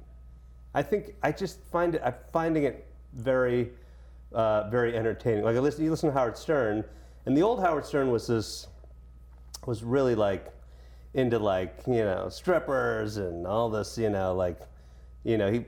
I 0.75 0.83
think 0.83 1.15
I 1.23 1.33
just 1.33 1.61
find 1.71 1.95
it. 1.95 2.03
I'm 2.05 2.15
finding 2.33 2.65
it 2.65 2.87
very, 3.13 3.71
uh, 4.33 4.69
very 4.71 4.97
entertaining. 4.97 5.45
Like 5.45 5.57
I 5.57 5.61
listen, 5.61 5.85
you 5.85 5.91
listen 5.91 6.09
to 6.09 6.15
Howard 6.15 6.37
Stern, 6.37 6.85
and 7.27 7.37
the 7.37 7.43
old 7.43 7.61
Howard 7.61 7.85
Stern 7.85 8.11
was 8.11 8.27
this, 8.27 8.69
was 9.67 9.83
really 9.85 10.15
like, 10.15 10.53
into 11.15 11.39
like 11.39 11.83
you 11.87 12.05
know 12.05 12.29
strippers 12.31 13.19
and 13.19 13.47
all 13.47 13.69
this. 13.69 13.99
You 13.99 14.11
know, 14.11 14.35
like, 14.35 14.61
you 15.25 15.37
know 15.37 15.51
he 15.51 15.65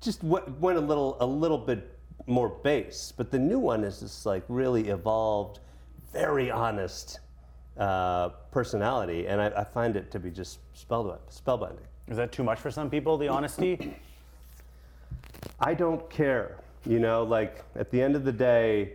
just 0.00 0.22
went 0.22 0.78
a 0.78 0.80
little 0.80 1.16
a 1.20 1.26
little 1.26 1.58
bit 1.58 1.97
more 2.28 2.48
base. 2.48 3.12
But 3.16 3.30
the 3.30 3.38
new 3.38 3.58
one 3.58 3.84
is 3.84 4.00
this 4.00 4.26
like 4.26 4.44
really 4.48 4.88
evolved, 4.88 5.60
very 6.12 6.50
honest 6.50 7.20
uh, 7.76 8.30
personality, 8.50 9.26
and 9.26 9.40
I, 9.40 9.48
I 9.56 9.64
find 9.64 9.96
it 9.96 10.10
to 10.10 10.18
be 10.18 10.30
just 10.30 10.58
spellbind, 10.74 11.20
spellbinding. 11.30 11.86
Is 12.08 12.16
that 12.16 12.32
too 12.32 12.42
much 12.42 12.58
for 12.58 12.70
some 12.70 12.90
people? 12.90 13.18
The 13.18 13.28
honesty? 13.28 13.96
I 15.60 15.74
don't 15.74 16.08
care. 16.10 16.58
You 16.86 16.98
know, 16.98 17.22
like 17.22 17.64
at 17.76 17.90
the 17.90 18.00
end 18.00 18.16
of 18.16 18.24
the 18.24 18.32
day, 18.32 18.94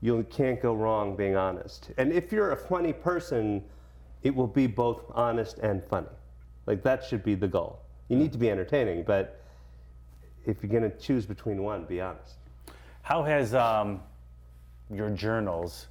you 0.00 0.24
can't 0.30 0.60
go 0.60 0.74
wrong 0.74 1.16
being 1.16 1.36
honest. 1.36 1.90
And 1.98 2.12
if 2.12 2.32
you're 2.32 2.52
a 2.52 2.56
funny 2.56 2.92
person, 2.92 3.62
it 4.22 4.34
will 4.34 4.46
be 4.46 4.66
both 4.66 5.04
honest 5.14 5.58
and 5.58 5.84
funny. 5.84 6.08
Like 6.66 6.82
that 6.84 7.04
should 7.04 7.22
be 7.22 7.34
the 7.34 7.48
goal. 7.48 7.80
You 8.08 8.16
need 8.16 8.32
to 8.32 8.38
be 8.38 8.50
entertaining, 8.50 9.02
but 9.02 9.42
if 10.46 10.62
you're 10.62 10.70
going 10.70 10.90
to 10.90 10.96
choose 10.98 11.26
between 11.26 11.62
one, 11.62 11.84
be 11.84 12.00
honest. 12.00 12.37
How 13.08 13.22
has 13.22 13.54
um, 13.54 14.02
your 14.90 15.08
journals 15.08 15.86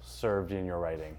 served 0.00 0.50
in 0.50 0.64
your 0.64 0.78
writing? 0.78 1.14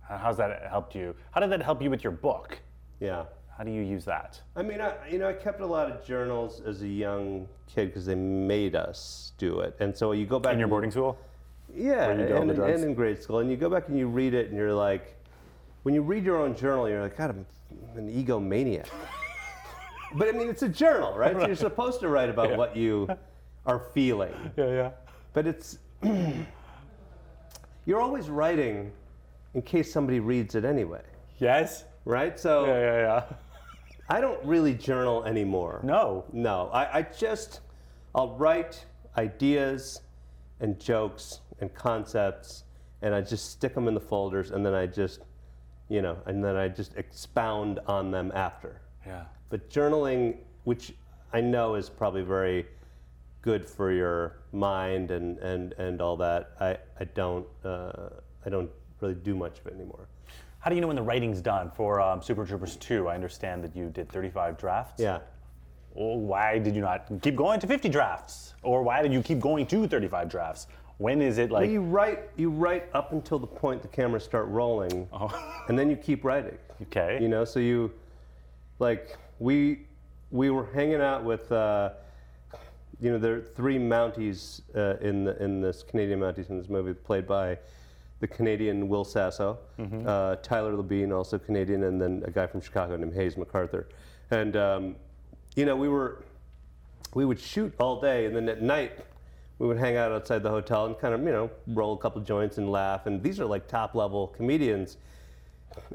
How- 0.00 0.16
How's 0.16 0.38
that 0.38 0.66
helped 0.70 0.94
you? 0.94 1.14
How 1.32 1.40
did 1.42 1.50
that 1.50 1.60
help 1.60 1.82
you 1.82 1.90
with 1.90 2.02
your 2.02 2.14
book? 2.14 2.58
Yeah. 2.98 3.24
How 3.58 3.62
do 3.62 3.70
you 3.70 3.82
use 3.82 4.06
that? 4.06 4.40
I 4.56 4.62
mean, 4.62 4.80
I, 4.80 4.94
you 5.06 5.18
know, 5.18 5.28
I 5.28 5.34
kept 5.34 5.60
a 5.60 5.66
lot 5.66 5.90
of 5.90 6.02
journals 6.02 6.62
as 6.64 6.80
a 6.80 6.88
young 6.88 7.46
kid 7.66 7.88
because 7.88 8.06
they 8.06 8.14
made 8.14 8.74
us 8.74 9.32
do 9.36 9.60
it. 9.60 9.76
And 9.80 9.94
so 9.94 10.12
you 10.12 10.24
go 10.24 10.38
back 10.38 10.54
In 10.54 10.58
your 10.58 10.64
and- 10.64 10.70
boarding 10.70 10.90
school? 10.90 11.18
Yeah, 11.76 12.14
you 12.14 12.34
all 12.34 12.40
and, 12.40 12.48
the 12.48 12.54
drugs? 12.54 12.80
and 12.80 12.84
in 12.90 12.94
grade 12.94 13.22
school, 13.22 13.40
and 13.40 13.50
you 13.50 13.58
go 13.58 13.68
back 13.68 13.88
and 13.88 13.98
you 13.98 14.08
read 14.08 14.32
it, 14.32 14.48
and 14.48 14.56
you're 14.56 14.72
like, 14.72 15.14
when 15.82 15.94
you 15.94 16.00
read 16.00 16.24
your 16.24 16.38
own 16.38 16.56
journal, 16.56 16.88
you're 16.88 17.02
like, 17.02 17.18
God, 17.18 17.30
I'm 17.32 17.46
an 17.98 18.08
egomaniac. 18.08 18.86
but 20.14 20.28
I 20.28 20.32
mean, 20.32 20.48
it's 20.48 20.62
a 20.62 20.68
journal, 20.70 21.18
right? 21.18 21.36
So 21.36 21.46
you're 21.46 21.54
supposed 21.54 22.00
to 22.00 22.08
write 22.08 22.30
about 22.30 22.56
what 22.56 22.74
you 22.74 23.10
are 23.66 23.78
feeling, 23.94 24.34
Yeah, 24.56 24.66
yeah. 24.68 24.90
but 25.32 25.46
it's 25.46 25.78
you're 27.86 28.00
always 28.00 28.28
writing 28.28 28.92
in 29.54 29.62
case 29.62 29.92
somebody 29.92 30.20
reads 30.20 30.54
it 30.54 30.64
anyway, 30.64 31.02
Yes? 31.38 31.84
right? 32.04 32.38
So 32.38 32.66
Yeah, 32.66 32.78
yeah, 32.80 32.98
yeah. 33.00 33.22
I 34.16 34.20
don't 34.20 34.42
really 34.44 34.74
journal 34.74 35.24
anymore. 35.24 35.80
No. 35.84 36.24
No, 36.32 36.68
I, 36.72 36.98
I 36.98 37.02
just, 37.02 37.60
I'll 38.14 38.36
write 38.36 38.84
ideas 39.16 40.00
and 40.60 40.80
jokes 40.80 41.40
and 41.60 41.72
concepts, 41.74 42.64
and 43.02 43.14
I 43.14 43.20
just 43.20 43.50
stick 43.52 43.74
them 43.74 43.86
in 43.88 43.94
the 43.94 44.00
folders, 44.00 44.50
and 44.50 44.64
then 44.66 44.74
I 44.74 44.86
just, 44.86 45.20
you 45.88 46.02
know, 46.02 46.16
and 46.26 46.42
then 46.44 46.56
I 46.56 46.68
just 46.68 46.96
expound 46.96 47.78
on 47.86 48.10
them 48.10 48.32
after. 48.34 48.80
Yeah. 49.06 49.24
But 49.48 49.70
journaling, 49.70 50.38
which 50.64 50.92
I 51.32 51.40
know 51.40 51.76
is 51.76 51.88
probably 51.88 52.22
very 52.22 52.66
good 53.42 53.66
for 53.66 53.92
your 53.92 54.36
mind 54.52 55.10
and, 55.10 55.38
and, 55.38 55.72
and 55.74 56.00
all 56.00 56.16
that, 56.16 56.52
I, 56.60 56.76
I 56.98 57.04
don't, 57.14 57.46
uh, 57.64 58.10
I 58.44 58.50
don't 58.50 58.70
really 59.00 59.14
do 59.14 59.34
much 59.34 59.58
of 59.60 59.66
it 59.66 59.74
anymore. 59.74 60.08
How 60.58 60.68
do 60.68 60.74
you 60.76 60.82
know 60.82 60.88
when 60.88 60.96
the 60.96 61.02
writing's 61.02 61.40
done 61.40 61.70
for 61.70 62.00
um, 62.00 62.20
Super 62.22 62.44
Troopers 62.44 62.76
2? 62.76 63.08
I 63.08 63.14
understand 63.14 63.64
that 63.64 63.74
you 63.74 63.88
did 63.88 64.10
35 64.10 64.58
drafts. 64.58 65.02
Yeah. 65.02 65.20
Well, 65.94 66.18
why 66.18 66.58
did 66.58 66.74
you 66.74 66.82
not 66.82 67.08
keep 67.22 67.34
going 67.34 67.60
to 67.60 67.66
50 67.66 67.88
drafts? 67.88 68.54
Or 68.62 68.82
why 68.82 69.02
did 69.02 69.12
you 69.12 69.22
keep 69.22 69.40
going 69.40 69.66
to 69.68 69.88
35 69.88 70.28
drafts? 70.28 70.66
When 70.98 71.22
is 71.22 71.38
it 71.38 71.50
like, 71.50 71.62
Well, 71.62 71.70
you 71.70 71.80
write, 71.80 72.28
you 72.36 72.50
write 72.50 72.90
up 72.92 73.12
until 73.12 73.38
the 73.38 73.46
point 73.46 73.80
the 73.80 73.88
cameras 73.88 74.22
start 74.22 74.48
rolling, 74.48 75.08
and 75.68 75.78
then 75.78 75.88
you 75.88 75.96
keep 75.96 76.24
writing. 76.24 76.58
okay? 76.82 77.18
You 77.20 77.28
know, 77.28 77.46
so 77.46 77.58
you, 77.58 77.90
like, 78.78 79.16
we 79.38 79.86
we 80.30 80.50
were 80.50 80.66
hanging 80.74 81.00
out 81.00 81.24
with, 81.24 81.50
uh, 81.50 81.90
you 83.00 83.10
know, 83.10 83.18
there 83.18 83.36
are 83.36 83.40
three 83.40 83.78
Mounties 83.78 84.60
uh, 84.76 84.98
in 85.00 85.24
the 85.24 85.42
in 85.42 85.60
this 85.60 85.82
Canadian 85.82 86.20
Mounties 86.20 86.50
in 86.50 86.58
this 86.58 86.68
movie, 86.68 86.92
played 86.92 87.26
by 87.26 87.58
the 88.20 88.28
Canadian 88.28 88.88
Will 88.88 89.04
Sasso, 89.04 89.58
uh, 90.06 90.36
Tyler 90.36 90.74
Labine, 90.74 91.16
also 91.16 91.38
Canadian, 91.38 91.84
and 91.84 92.00
then 92.00 92.22
a 92.26 92.30
guy 92.30 92.46
from 92.46 92.60
Chicago 92.60 92.96
named 92.96 93.14
Hayes 93.14 93.38
MacArthur. 93.38 93.88
And 94.30 94.56
um, 94.56 94.96
you 95.56 95.64
know, 95.64 95.74
we 95.74 95.88
were 95.88 96.24
we 97.14 97.24
would 97.24 97.40
shoot 97.40 97.74
all 97.80 98.00
day, 98.00 98.26
and 98.26 98.36
then 98.36 98.48
at 98.48 98.60
night 98.60 98.92
we 99.58 99.66
would 99.66 99.78
hang 99.78 99.96
out 99.96 100.12
outside 100.12 100.42
the 100.42 100.50
hotel 100.50 100.86
and 100.86 100.98
kind 100.98 101.14
of 101.14 101.20
you 101.22 101.32
know 101.32 101.50
roll 101.68 101.94
a 101.94 101.98
couple 101.98 102.20
joints 102.20 102.58
and 102.58 102.70
laugh. 102.70 103.06
And 103.06 103.22
these 103.22 103.40
are 103.40 103.46
like 103.46 103.66
top 103.66 103.94
level 103.94 104.28
comedians, 104.28 104.98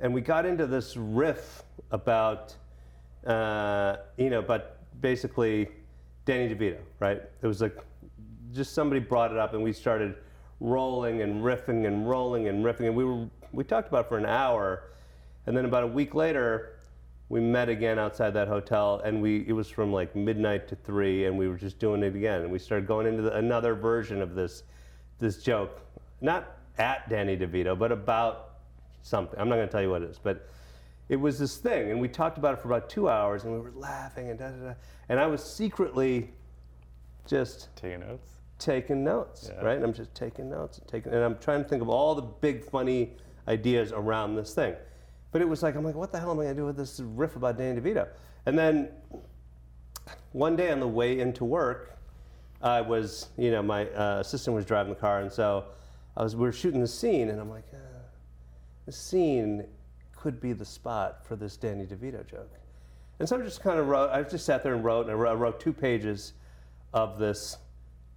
and 0.01 0.11
we 0.11 0.21
got 0.21 0.45
into 0.47 0.65
this 0.65 0.97
riff 0.97 1.63
about 1.91 2.55
uh, 3.27 3.97
you 4.17 4.31
know, 4.31 4.41
but 4.41 4.79
basically 5.01 5.69
Danny 6.25 6.53
DeVito, 6.53 6.79
right? 6.99 7.21
It 7.41 7.47
was 7.47 7.61
like 7.61 7.77
just 8.53 8.73
somebody 8.73 8.99
brought 8.99 9.31
it 9.31 9.37
up, 9.37 9.53
and 9.53 9.63
we 9.63 9.71
started 9.73 10.15
rolling 10.59 11.21
and 11.21 11.43
riffing 11.43 11.85
and 11.85 12.09
rolling 12.09 12.47
and 12.47 12.63
riffing, 12.65 12.87
and 12.87 12.95
we 12.95 13.05
were 13.05 13.27
we 13.51 13.63
talked 13.63 13.87
about 13.87 14.05
it 14.05 14.09
for 14.09 14.17
an 14.17 14.25
hour, 14.25 14.83
and 15.45 15.55
then 15.55 15.65
about 15.65 15.83
a 15.83 15.87
week 15.87 16.15
later. 16.15 16.71
We 17.27 17.39
met 17.39 17.69
again 17.69 17.97
outside 17.97 18.35
that 18.35 18.47
hotel, 18.47 19.01
and 19.03 19.19
we 19.19 19.45
it 19.47 19.53
was 19.53 19.67
from 19.67 19.91
like 19.91 20.15
midnight 20.15 20.67
to 20.67 20.75
three, 20.75 21.25
and 21.25 21.35
we 21.35 21.47
were 21.47 21.57
just 21.57 21.79
doing 21.79 22.03
it 22.03 22.15
again. 22.15 22.41
And 22.41 22.51
we 22.51 22.59
started 22.59 22.87
going 22.87 23.07
into 23.07 23.23
the, 23.23 23.35
another 23.35 23.73
version 23.73 24.21
of 24.21 24.35
this 24.35 24.63
this 25.17 25.41
joke, 25.41 25.81
not 26.21 26.57
at 26.77 27.09
Danny 27.09 27.35
DeVito, 27.35 27.77
but 27.77 27.91
about 27.91 28.57
something. 29.01 29.39
I'm 29.39 29.49
not 29.49 29.55
going 29.55 29.67
to 29.67 29.71
tell 29.71 29.81
you 29.81 29.89
what 29.89 30.03
it 30.03 30.09
is, 30.09 30.19
but 30.21 30.49
it 31.09 31.15
was 31.17 31.37
this 31.39 31.57
thing, 31.57 31.91
and 31.91 31.99
we 32.01 32.07
talked 32.07 32.37
about 32.37 32.53
it 32.53 32.59
for 32.61 32.67
about 32.67 32.89
two 32.89 33.07
hours, 33.09 33.43
and 33.43 33.53
we 33.53 33.59
were 33.59 33.71
laughing 33.75 34.29
and 34.29 34.39
da 34.39 34.49
da 34.49 34.55
da. 34.69 34.73
And 35.09 35.19
I 35.19 35.27
was 35.27 35.43
secretly 35.43 36.31
just 37.27 37.69
Taking 37.75 37.99
notes. 38.01 38.31
taking 38.59 39.03
notes, 39.03 39.51
Yeah. 39.53 39.63
right? 39.63 39.75
And 39.75 39.83
I'm 39.85 39.93
just 39.93 40.13
taking 40.15 40.49
notes 40.49 40.77
and 40.79 40.87
taking, 40.87 41.13
and 41.13 41.23
I'm 41.23 41.37
trying 41.37 41.63
to 41.63 41.69
think 41.69 41.81
of 41.81 41.89
all 41.89 42.15
the 42.15 42.21
big 42.23 42.63
funny 42.63 43.13
ideas 43.47 43.91
around 43.91 44.35
this 44.35 44.53
thing. 44.55 44.75
But 45.31 45.41
it 45.41 45.49
was 45.49 45.61
like, 45.61 45.75
I'm 45.75 45.83
like, 45.83 45.95
what 45.95 46.11
the 46.11 46.19
hell 46.19 46.31
am 46.31 46.39
I 46.39 46.43
going 46.43 46.55
to 46.55 46.61
do 46.61 46.65
with 46.65 46.77
this 46.77 46.99
riff 46.99 47.35
about 47.35 47.57
Danny 47.57 47.79
DeVito? 47.79 48.07
And 48.45 48.57
then 48.57 48.89
one 50.31 50.55
day 50.55 50.71
on 50.71 50.79
the 50.79 50.87
way 50.87 51.19
into 51.19 51.43
work, 51.45 51.97
I 52.61 52.81
was, 52.81 53.29
you 53.37 53.51
know, 53.51 53.61
my 53.61 53.87
uh, 53.89 54.19
assistant 54.21 54.55
was 54.55 54.65
driving 54.65 54.93
the 54.93 54.99
car, 54.99 55.19
and 55.21 55.31
so 55.31 55.65
I 56.17 56.23
was, 56.23 56.35
we 56.35 56.43
were 56.43 56.51
shooting 56.51 56.79
the 56.79 56.87
scene, 56.87 57.29
and 57.29 57.39
I'm 57.39 57.49
like, 57.49 57.65
uh, 57.73 57.77
the 58.85 58.91
scene 58.91 59.65
could 60.25 60.41
be 60.41 60.53
the 60.53 60.65
spot 60.65 61.23
for 61.23 61.35
this 61.35 61.55
Danny 61.55 61.85
DeVito 61.85 62.27
joke. 62.27 62.51
And 63.19 63.29
so 63.29 63.37
I 63.37 63.43
just 63.43 63.61
kind 63.61 63.79
of 63.79 63.89
wrote, 63.89 64.09
I 64.09 64.23
just 64.23 64.43
sat 64.43 64.63
there 64.63 64.73
and 64.73 64.83
wrote, 64.83 65.01
and 65.01 65.11
I 65.11 65.13
wrote, 65.13 65.29
I 65.29 65.35
wrote 65.35 65.59
two 65.59 65.71
pages 65.71 66.33
of 66.95 67.19
this. 67.19 67.57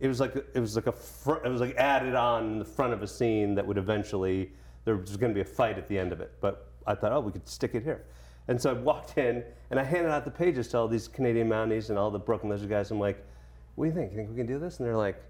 It 0.00 0.08
was 0.08 0.18
like, 0.18 0.34
it 0.34 0.58
was 0.58 0.74
like 0.74 0.86
a, 0.86 0.92
fr- 0.92 1.44
it 1.44 1.50
was 1.50 1.60
like 1.60 1.76
added 1.76 2.14
on 2.14 2.52
in 2.52 2.58
the 2.58 2.64
front 2.64 2.94
of 2.94 3.02
a 3.02 3.06
scene 3.06 3.54
that 3.56 3.66
would 3.66 3.76
eventually, 3.76 4.50
there 4.86 4.96
was 4.96 5.18
going 5.18 5.32
to 5.32 5.34
be 5.34 5.42
a 5.42 5.44
fight 5.52 5.76
at 5.76 5.86
the 5.86 5.98
end 5.98 6.12
of 6.12 6.22
it. 6.22 6.32
But 6.40 6.70
I 6.86 6.94
thought, 6.94 7.12
oh, 7.12 7.20
we 7.20 7.30
could 7.30 7.46
stick 7.46 7.74
it 7.74 7.82
here. 7.82 8.06
And 8.48 8.58
so 8.58 8.70
I 8.70 8.72
walked 8.72 9.18
in 9.18 9.44
and 9.70 9.78
I 9.78 9.84
handed 9.84 10.10
out 10.10 10.24
the 10.24 10.30
pages 10.30 10.68
to 10.68 10.78
all 10.78 10.88
these 10.88 11.08
Canadian 11.08 11.46
Mounties 11.46 11.90
and 11.90 11.98
all 11.98 12.10
the 12.10 12.18
Broken 12.18 12.48
Lizard 12.48 12.70
guys. 12.70 12.90
I'm 12.90 12.98
like, 12.98 13.22
what 13.74 13.84
do 13.84 13.90
you 13.90 13.94
think? 13.94 14.12
You 14.12 14.16
think 14.16 14.30
we 14.30 14.36
can 14.36 14.46
do 14.46 14.58
this? 14.58 14.78
And 14.78 14.88
they're 14.88 14.96
like, 14.96 15.22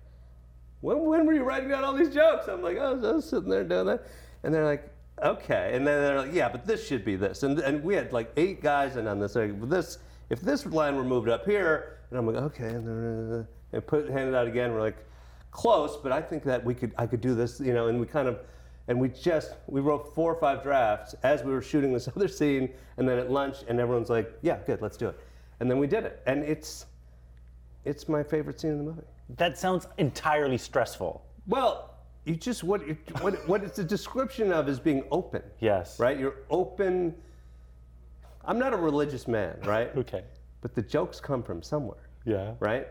when, 0.81 1.01
when 1.01 1.27
were 1.27 1.35
you 1.35 1.43
writing 1.43 1.71
down 1.71 1.83
all 1.83 1.93
these 1.93 2.15
jokes? 2.15 2.47
I'm 2.47 2.63
like, 2.63 2.77
oh, 2.77 3.01
I 3.03 3.13
was 3.15 3.29
sitting 3.29 3.51
there 3.51 3.65
doing 3.65 3.87
that. 3.87 4.07
And 4.45 4.55
they're 4.55 4.65
like, 4.65 4.89
okay. 5.23 5.73
And 5.75 5.87
then 5.87 6.03
they're 6.03 6.19
like, 6.19 6.35
yeah, 6.35 6.49
but 6.49 6.67
this 6.67 6.87
should 6.87 7.05
be 7.05 7.17
this. 7.17 7.43
And, 7.43 7.59
and 7.61 7.83
we 7.83 7.95
had 7.95 8.13
like 8.13 8.33
eight 8.37 8.63
guys 8.63 8.97
in 8.97 9.07
on 9.07 9.19
this. 9.19 9.35
Like, 9.35 9.69
this. 9.69 9.99
If 10.31 10.41
this 10.41 10.67
line 10.67 10.97
were 10.97 11.05
moved 11.05 11.29
up 11.29 11.47
here, 11.47 11.99
and 12.11 12.19
I'm 12.19 12.27
like, 12.27 12.37
okay. 12.37 12.69
And, 12.69 12.87
then, 12.87 13.41
uh, 13.41 13.77
and 13.77 13.87
put 13.87 14.09
handed 14.09 14.35
out 14.35 14.47
again. 14.47 14.73
We're 14.73 14.81
like, 14.81 14.99
close, 15.51 15.97
but 15.97 16.13
I 16.13 16.21
think 16.21 16.45
that 16.45 16.65
we 16.65 16.75
could, 16.75 16.93
I 16.99 17.07
could 17.07 17.21
do 17.21 17.35
this, 17.35 17.61
you 17.61 17.73
know. 17.73 17.89
And 17.89 17.99
we 17.99 18.07
kind 18.07 18.29
of, 18.29 18.41
and 18.89 18.99
we 18.99 19.09
just, 19.09 19.53
we 19.67 19.81
wrote 19.81 20.15
four 20.15 20.33
or 20.33 20.41
five 20.41 20.63
drafts 20.63 21.15
as 21.23 21.43
we 21.43 21.53
were 21.53 21.63
shooting 21.63 21.93
this 21.93 22.09
other 22.17 22.29
scene, 22.29 22.71
and 22.97 23.09
then 23.09 23.19
at 23.19 23.31
lunch, 23.31 23.59
and 23.69 23.81
everyone's 23.81 24.11
like, 24.11 24.33
yeah, 24.43 24.59
good, 24.67 24.81
let's 24.83 24.97
do 24.97 25.09
it. 25.09 25.19
And 25.61 25.71
then 25.71 25.79
we 25.79 25.87
did 25.87 26.05
it, 26.05 26.23
and 26.27 26.43
it's, 26.45 26.87
it's 27.85 28.09
my 28.09 28.23
favorite 28.23 28.61
scene 28.61 28.73
in 28.73 28.79
the 28.79 28.85
movie. 28.85 29.03
That 29.37 29.59
sounds 29.59 29.87
entirely 29.99 30.59
stressful. 30.59 31.25
Well, 31.47 31.98
you 32.29 32.37
just 32.37 32.63
what 32.63 32.83
it, 32.83 32.99
what 33.23 33.49
what 33.49 33.65
it's 33.65 33.79
a 33.79 33.85
description 33.85 34.53
of 34.53 34.69
is 34.69 34.79
being 34.79 35.05
open. 35.11 35.43
Yes. 35.61 35.99
Right. 35.99 36.19
You're 36.19 36.37
open. 36.51 37.15
I'm 38.45 38.59
not 38.59 38.73
a 38.73 38.77
religious 38.77 39.27
man, 39.27 39.59
right? 39.65 39.91
Okay. 39.97 40.25
But 40.61 40.75
the 40.75 40.83
jokes 40.83 41.21
come 41.21 41.43
from 41.43 41.63
somewhere, 41.63 42.09
Yeah. 42.25 42.55
right? 42.59 42.89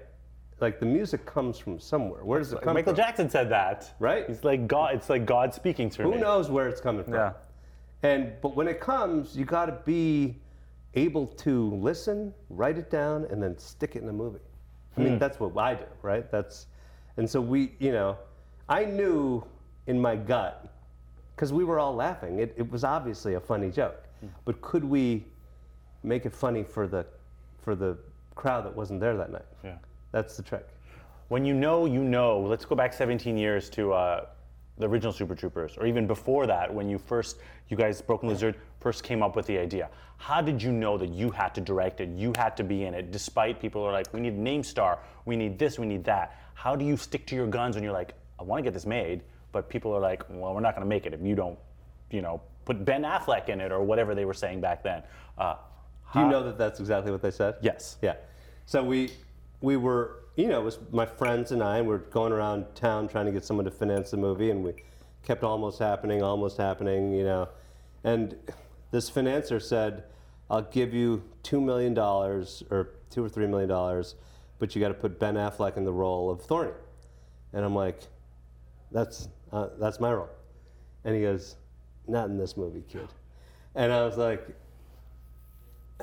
Like 0.62 0.80
the 0.80 0.86
music 0.86 1.26
comes 1.26 1.60
from 1.60 1.80
somewhere. 1.80 2.23
Where 2.23 2.39
does 2.39 2.52
it 2.52 2.56
come 2.56 2.63
from? 2.63 2.73
Michael 2.76 2.95
from? 2.95 3.04
Jackson 3.04 3.30
said 3.30 3.50
that. 3.50 3.93
Right. 4.00 4.26
He's 4.28 4.43
like 4.43 4.67
God. 4.67 4.95
It's 4.95 5.10
like 5.10 5.26
God 5.26 5.54
speaking 5.54 5.89
through 5.89 6.06
Who 6.06 6.12
me. 6.12 6.17
Who 6.17 6.23
knows 6.23 6.50
where 6.50 6.67
it's 6.67 6.82
coming 6.82 7.04
from? 7.04 7.13
Yeah. 7.13 7.34
And 8.04 8.34
but 8.41 8.56
when 8.56 8.67
it 8.67 8.80
comes, 8.80 9.38
you 9.38 9.45
got 9.45 9.65
to 9.67 9.78
be 9.86 10.39
able 10.93 11.28
to 11.28 11.76
listen, 11.76 12.34
write 12.50 12.78
it 12.78 12.89
down, 12.89 13.26
and 13.26 13.43
then 13.43 13.58
stick 13.58 13.95
it 13.95 14.02
in 14.02 14.10
a 14.10 14.13
movie. 14.13 14.39
I 14.95 15.02
mean, 15.02 15.13
hmm. 15.13 15.19
that's 15.19 15.39
what 15.39 15.56
I 15.58 15.76
do, 15.76 15.86
right? 16.02 16.32
That's, 16.32 16.65
and 17.17 17.30
so 17.30 17.39
we, 17.39 17.73
you 17.78 17.91
know, 17.91 18.17
I 18.69 18.86
knew 18.86 19.43
in 19.88 19.99
my 19.99 20.15
gut 20.15 20.73
because 21.36 21.53
we 21.53 21.63
were 21.63 21.80
all 21.80 21.95
laughing. 21.95 22.39
It, 22.39 22.53
it 22.58 22.69
was 22.71 22.84
obviously 22.84 23.36
a 23.36 23.39
funny 23.39 23.69
joke, 23.69 24.03
but 24.45 24.60
could 24.62 24.84
we 24.84 25.25
make 26.03 26.25
it 26.25 26.34
funny 26.34 26.63
for 26.63 26.88
the 26.88 27.06
for 27.62 27.75
the 27.75 27.97
crowd 28.36 28.65
that 28.65 28.75
wasn't 28.75 28.99
there 28.99 29.17
that 29.17 29.32
night? 29.32 29.45
Yeah. 29.63 29.77
That's 30.12 30.38
the 30.38 30.43
trick. 30.43 30.67
When 31.27 31.45
you 31.45 31.53
know, 31.53 31.86
you 31.86 32.03
know. 32.03 32.39
Let's 32.39 32.63
go 32.63 32.75
back 32.75 32.93
17 32.93 33.38
years 33.38 33.69
to 33.71 33.93
uh, 33.93 34.25
the 34.77 34.88
original 34.88 35.12
Super 35.12 35.36
Troopers, 35.36 35.77
or 35.77 35.86
even 35.86 36.08
before 36.08 36.47
that, 36.47 36.73
when 36.73 36.89
you 36.89 36.97
first, 36.97 37.38
you 37.69 37.75
guys, 37.75 38.01
Broken 38.01 38.30
Lizard, 38.30 38.56
first 38.80 39.03
came 39.03 39.23
up 39.23 39.36
with 39.36 39.45
the 39.47 39.58
idea. 39.58 39.89
How 40.17 40.41
did 40.41 40.62
you 40.62 40.71
know 40.71 40.97
that 40.97 41.10
you 41.10 41.30
had 41.32 41.53
to 41.56 41.62
direct 41.62 41.99
it, 41.99 42.10
you 42.10 42.34
had 42.38 42.56
to 42.58 42.63
be 42.63 42.86
in 42.86 42.93
it, 42.93 43.12
despite 43.12 43.60
people 43.60 43.84
are 43.84 43.91
like, 43.91 44.12
we 44.13 44.19
need 44.19 44.34
a 44.34 44.41
name 44.41 44.63
star, 44.63 44.99
we 45.25 45.36
need 45.36 45.60
this, 45.60 45.77
we 45.77 45.86
need 45.86 46.03
that. 46.06 46.39
How 46.53 46.75
do 46.75 46.86
you 46.86 46.95
stick 46.95 47.25
to 47.27 47.36
your 47.36 47.47
guns 47.47 47.75
when 47.75 47.84
you're 47.84 47.93
like, 47.93 48.13
I 48.39 48.43
want 48.43 48.60
to 48.60 48.63
get 48.63 48.73
this 48.73 48.86
made, 48.86 49.23
but 49.52 49.69
people 49.69 49.93
are 49.95 50.00
like, 50.00 50.23
well, 50.30 50.54
we're 50.54 50.62
not 50.62 50.76
going 50.76 50.86
to 50.86 50.89
make 50.89 51.06
it 51.06 51.13
if 51.13 51.21
you 51.21 51.36
don't, 51.36 51.58
you 52.12 52.21
know, 52.21 52.41
put 52.65 52.84
Ben 52.86 53.04
Affleck 53.04 53.50
in 53.50 53.62
it 53.62 53.71
or 53.71 53.82
whatever 53.84 54.13
they 54.15 54.26
were 54.26 54.34
saying 54.34 54.62
back 54.62 54.84
then. 54.84 55.04
Uh, 55.38 55.56
Do 56.13 56.19
you 56.19 56.28
know 56.28 56.43
that 56.43 56.58
that's 56.58 56.80
exactly 56.80 57.12
what 57.12 57.21
they 57.21 57.32
said? 57.32 57.56
yes. 57.62 57.97
Yeah. 58.02 58.15
So 58.65 58.84
we 58.84 59.12
we 59.62 59.78
were, 59.78 60.23
you 60.36 60.47
know, 60.47 60.62
it 60.62 60.63
was 60.65 60.78
my 60.91 61.06
friends 61.06 61.52
and 61.52 61.63
I, 61.63 61.78
and 61.80 61.88
we're 61.88 61.97
going 61.97 62.32
around 62.32 62.65
town 62.76 63.08
trying 63.08 63.26
to 63.26 63.32
get 63.32 63.43
someone 63.43 63.65
to 63.65 63.71
finance 63.71 64.12
the 64.12 64.17
movie, 64.17 64.52
and 64.52 64.63
we 64.63 64.73
kept 65.23 65.43
almost 65.43 65.80
happening, 65.80 66.21
almost 66.21 66.58
happening, 66.58 67.12
you 67.12 67.23
know. 67.23 67.50
And 68.04 68.36
this 68.91 69.10
financier 69.10 69.60
said, 69.60 70.04
"I'll 70.50 70.62
give 70.62 70.93
you 70.93 71.23
two 71.43 71.60
million 71.62 71.93
dollars, 71.93 72.62
or 72.69 72.89
two 73.10 73.23
or 73.23 73.30
three 73.30 73.47
million 73.47 73.69
dollars, 73.69 74.15
but 74.60 74.76
you 74.76 74.82
got 74.82 74.89
to 74.89 74.93
put 74.93 75.17
Ben 75.17 75.36
Affleck 75.36 75.78
in 75.78 75.86
the 75.86 75.93
role 75.93 76.30
of 76.30 76.41
Thorny." 76.41 76.71
And 77.54 77.63
I'm 77.65 77.73
like, 77.73 78.02
"That's 78.91 79.30
uh, 79.52 79.69
that's 79.80 80.00
my 80.00 80.13
role." 80.13 80.30
And 81.04 81.15
he 81.15 81.21
goes, 81.21 81.56
"Not 82.08 82.30
in 82.30 82.38
this 82.38 82.58
movie, 82.58 82.84
kid." 82.89 83.08
And 83.76 83.93
I 83.93 84.04
was 84.04 84.17
like, 84.17 84.47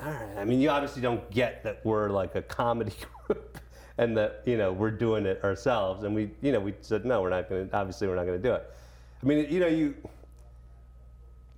all 0.01 0.09
right. 0.09 0.37
I 0.37 0.45
mean, 0.45 0.59
you 0.59 0.69
obviously 0.69 1.01
don't 1.01 1.29
get 1.31 1.63
that 1.63 1.85
we're 1.85 2.09
like 2.09 2.35
a 2.35 2.41
comedy 2.41 2.93
group 3.27 3.59
and 3.97 4.15
that, 4.17 4.43
you 4.45 4.57
know, 4.57 4.71
we're 4.73 4.91
doing 4.91 5.25
it 5.25 5.43
ourselves. 5.43 6.03
And 6.03 6.13
we, 6.13 6.31
you 6.41 6.51
know, 6.51 6.59
we 6.59 6.73
said, 6.81 7.05
no, 7.05 7.21
we're 7.21 7.29
not 7.29 7.49
going 7.49 7.69
to, 7.69 7.75
obviously, 7.75 8.07
we're 8.07 8.15
not 8.15 8.25
going 8.25 8.41
to 8.41 8.47
do 8.47 8.53
it. 8.53 8.69
I 9.21 9.25
mean, 9.25 9.47
you 9.49 9.59
know, 9.59 9.67
you, 9.67 9.95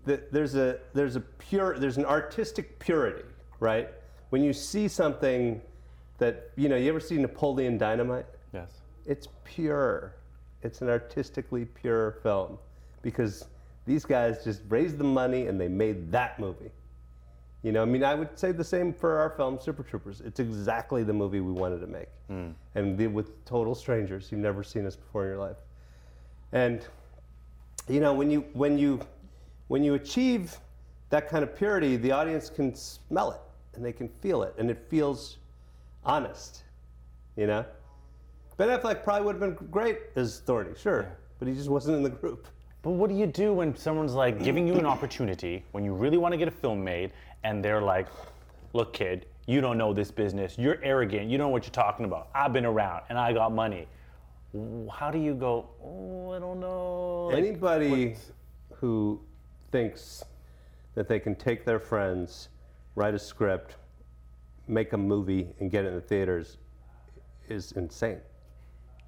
the, 0.06 0.22
there's 0.32 0.56
a, 0.56 0.80
there's 0.94 1.16
a 1.16 1.22
pure, 1.22 1.78
there's 1.80 1.98
an 1.98 2.06
artistic 2.06 2.80
purity, 2.80 3.24
right? 3.60 3.90
When 4.30 4.44
you 4.44 4.54
see 4.54 4.88
something 4.88 5.62
that, 6.20 6.52
you 6.56 6.70
know, 6.70 6.76
you 6.76 6.90
ever 6.90 7.00
see 7.00 7.18
Napoleon 7.18 7.78
Dynamite? 7.78 8.26
Yes. 8.54 8.72
it's 9.06 9.28
pure. 9.44 10.16
It's 10.64 10.82
an 10.82 10.90
artistically 10.90 11.66
pure 11.66 12.20
film 12.24 12.58
because 13.02 13.46
these 13.86 14.06
guys 14.06 14.44
just 14.44 14.62
raised 14.70 14.98
the 14.98 15.04
money 15.04 15.48
and 15.48 15.60
they 15.60 15.68
made 15.68 16.12
that 16.12 16.40
movie. 16.40 16.72
You 17.64 17.72
know, 17.72 17.82
I 17.82 17.86
mean, 17.86 18.04
I 18.04 18.16
would 18.16 18.38
say 18.38 18.52
the 18.52 18.64
same 18.64 18.94
for 18.94 19.18
our 19.18 19.30
film, 19.32 19.60
Super 19.60 19.84
Troopers. 19.84 20.22
It's 20.22 20.40
exactly 20.40 21.04
the 21.04 21.14
movie 21.14 21.40
we 21.40 21.52
wanted 21.52 21.80
to 21.80 21.88
make, 21.88 22.08
hmm. 22.28 22.50
and 22.76 22.98
the, 22.98 23.08
with 23.08 23.44
total 23.46 23.74
strangers. 23.74 24.32
You've 24.32 24.42
never 24.42 24.64
seen 24.64 24.86
us 24.86 24.96
before 24.96 25.24
in 25.24 25.30
your 25.30 25.40
life, 25.40 25.58
and 26.52 26.86
you 27.90 28.00
know, 28.00 28.14
when 28.14 28.30
you 28.30 28.46
when 28.54 28.78
you 28.78 29.02
when 29.70 29.84
you 29.84 29.96
achieve 29.96 30.58
that 31.10 31.28
kind 31.28 31.44
of 31.44 31.56
purity, 31.56 31.98
the 31.98 32.12
audience 32.12 32.50
can 32.50 32.76
smell 32.76 33.32
it 33.32 33.40
and 33.76 33.84
they 33.84 33.94
can 33.94 34.08
feel 34.08 34.44
it, 34.44 34.54
and 34.58 34.70
it 34.70 34.86
feels 34.90 35.38
honest. 36.06 36.64
You 37.36 37.48
know. 37.48 37.66
Ben 38.58 38.70
Affleck 38.70 39.04
probably 39.04 39.26
would 39.26 39.40
have 39.40 39.58
been 39.58 39.68
great 39.70 40.00
as 40.16 40.40
Thorny, 40.40 40.72
sure, 40.76 41.08
but 41.38 41.48
he 41.48 41.54
just 41.54 41.70
wasn't 41.70 41.98
in 41.98 42.04
the 42.04 42.10
group. 42.10 42.48
But 42.82 42.92
what 42.92 43.10
do 43.10 43.16
you 43.16 43.28
do 43.28 43.54
when 43.54 43.76
someone's 43.76 44.14
like 44.14 44.44
giving 44.44 44.68
you 44.68 44.76
an 44.76 44.86
opportunity 44.86 45.64
when 45.74 45.84
you 45.84 45.94
really 45.94 46.18
want 46.18 46.34
to 46.34 46.38
get 46.38 46.48
a 46.48 46.52
film 46.52 46.84
made 46.84 47.12
and 47.44 47.64
they're 47.64 47.82
like, 47.82 48.08
look, 48.74 48.94
kid, 48.94 49.26
you 49.46 49.62
don't 49.62 49.78
know 49.78 49.94
this 49.94 50.10
business. 50.10 50.58
You're 50.58 50.80
arrogant. 50.84 51.30
You 51.30 51.38
don't 51.38 51.48
know 51.48 51.52
what 51.52 51.66
you're 51.66 51.72
talking 51.72 52.06
about. 52.06 52.30
I've 52.34 52.54
been 52.54 52.66
around 52.66 53.04
and 53.10 53.18
I 53.18 53.34
got 53.34 53.52
money. 53.52 53.88
how 54.92 55.12
do 55.12 55.20
you 55.20 55.36
go? 55.36 55.70
Oh, 55.84 56.32
I 56.32 56.40
don't 56.40 56.60
know. 56.60 57.26
Like, 57.26 57.38
Anybody 57.38 58.16
who 58.74 59.20
thinks 59.72 60.24
that 60.96 61.08
they 61.08 61.20
can 61.20 61.36
take 61.36 61.64
their 61.66 61.80
friends, 61.80 62.50
write 62.96 63.14
a 63.14 63.20
script, 63.20 63.76
make 64.68 64.94
a 64.94 64.98
movie, 64.98 65.50
and 65.60 65.70
get 65.70 65.86
it 65.86 65.90
in 65.90 65.96
the 65.96 66.02
theaters 66.02 66.58
is 67.50 67.72
insane, 67.74 68.20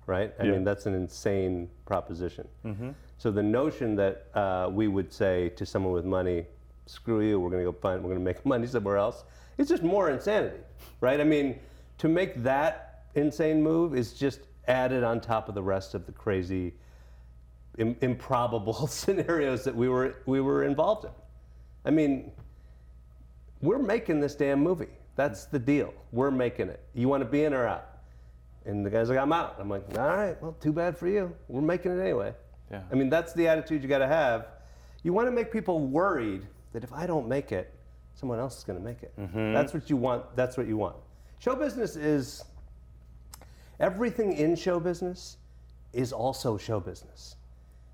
right? 0.10 0.34
I 0.40 0.44
Yeah. 0.44 0.52
mean, 0.54 0.64
that's 0.64 0.86
an 0.88 0.96
insane 0.96 1.70
proposition. 1.86 2.48
So 3.18 3.32
the 3.32 3.44
notion 3.44 3.96
that 3.98 4.26
uh, 4.34 4.70
we 4.72 4.88
would 4.88 5.12
say 5.14 5.50
to 5.50 5.66
someone 5.66 5.94
with 5.94 6.06
money, 6.06 6.46
"Screw 6.86 7.22
you, 7.22 7.40
we're 7.40 7.50
going 7.52 7.64
to 7.66 7.72
go 7.72 7.78
find, 7.78 8.02
we're 8.02 8.10
going 8.10 8.20
to 8.26 8.30
make 8.34 8.46
money 8.54 8.66
somewhere 8.68 8.98
else," 8.98 9.24
it's 9.58 9.70
just 9.70 9.84
more 9.84 10.10
insanity, 10.10 10.62
right? 11.02 11.20
I 11.20 11.24
mean, 11.26 11.60
to 12.00 12.08
make 12.08 12.42
that 12.44 13.04
insane 13.16 13.62
move 13.62 13.94
is 13.96 14.14
just 14.14 14.40
added 14.68 15.04
on 15.04 15.20
top 15.20 15.50
of 15.50 15.56
the 15.56 15.62
rest 15.64 15.94
of 15.96 16.06
the 16.06 16.12
crazy 16.12 16.74
Im- 17.78 17.96
improbable 18.02 18.88
scenarios 19.02 19.64
that 19.66 19.76
we 19.76 19.88
were 19.90 20.16
we 20.26 20.40
were 20.42 20.64
involved 20.64 21.06
in. 21.06 21.12
I 21.86 21.92
mean, 21.92 22.32
we're 23.62 23.80
making 23.96 24.20
this 24.22 24.36
damn 24.36 24.62
movie. 24.62 24.94
That's 25.16 25.46
the 25.46 25.60
deal. 25.60 25.94
We're 26.12 26.32
making 26.32 26.70
it. 26.70 26.80
You 26.94 27.10
want 27.10 27.22
to 27.22 27.30
be 27.30 27.44
in 27.44 27.54
or 27.54 27.68
out? 27.68 27.86
And 28.66 28.86
the 28.86 28.90
guy's 28.90 29.10
like, 29.10 29.18
I'm 29.18 29.34
out. 29.34 29.56
I'm 29.60 29.70
like, 29.70 29.84
all 29.98 30.08
right, 30.08 30.42
well, 30.42 30.56
too 30.60 30.74
bad 30.74 30.98
for 30.98 31.08
you. 31.08 31.34
We're 31.48 31.62
making 31.62 31.98
it 31.98 32.02
anyway. 32.02 32.34
Yeah. 32.72 32.82
I 32.92 32.96
mean, 32.96 33.10
that's 33.10 33.34
the 33.34 33.48
attitude 33.48 33.82
you 33.82 33.90
got 33.90 34.00
to 34.00 34.08
have. 34.08 34.48
You 35.04 35.14
want 35.14 35.28
to 35.28 35.32
make 35.32 35.52
people 35.52 35.80
worried 35.80 36.46
that 36.74 36.84
if 36.84 36.94
I 36.94 37.08
don't 37.08 37.28
make 37.28 37.52
it, 37.52 37.74
someone 38.14 38.40
else 38.40 38.58
is 38.58 38.64
going 38.64 38.78
to 38.78 38.84
make 38.84 39.02
it. 39.02 39.14
Mm-hmm. 39.20 39.54
That's 39.54 39.74
what 39.74 39.90
you 39.90 39.98
want. 39.98 40.36
That's 40.36 40.58
what 40.58 40.68
you 40.68 40.78
want. 40.78 40.98
Show 41.40 41.56
business 41.56 41.96
is 41.96 42.44
everything 43.80 44.34
in 44.34 44.56
show 44.56 44.80
business 44.80 45.38
is 45.94 46.12
also 46.12 46.58
show 46.58 46.80
business. 46.80 47.38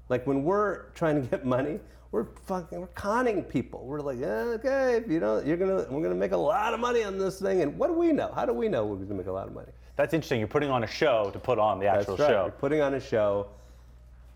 Like 0.09 0.25
when 0.27 0.43
we're 0.43 0.89
trying 0.91 1.21
to 1.21 1.27
get 1.27 1.45
money, 1.45 1.79
we're 2.11 2.27
fucking 2.45 2.79
we're 2.79 2.87
conning 2.87 3.43
people. 3.43 3.85
We're 3.85 4.01
like, 4.01 4.21
okay, 4.21 4.95
if 4.95 5.09
you 5.09 5.19
don't, 5.19 5.45
you're 5.45 5.57
gonna 5.57 5.85
we're 5.89 6.01
gonna 6.01 6.15
make 6.15 6.31
a 6.31 6.37
lot 6.37 6.73
of 6.73 6.79
money 6.79 7.03
on 7.03 7.17
this 7.17 7.39
thing. 7.39 7.61
And 7.61 7.77
what 7.77 7.87
do 7.87 7.93
we 7.93 8.11
know? 8.11 8.31
How 8.33 8.45
do 8.45 8.53
we 8.53 8.67
know 8.67 8.85
we're 8.85 8.97
gonna 8.97 9.15
make 9.15 9.27
a 9.27 9.31
lot 9.31 9.47
of 9.47 9.53
money? 9.53 9.71
That's 9.95 10.13
interesting. 10.13 10.39
You're 10.39 10.47
putting 10.47 10.69
on 10.69 10.83
a 10.83 10.87
show 10.87 11.29
to 11.31 11.39
put 11.39 11.57
on 11.57 11.79
the 11.79 11.87
actual 11.87 12.17
That's 12.17 12.29
actual 12.29 12.35
right. 12.35 12.41
show. 12.41 12.45
You're 12.45 12.59
putting 12.59 12.81
on 12.81 12.93
a 12.95 12.99
show 12.99 13.47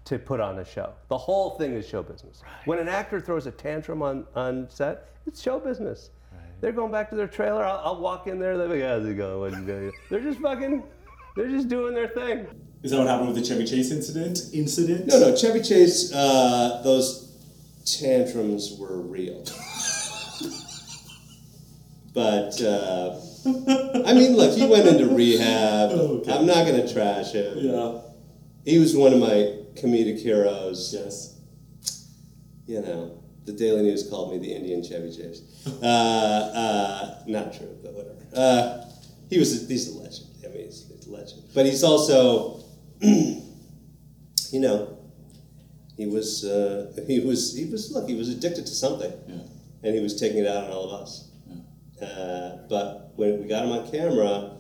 to 0.06 0.18
put 0.18 0.40
on 0.40 0.58
a 0.60 0.66
show. 0.66 0.94
The 1.10 1.18
whole 1.18 1.52
thing 1.52 1.74
is 1.74 1.88
show 1.88 2.02
business. 2.02 2.42
When 2.66 2.80
an 2.80 2.88
actor 2.88 3.20
throws 3.20 3.46
a 3.46 3.52
tantrum 3.52 4.02
on, 4.02 4.26
on 4.36 4.68
set, 4.70 5.10
it's 5.28 5.42
show 5.42 5.60
business. 5.60 6.10
They're 6.62 6.72
going 6.72 6.92
back 6.92 7.10
to 7.12 7.16
their 7.16 7.28
trailer. 7.28 7.64
I'll, 7.64 7.82
I'll 7.84 8.02
walk 8.02 8.28
in 8.28 8.40
there. 8.40 8.58
They're 8.58 8.68
like, 8.68 8.82
how's 8.82 9.06
it 9.06 9.16
going? 9.16 9.54
It 9.54 9.66
going? 9.66 9.92
They're 10.10 10.20
just 10.20 10.40
fucking, 10.40 10.84
they're 11.36 11.50
just 11.50 11.68
doing 11.70 11.94
their 11.94 12.08
thing. 12.08 12.48
Is 12.84 12.92
that 12.92 12.98
what 12.98 13.08
happened 13.08 13.28
with 13.30 13.38
the 13.38 13.46
Chevy 13.46 13.66
Chase 13.66 13.92
incident? 13.92 14.40
Incident? 14.54 15.08
No, 15.08 15.20
no, 15.20 15.36
Chevy 15.36 15.62
Chase, 15.62 16.14
uh, 16.14 16.82
those 16.84 17.34
tantrums 17.86 18.76
were 18.78 19.00
real. 19.00 19.44
but, 22.14 22.62
uh, 22.62 23.20
I 23.46 24.14
mean, 24.14 24.36
look, 24.36 24.58
he 24.58 24.66
went 24.68 24.88
into 24.88 25.08
rehab. 25.14 25.92
Okay. 26.20 26.32
I'm 26.34 26.46
not 26.46 26.66
going 26.66 26.86
to 26.86 26.92
trash 26.94 27.32
him. 27.34 27.58
Yeah. 27.58 28.02
He 28.66 28.78
was 28.80 28.96
one 28.96 29.14
of 29.14 29.20
my 29.20 29.56
comedic 29.76 30.20
heroes. 30.20 30.94
Yes. 30.94 31.40
You 32.68 32.82
know, 32.82 33.20
the 33.46 33.54
Daily 33.54 33.82
News 33.84 34.08
called 34.10 34.32
me 34.32 34.38
the 34.40 34.54
Indian 34.54 34.84
Chevy 34.84 35.16
Chase. 35.16 35.42
Uh, 35.82 35.86
uh, 35.86 37.24
not 37.28 37.54
true, 37.54 37.76
but 37.82 37.94
whatever. 37.94 38.16
Uh, 38.36 38.86
he 39.30 39.40
was 39.40 39.64
a, 39.64 39.68
he's 39.68 39.96
a 39.96 39.98
legend. 40.00 40.28
I 40.44 40.48
mean, 40.50 40.66
he's, 40.66 40.86
he's 40.94 41.08
a 41.08 41.12
legend. 41.12 41.44
But 41.56 41.66
he's 41.66 41.84
also, 41.84 42.64
you 43.02 44.60
know, 44.60 44.98
he 45.98 46.06
was 46.06 46.46
uh, 46.46 46.94
he 47.08 47.20
was 47.20 47.56
he 47.58 47.66
was 47.66 47.92
look 47.92 48.08
he 48.08 48.16
was 48.16 48.30
addicted 48.30 48.66
to 48.66 48.74
something, 48.74 49.12
Yeah. 49.28 49.36
and 49.84 49.96
he 49.96 50.02
was 50.02 50.20
taking 50.20 50.40
it 50.40 50.48
out 50.48 50.66
on 50.66 50.72
all 50.72 50.92
of 50.92 51.02
us. 51.02 51.29
Uh, 52.02 52.58
but 52.70 53.14
when 53.16 53.42
we 53.42 53.48
got 53.48 53.66
him 53.66 53.72
on 53.72 53.90
camera, 53.92 54.58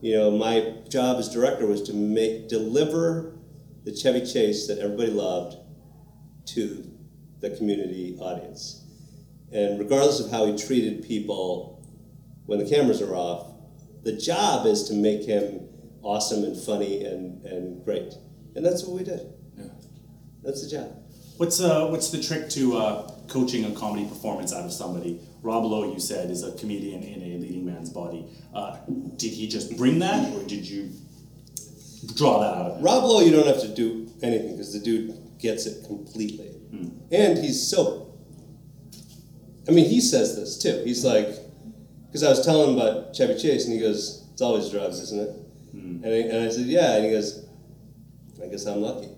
you 0.00 0.14
know, 0.14 0.30
my 0.30 0.74
job 0.88 1.18
as 1.18 1.28
director 1.32 1.66
was 1.66 1.82
to 1.82 1.92
make 1.92 2.48
deliver 2.48 3.36
the 3.84 3.94
Chevy 3.94 4.24
Chase 4.24 4.66
that 4.68 4.78
everybody 4.78 5.10
loved 5.10 5.56
to 6.46 6.90
the 7.40 7.50
community 7.50 8.16
audience. 8.20 8.84
And 9.52 9.78
regardless 9.78 10.20
of 10.20 10.30
how 10.30 10.46
he 10.46 10.56
treated 10.56 11.04
people 11.04 11.84
when 12.46 12.58
the 12.58 12.68
cameras 12.68 13.00
are 13.02 13.14
off, 13.14 13.54
the 14.02 14.12
job 14.12 14.66
is 14.66 14.84
to 14.84 14.94
make 14.94 15.24
him 15.24 15.68
awesome 16.02 16.44
and 16.44 16.56
funny 16.56 17.04
and, 17.04 17.44
and 17.44 17.84
great. 17.84 18.14
And 18.54 18.64
that's 18.64 18.84
what 18.84 18.96
we 18.96 19.04
did. 19.04 19.32
Yeah. 19.56 19.64
That's 20.42 20.62
the 20.62 20.70
job. 20.70 21.02
What's 21.36 21.60
uh 21.60 21.88
what's 21.88 22.10
the 22.10 22.22
trick 22.22 22.48
to 22.50 22.78
uh, 22.78 23.10
coaching 23.28 23.64
a 23.64 23.72
comedy 23.72 24.06
performance 24.06 24.54
out 24.54 24.64
of 24.64 24.72
somebody? 24.72 25.20
Rob 25.46 25.64
Lowe, 25.64 25.92
you 25.92 26.00
said, 26.00 26.28
is 26.28 26.42
a 26.42 26.50
comedian 26.58 27.04
in 27.04 27.22
a 27.22 27.38
leading 27.38 27.64
man's 27.64 27.88
body. 27.88 28.26
Uh, 28.52 28.78
did 29.16 29.32
he 29.32 29.46
just 29.46 29.76
bring 29.76 30.00
that, 30.00 30.34
or 30.34 30.42
did 30.42 30.68
you 30.68 30.90
draw 32.16 32.40
that 32.40 32.52
out 32.52 32.66
of 32.66 32.76
him? 32.78 32.82
Rob 32.82 33.04
Lowe, 33.04 33.20
you 33.20 33.30
don't 33.30 33.46
have 33.46 33.60
to 33.60 33.68
do 33.68 34.10
anything 34.22 34.52
because 34.52 34.72
the 34.72 34.80
dude 34.80 35.16
gets 35.38 35.66
it 35.66 35.86
completely. 35.86 36.50
And 37.12 37.38
he's 37.38 37.64
sober. 37.64 38.06
I 39.68 39.70
mean, 39.70 39.88
he 39.88 40.00
says 40.00 40.34
this 40.34 40.58
too. 40.58 40.82
He's 40.84 41.04
like, 41.04 41.28
because 42.06 42.24
I 42.24 42.28
was 42.28 42.44
telling 42.44 42.70
him 42.70 42.80
about 42.80 43.14
Chevy 43.14 43.38
Chase, 43.38 43.66
and 43.66 43.74
he 43.74 43.80
goes, 43.80 44.28
It's 44.32 44.42
always 44.42 44.68
drugs, 44.68 44.98
isn't 44.98 45.20
it? 45.20 45.30
And, 45.72 46.04
I, 46.04 46.08
and 46.08 46.44
I 46.44 46.48
said, 46.50 46.66
Yeah. 46.66 46.96
And 46.96 47.04
he 47.04 47.10
goes, 47.12 47.46
I 48.42 48.46
guess 48.48 48.66
I'm 48.66 48.82
lucky. 48.82 49.10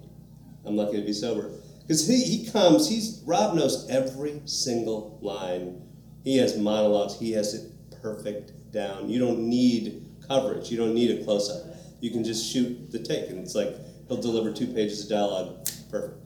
I'm 0.67 0.77
lucky 0.77 0.99
to 0.99 1.03
be 1.07 1.15
sober. 1.15 1.51
Because 1.81 2.07
he, 2.07 2.23
he 2.23 2.51
comes, 2.51 2.87
he's 2.89 3.23
Rob 3.25 3.55
knows 3.55 3.89
every 3.89 4.43
single 4.45 5.19
line. 5.23 5.88
He 6.29 6.37
has 6.37 6.59
monologues, 6.59 7.19
he 7.19 7.33
has 7.33 7.55
it 7.55 7.73
perfect 8.03 8.71
down. 8.71 9.09
You 9.09 9.19
don't 9.19 9.49
need 9.49 10.05
coverage, 10.29 10.71
you 10.71 10.77
don't 10.77 10.93
need 10.95 11.19
a 11.19 11.25
close 11.25 11.49
up. 11.49 11.75
You 12.03 12.11
can 12.11 12.23
just 12.23 12.53
shoot 12.53 12.93
the 12.93 12.99
take, 12.99 13.31
and 13.31 13.39
it's 13.39 13.55
like 13.55 13.75
he'll 14.09 14.21
deliver 14.21 14.53
two 14.53 14.67
pages 14.67 15.05
of 15.05 15.09
dialogue 15.09 15.67
perfect. 15.91 16.19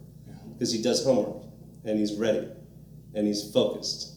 Because 0.55 0.73
he 0.73 0.83
does 0.83 1.05
homework, 1.05 1.45
and 1.85 2.01
he's 2.01 2.15
ready, 2.15 2.49
and 3.15 3.29
he's 3.29 3.49
focused. 3.53 4.17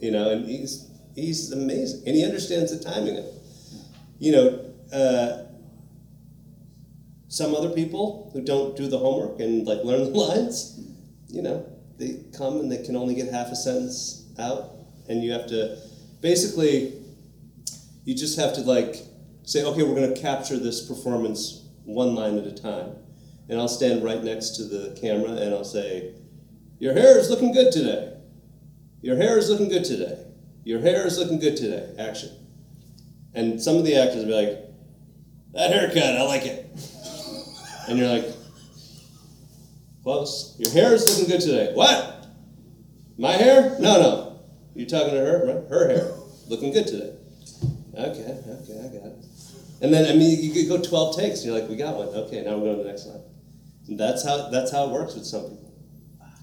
You 0.00 0.10
know, 0.12 0.30
and 0.30 0.48
he's 0.48 0.88
he's 1.14 1.52
amazing, 1.52 2.04
and 2.06 2.16
he 2.16 2.24
understands 2.24 2.74
the 2.74 2.82
timing 2.82 3.18
of 3.18 3.26
it. 3.26 3.34
You 4.18 4.32
know, 4.32 4.64
uh, 4.90 5.42
some 7.28 7.54
other 7.54 7.68
people 7.68 8.30
who 8.32 8.40
don't 8.40 8.74
do 8.74 8.88
the 8.88 8.98
homework 8.98 9.38
and 9.40 9.66
like 9.66 9.84
learn 9.84 10.00
the 10.10 10.18
lines, 10.18 10.80
you 11.28 11.42
know, 11.42 11.70
they 11.98 12.20
come 12.34 12.58
and 12.58 12.72
they 12.72 12.82
can 12.82 12.96
only 12.96 13.14
get 13.14 13.30
half 13.30 13.48
a 13.48 13.56
sentence 13.56 14.32
out, 14.38 14.75
and 15.08 15.22
you 15.22 15.32
have 15.32 15.46
to 15.46 15.78
basically, 16.20 16.94
you 18.04 18.14
just 18.14 18.38
have 18.38 18.54
to 18.54 18.60
like 18.62 18.96
say, 19.42 19.64
okay, 19.64 19.82
we're 19.82 19.94
going 19.94 20.12
to 20.12 20.20
capture 20.20 20.58
this 20.58 20.86
performance 20.86 21.68
one 21.84 22.14
line 22.14 22.36
at 22.38 22.46
a 22.46 22.52
time, 22.52 22.96
and 23.48 23.58
I'll 23.60 23.68
stand 23.68 24.02
right 24.02 24.22
next 24.22 24.56
to 24.56 24.64
the 24.64 24.98
camera 25.00 25.32
and 25.32 25.54
I'll 25.54 25.64
say, 25.64 26.14
your 26.78 26.92
hair 26.92 27.18
is 27.18 27.30
looking 27.30 27.52
good 27.52 27.72
today. 27.72 28.14
Your 29.00 29.16
hair 29.16 29.38
is 29.38 29.48
looking 29.48 29.68
good 29.68 29.84
today. 29.84 30.24
Your 30.64 30.80
hair 30.80 31.06
is 31.06 31.18
looking 31.18 31.38
good 31.38 31.56
today. 31.56 31.94
Action. 31.98 32.30
And 33.34 33.62
some 33.62 33.76
of 33.76 33.84
the 33.84 33.94
actors 33.96 34.24
will 34.24 34.26
be 34.26 34.32
like, 34.32 34.58
that 35.52 35.70
haircut, 35.70 36.16
I 36.16 36.22
like 36.22 36.44
it. 36.44 36.68
And 37.88 37.98
you're 37.98 38.08
like, 38.08 38.26
close. 40.02 40.56
Your 40.58 40.70
hair 40.72 40.92
is 40.92 41.08
looking 41.08 41.30
good 41.30 41.40
today. 41.40 41.72
What? 41.72 42.26
My 43.16 43.32
hair? 43.32 43.76
No, 43.78 44.00
no. 44.02 44.25
You're 44.76 44.86
talking 44.86 45.14
to 45.14 45.20
her, 45.20 45.46
right? 45.46 45.70
Her 45.70 45.88
hair. 45.88 46.12
Looking 46.48 46.72
good 46.72 46.86
today. 46.86 47.12
Okay, 47.96 48.38
okay, 48.46 48.78
I 48.78 48.88
got 48.92 49.06
it. 49.06 49.24
And 49.80 49.92
then, 49.92 50.04
I 50.10 50.14
mean, 50.16 50.38
you 50.42 50.52
could 50.52 50.68
go 50.68 50.82
12 50.82 51.16
takes, 51.16 51.40
and 51.40 51.46
you're 51.46 51.58
like, 51.58 51.68
we 51.68 51.76
got 51.76 51.96
one. 51.96 52.08
Okay, 52.08 52.42
now 52.42 52.58
we're 52.58 52.74
going 52.74 52.78
to 52.78 52.82
the 52.84 52.88
next 52.90 53.06
line. 53.06 53.22
And 53.88 53.98
that's 53.98 54.22
how, 54.22 54.50
that's 54.50 54.70
how 54.70 54.88
it 54.88 54.90
works 54.90 55.14
with 55.14 55.24
some 55.24 55.44
people. 55.44 55.72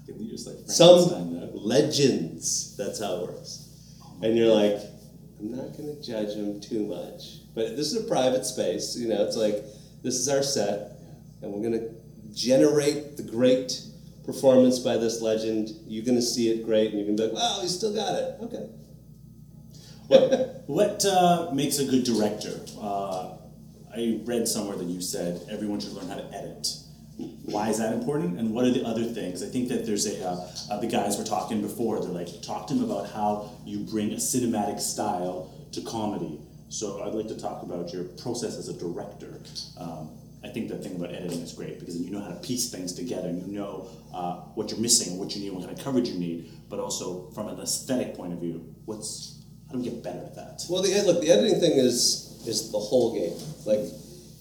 You're 0.06 0.30
just 0.30 0.46
like 0.46 0.56
Some 0.66 1.50
legends, 1.54 2.76
that's 2.76 3.00
how 3.00 3.14
it 3.14 3.22
works. 3.22 3.68
And 4.22 4.36
you're 4.36 4.52
like, 4.52 4.80
I'm 5.38 5.50
not 5.50 5.76
going 5.76 5.94
to 5.94 6.02
judge 6.02 6.34
them 6.34 6.60
too 6.60 6.86
much. 6.86 7.40
But 7.54 7.76
this 7.76 7.92
is 7.92 8.04
a 8.04 8.08
private 8.08 8.44
space, 8.44 8.96
you 8.96 9.08
know, 9.08 9.24
it's 9.24 9.36
like, 9.36 9.64
this 10.02 10.16
is 10.16 10.28
our 10.28 10.42
set, 10.42 10.98
and 11.40 11.52
we're 11.52 11.62
going 11.62 11.80
to 11.80 11.94
generate 12.34 13.16
the 13.16 13.22
great 13.22 13.80
performance 14.24 14.78
by 14.78 14.96
this 14.96 15.20
legend. 15.20 15.70
You're 15.86 16.04
going 16.04 16.16
to 16.16 16.22
see 16.22 16.50
it 16.50 16.64
great, 16.64 16.90
and 16.90 16.98
you're 16.98 17.06
going 17.06 17.16
to 17.16 17.22
be 17.24 17.28
like, 17.28 17.36
wow, 17.36 17.58
he 17.62 17.68
still 17.68 17.94
got 17.94 18.14
it. 18.14 18.36
Okay. 18.42 18.68
What, 20.06 20.64
what 20.66 21.04
uh, 21.04 21.50
makes 21.52 21.78
a 21.78 21.86
good 21.86 22.04
director? 22.04 22.60
Uh, 22.78 23.36
I 23.94 24.20
read 24.24 24.48
somewhere 24.48 24.76
that 24.76 24.84
you 24.84 25.00
said 25.00 25.46
everyone 25.50 25.80
should 25.80 25.92
learn 25.92 26.08
how 26.08 26.16
to 26.16 26.26
edit. 26.34 26.68
Why 27.44 27.68
is 27.68 27.78
that 27.78 27.92
important? 27.92 28.38
And 28.40 28.52
what 28.52 28.64
are 28.64 28.70
the 28.70 28.84
other 28.84 29.04
things? 29.04 29.42
I 29.42 29.46
think 29.46 29.68
that 29.68 29.86
there's 29.86 30.06
a, 30.06 30.26
uh, 30.26 30.48
uh, 30.70 30.80
the 30.80 30.88
guys 30.88 31.16
were 31.16 31.24
talking 31.24 31.62
before, 31.62 32.00
they're 32.00 32.10
like, 32.10 32.42
talk 32.42 32.66
to 32.68 32.74
him 32.74 32.82
about 32.82 33.08
how 33.10 33.52
you 33.64 33.80
bring 33.80 34.12
a 34.12 34.16
cinematic 34.16 34.80
style 34.80 35.54
to 35.72 35.80
comedy. 35.82 36.40
So 36.70 37.04
I'd 37.04 37.14
like 37.14 37.28
to 37.28 37.38
talk 37.38 37.62
about 37.62 37.92
your 37.92 38.04
process 38.04 38.58
as 38.58 38.68
a 38.68 38.76
director. 38.76 39.40
Um, 39.78 40.10
I 40.44 40.48
think 40.48 40.68
the 40.68 40.76
thing 40.76 40.96
about 40.96 41.10
editing 41.10 41.40
is 41.40 41.52
great 41.52 41.80
because 41.80 41.96
you 41.96 42.10
know 42.10 42.20
how 42.20 42.28
to 42.28 42.36
piece 42.36 42.70
things 42.70 42.92
together. 42.92 43.30
You 43.30 43.46
know 43.46 43.88
uh, 44.12 44.36
what 44.54 44.70
you're 44.70 44.80
missing, 44.80 45.18
what 45.18 45.34
you 45.34 45.42
need, 45.42 45.52
what 45.52 45.64
kind 45.64 45.76
of 45.76 45.82
coverage 45.82 46.08
you 46.08 46.18
need, 46.18 46.52
but 46.68 46.78
also 46.78 47.30
from 47.30 47.48
an 47.48 47.58
aesthetic 47.60 48.14
point 48.14 48.34
of 48.34 48.40
view, 48.40 48.74
what's 48.84 49.42
how 49.66 49.72
do 49.72 49.78
we 49.78 49.84
get 49.84 50.02
better 50.02 50.18
at 50.18 50.34
that? 50.34 50.62
Well, 50.68 50.82
the 50.82 51.02
look, 51.02 51.22
the 51.22 51.30
editing 51.30 51.58
thing 51.60 51.72
is 51.72 52.42
is 52.46 52.70
the 52.70 52.78
whole 52.78 53.14
game. 53.14 53.38
Like, 53.64 53.90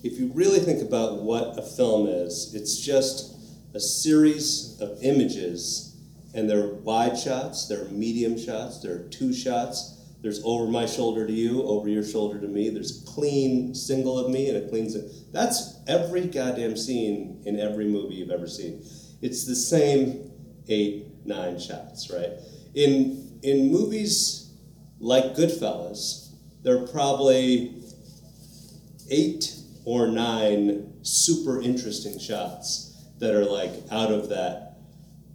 if 0.04 0.20
you 0.20 0.30
really 0.34 0.60
think 0.60 0.82
about 0.82 1.22
what 1.22 1.58
a 1.58 1.62
film 1.62 2.08
is, 2.08 2.54
it's 2.54 2.78
just 2.78 3.36
a 3.74 3.80
series 3.80 4.78
of 4.82 5.02
images, 5.02 5.96
and 6.36 6.50
they're 6.50 6.68
wide 6.68 7.18
shots, 7.18 7.68
they're 7.68 7.86
medium 7.86 8.38
shots, 8.38 8.82
there 8.82 8.94
are 8.96 9.08
two 9.10 9.34
shots. 9.34 9.92
There's 10.24 10.42
over 10.46 10.72
my 10.72 10.86
shoulder 10.86 11.28
to 11.28 11.34
you, 11.34 11.64
over 11.64 11.90
your 11.90 12.04
shoulder 12.06 12.40
to 12.40 12.48
me. 12.48 12.70
There's 12.70 13.04
clean 13.06 13.76
single 13.76 14.18
of 14.18 14.32
me 14.32 14.48
and 14.50 14.58
a 14.66 14.70
clean. 14.70 14.90
Sing- 14.90 15.10
That's 15.34 15.80
every 15.86 16.28
goddamn 16.28 16.78
scene 16.78 17.44
in 17.46 17.60
every 17.60 17.86
movie 17.86 18.16
you've 18.16 18.32
ever 18.32 18.48
seen. 18.48 18.82
It's 19.22 19.46
the 19.46 19.56
same 19.56 20.32
eight, 20.70 21.08
nine 21.26 21.60
shots, 21.60 22.10
right? 22.10 22.32
In 22.74 23.38
in 23.44 23.70
movies 23.70 24.54
like 25.00 25.36
Goodfellas, 25.36 26.34
there 26.64 26.82
are 26.82 26.88
probably 26.88 27.84
eight 29.10 29.54
or 29.86 30.08
nine 30.08 30.94
super 31.02 31.62
interesting 31.62 32.18
shots 32.18 32.96
that 33.20 33.34
are 33.36 33.46
like 33.46 33.72
out 33.92 34.12
of 34.12 34.30
that 34.30 34.78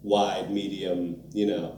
wide, 0.02 0.50
medium, 0.50 1.22
you 1.32 1.46
know, 1.46 1.77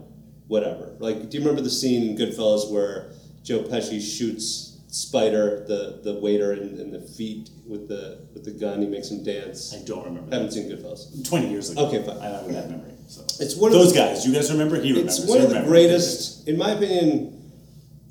whatever. 0.51 0.93
Like, 0.99 1.29
do 1.29 1.37
you 1.37 1.43
remember 1.43 1.61
the 1.61 1.69
scene 1.69 2.09
in 2.09 2.17
Goodfellas 2.17 2.69
where 2.69 3.11
Joe 3.41 3.59
Pesci 3.63 4.01
shoots 4.01 4.67
Spider, 4.89 5.63
the, 5.69 6.01
the 6.03 6.19
waiter, 6.19 6.51
in, 6.51 6.77
in 6.77 6.91
the 6.91 6.99
feet 6.99 7.49
with 7.65 7.87
the 7.87 8.27
with 8.33 8.43
the 8.43 8.51
gun? 8.51 8.81
He 8.81 8.87
makes 8.87 9.09
him 9.09 9.23
dance. 9.23 9.73
I 9.73 9.81
don't 9.85 10.03
remember. 10.03 10.29
I 10.29 10.35
Haven't 10.35 10.47
That. 10.47 10.53
seen 10.53 10.69
Goodfellas. 10.69 11.25
Twenty 11.29 11.49
years 11.49 11.69
ago. 11.69 11.87
Okay, 11.87 12.03
fine. 12.05 12.17
I 12.17 12.25
have 12.25 12.45
a 12.49 12.51
bad 12.51 12.69
memory. 12.69 12.91
So 13.07 13.21
It's 13.39 13.55
one 13.55 13.71
of 13.71 13.79
those 13.79 13.93
guys. 13.93 14.27
You 14.27 14.33
guys 14.33 14.51
remember? 14.51 14.75
He 14.81 14.89
remembers. 14.91 15.19
It's 15.19 15.29
one 15.29 15.39
of 15.39 15.49
the 15.49 15.61
greatest, 15.61 16.45
in 16.49 16.57
my 16.57 16.71
opinion. 16.71 17.37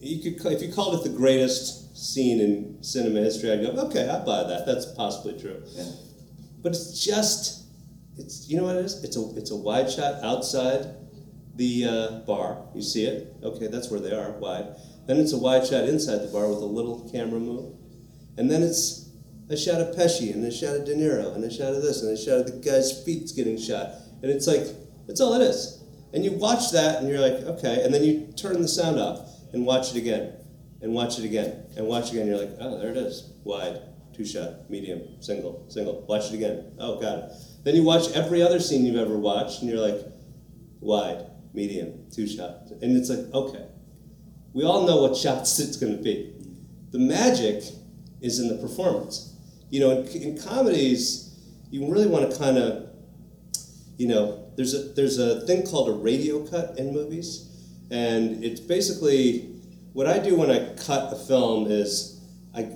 You 0.00 0.32
could, 0.32 0.52
if 0.54 0.62
you 0.62 0.72
called 0.72 0.94
it 0.94 1.02
the 1.10 1.14
greatest 1.14 1.94
scene 1.94 2.40
in 2.40 2.82
cinema 2.82 3.20
history, 3.20 3.52
I'd 3.52 3.60
go, 3.60 3.72
okay, 3.88 4.08
I 4.08 4.24
buy 4.24 4.44
that. 4.44 4.64
That's 4.64 4.86
possibly 4.86 5.38
true. 5.38 5.62
Yeah. 5.76 5.84
But 6.62 6.72
it's 6.72 7.04
just, 7.04 7.64
it's 8.16 8.48
you 8.48 8.56
know 8.56 8.64
what 8.64 8.76
it 8.76 8.86
is? 8.86 9.04
It's 9.04 9.18
a 9.18 9.22
it's 9.36 9.50
a 9.50 9.56
wide 9.56 9.90
shot 9.90 10.24
outside 10.24 10.86
the 11.60 11.84
uh, 11.84 12.10
bar. 12.20 12.64
You 12.74 12.80
see 12.80 13.04
it? 13.04 13.36
Okay, 13.42 13.66
that's 13.66 13.90
where 13.90 14.00
they 14.00 14.12
are, 14.12 14.30
wide. 14.32 14.64
Then 15.06 15.18
it's 15.18 15.34
a 15.34 15.38
wide 15.38 15.66
shot 15.66 15.84
inside 15.84 16.20
the 16.22 16.32
bar 16.32 16.48
with 16.48 16.62
a 16.62 16.64
little 16.64 17.06
camera 17.12 17.38
move, 17.38 17.74
and 18.38 18.50
then 18.50 18.62
it's 18.62 19.10
a 19.50 19.58
shot 19.58 19.78
of 19.78 19.94
Pesci 19.94 20.32
and 20.32 20.42
a 20.42 20.50
shot 20.50 20.76
of 20.76 20.86
De 20.86 20.94
Niro 20.94 21.34
and 21.34 21.44
a 21.44 21.50
shot 21.50 21.74
of 21.74 21.82
this 21.82 22.02
and 22.02 22.10
a 22.10 22.16
shot 22.16 22.40
of 22.40 22.46
the 22.46 22.52
guy's 22.64 23.04
feet's 23.04 23.32
getting 23.32 23.58
shot, 23.58 23.90
and 24.22 24.30
it's 24.30 24.46
like 24.46 24.64
that's 25.06 25.20
all 25.20 25.34
it 25.34 25.42
is. 25.42 25.84
And 26.14 26.24
you 26.24 26.32
watch 26.32 26.72
that 26.72 27.00
and 27.00 27.10
you're 27.10 27.20
like, 27.20 27.44
okay, 27.58 27.84
and 27.84 27.92
then 27.92 28.04
you 28.04 28.32
turn 28.36 28.62
the 28.62 28.66
sound 28.66 28.98
off 28.98 29.28
and 29.52 29.66
watch 29.66 29.94
it 29.94 29.98
again, 29.98 30.32
and 30.80 30.94
watch 30.94 31.18
it 31.18 31.26
again, 31.26 31.66
and 31.76 31.86
watch 31.86 32.06
it 32.06 32.12
again. 32.12 32.26
You're 32.26 32.38
like, 32.38 32.56
oh, 32.58 32.78
there 32.78 32.90
it 32.90 32.96
is, 32.96 33.34
wide, 33.44 33.82
two 34.14 34.24
shot, 34.24 34.70
medium, 34.70 35.20
single, 35.20 35.66
single. 35.68 36.06
Watch 36.08 36.32
it 36.32 36.36
again. 36.36 36.72
Oh, 36.78 36.98
got 36.98 37.18
it. 37.18 37.32
Then 37.64 37.74
you 37.74 37.82
watch 37.82 38.10
every 38.12 38.40
other 38.40 38.60
scene 38.60 38.86
you've 38.86 38.96
ever 38.96 39.18
watched, 39.18 39.60
and 39.60 39.70
you're 39.70 39.86
like, 39.86 40.00
wide, 40.80 41.26
medium, 41.52 42.06
two 42.10 42.26
shots. 42.26 42.70
and 42.70 42.96
it's 42.96 43.10
like, 43.10 43.32
okay, 43.32 43.66
we 44.52 44.64
all 44.64 44.86
know 44.86 45.02
what 45.02 45.16
shots 45.16 45.58
it's 45.58 45.76
going 45.76 45.96
to 45.96 46.02
be. 46.02 46.34
The 46.90 46.98
magic 46.98 47.64
is 48.20 48.38
in 48.38 48.48
the 48.48 48.56
performance. 48.56 49.36
You 49.70 49.80
know, 49.80 49.90
in, 49.90 50.06
in 50.08 50.42
comedies, 50.42 51.38
you 51.70 51.90
really 51.90 52.08
want 52.08 52.30
to 52.30 52.38
kind 52.38 52.58
of, 52.58 52.88
you 53.96 54.08
know, 54.08 54.50
there's 54.56 54.74
a 54.74 54.92
there's 54.94 55.18
a 55.18 55.46
thing 55.46 55.64
called 55.66 55.88
a 55.88 55.92
radio 55.92 56.44
cut 56.46 56.78
in 56.78 56.92
movies, 56.92 57.48
and 57.90 58.44
it's 58.44 58.60
basically 58.60 59.60
what 59.92 60.06
I 60.06 60.18
do 60.18 60.36
when 60.36 60.50
I 60.50 60.74
cut 60.74 61.12
a 61.12 61.16
film 61.16 61.70
is 61.70 62.20
I, 62.54 62.68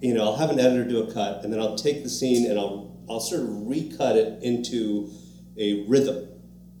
you 0.00 0.14
know, 0.14 0.24
I'll 0.24 0.36
have 0.36 0.50
an 0.50 0.60
editor 0.60 0.84
do 0.84 1.02
a 1.08 1.12
cut, 1.12 1.42
and 1.42 1.52
then 1.52 1.60
I'll 1.60 1.76
take 1.76 2.02
the 2.02 2.10
scene 2.10 2.50
and 2.50 2.58
I'll 2.58 2.94
I'll 3.08 3.20
sort 3.20 3.42
of 3.42 3.66
recut 3.66 4.16
it 4.16 4.42
into 4.42 5.10
a 5.56 5.86
rhythm. 5.86 6.28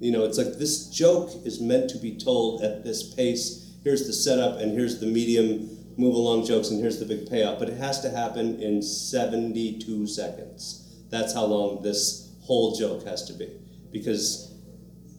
You 0.04 0.10
know, 0.10 0.24
it's 0.24 0.36
like 0.36 0.58
this 0.58 0.90
joke 0.90 1.30
is 1.46 1.62
meant 1.62 1.88
to 1.88 1.96
be 1.96 2.14
told 2.14 2.62
at 2.62 2.84
this 2.84 3.14
pace. 3.14 3.72
Here's 3.84 4.06
the 4.06 4.12
setup, 4.12 4.60
and 4.60 4.72
here's 4.72 5.00
the 5.00 5.06
medium 5.06 5.78
move 5.96 6.14
along 6.14 6.44
jokes, 6.44 6.68
and 6.68 6.78
here's 6.78 6.98
the 6.98 7.06
big 7.06 7.30
payoff. 7.30 7.58
But 7.58 7.70
it 7.70 7.78
has 7.78 8.02
to 8.02 8.10
happen 8.10 8.60
in 8.60 8.82
72 8.82 10.06
seconds. 10.06 11.06
That's 11.08 11.32
how 11.32 11.46
long 11.46 11.80
this 11.80 12.34
whole 12.42 12.76
joke 12.76 13.06
has 13.06 13.24
to 13.28 13.32
be, 13.32 13.48
because 13.92 14.54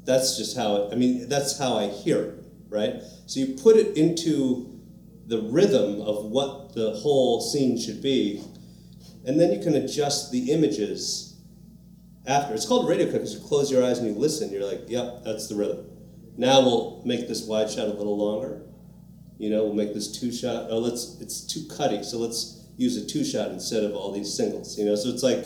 that's 0.04 0.38
just 0.38 0.56
how 0.56 0.76
it, 0.76 0.94
I 0.94 0.96
mean, 0.98 1.28
that's 1.30 1.58
how 1.58 1.78
I 1.78 1.88
hear 1.88 2.22
it, 2.22 2.44
right? 2.70 3.02
So 3.26 3.40
you 3.40 3.56
put 3.56 3.78
it 3.78 3.98
into 3.98 4.80
the 5.26 5.42
rhythm 5.50 6.00
of 6.02 6.26
what 6.26 6.76
the 6.76 6.92
whole 6.92 7.42
scene 7.42 7.80
should 7.80 8.04
be, 8.04 8.44
and 9.26 9.40
then 9.40 9.52
you 9.52 9.62
can 9.62 9.74
adjust 9.74 10.32
the 10.32 10.52
images 10.52 11.25
after. 12.28 12.54
It's 12.54 12.66
called 12.66 12.88
radio 12.88 13.06
cut 13.06 13.14
because 13.14 13.34
you 13.34 13.42
close 13.42 13.72
your 13.72 13.84
eyes 13.84 14.00
and 14.00 14.08
you 14.08 14.14
listen. 14.14 14.52
You're 14.52 14.66
like, 14.66 14.84
yep, 14.88 15.24
that's 15.24 15.48
the 15.48 15.56
rhythm. 15.56 15.86
Now 16.38 16.62
we'll 16.62 17.02
make 17.06 17.28
this 17.28 17.46
wide 17.46 17.70
shot 17.70 17.88
a 17.88 17.94
little 17.94 18.18
longer. 18.18 18.62
You 19.38 19.50
know, 19.50 19.64
we'll 19.66 19.74
make 19.74 19.94
this 19.94 20.20
two 20.20 20.32
shot. 20.32 20.68
Oh, 20.70 20.80
let's. 20.80 21.20
It's 21.22 21.42
too 21.42 21.68
cutty, 21.76 22.04
so 22.04 22.18
let's 22.18 22.68
use 22.78 22.98
a 22.98 23.06
two 23.06 23.24
shot 23.24 23.52
instead 23.52 23.84
of 23.84 23.94
all 23.94 24.12
these 24.12 24.34
singles. 24.34 24.78
You 24.78 24.86
know, 24.86 24.96
so 24.96 25.10
it's 25.10 25.24
like, 25.24 25.46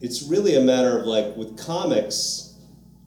it's 0.00 0.22
really 0.22 0.56
a 0.56 0.60
matter 0.60 0.98
of 0.98 1.06
like 1.06 1.36
with 1.36 1.58
comics, 1.58 2.54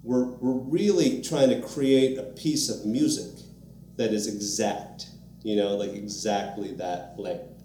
we're 0.04 0.26
we're 0.26 0.60
really 0.60 1.22
trying 1.22 1.50
to 1.50 1.62
create 1.62 2.18
a 2.18 2.24
piece 2.24 2.70
of 2.70 2.86
music 2.86 3.44
that 3.98 4.12
is 4.12 4.28
exact. 4.28 5.08
You 5.44 5.56
know, 5.56 5.76
like 5.76 5.94
exactly 5.94 6.74
that 6.76 7.16
length. 7.20 7.64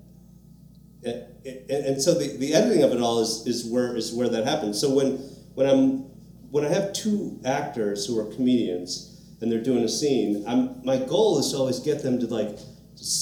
And, 1.04 1.70
and, 1.70 2.02
so 2.02 2.14
the, 2.14 2.36
the 2.38 2.54
editing 2.54 2.82
of 2.82 2.92
it 2.92 3.00
all 3.00 3.20
is, 3.20 3.46
is 3.46 3.64
where 3.64 3.96
is 3.96 4.12
where 4.12 4.28
that 4.28 4.44
happens. 4.44 4.80
So 4.80 4.92
when 4.92 5.18
when 5.54 5.68
I'm 5.68 6.00
when 6.50 6.64
I 6.64 6.68
have 6.68 6.92
two 6.92 7.38
actors 7.44 8.06
who 8.06 8.18
are 8.18 8.24
comedians 8.34 9.20
and 9.40 9.50
they're 9.50 9.62
doing 9.62 9.84
a 9.84 9.88
scene, 9.88 10.44
I'm 10.46 10.84
my 10.84 10.96
goal 10.96 11.38
is 11.38 11.52
to 11.52 11.58
always 11.58 11.78
get 11.78 12.02
them 12.02 12.18
to 12.18 12.26
like 12.26 12.58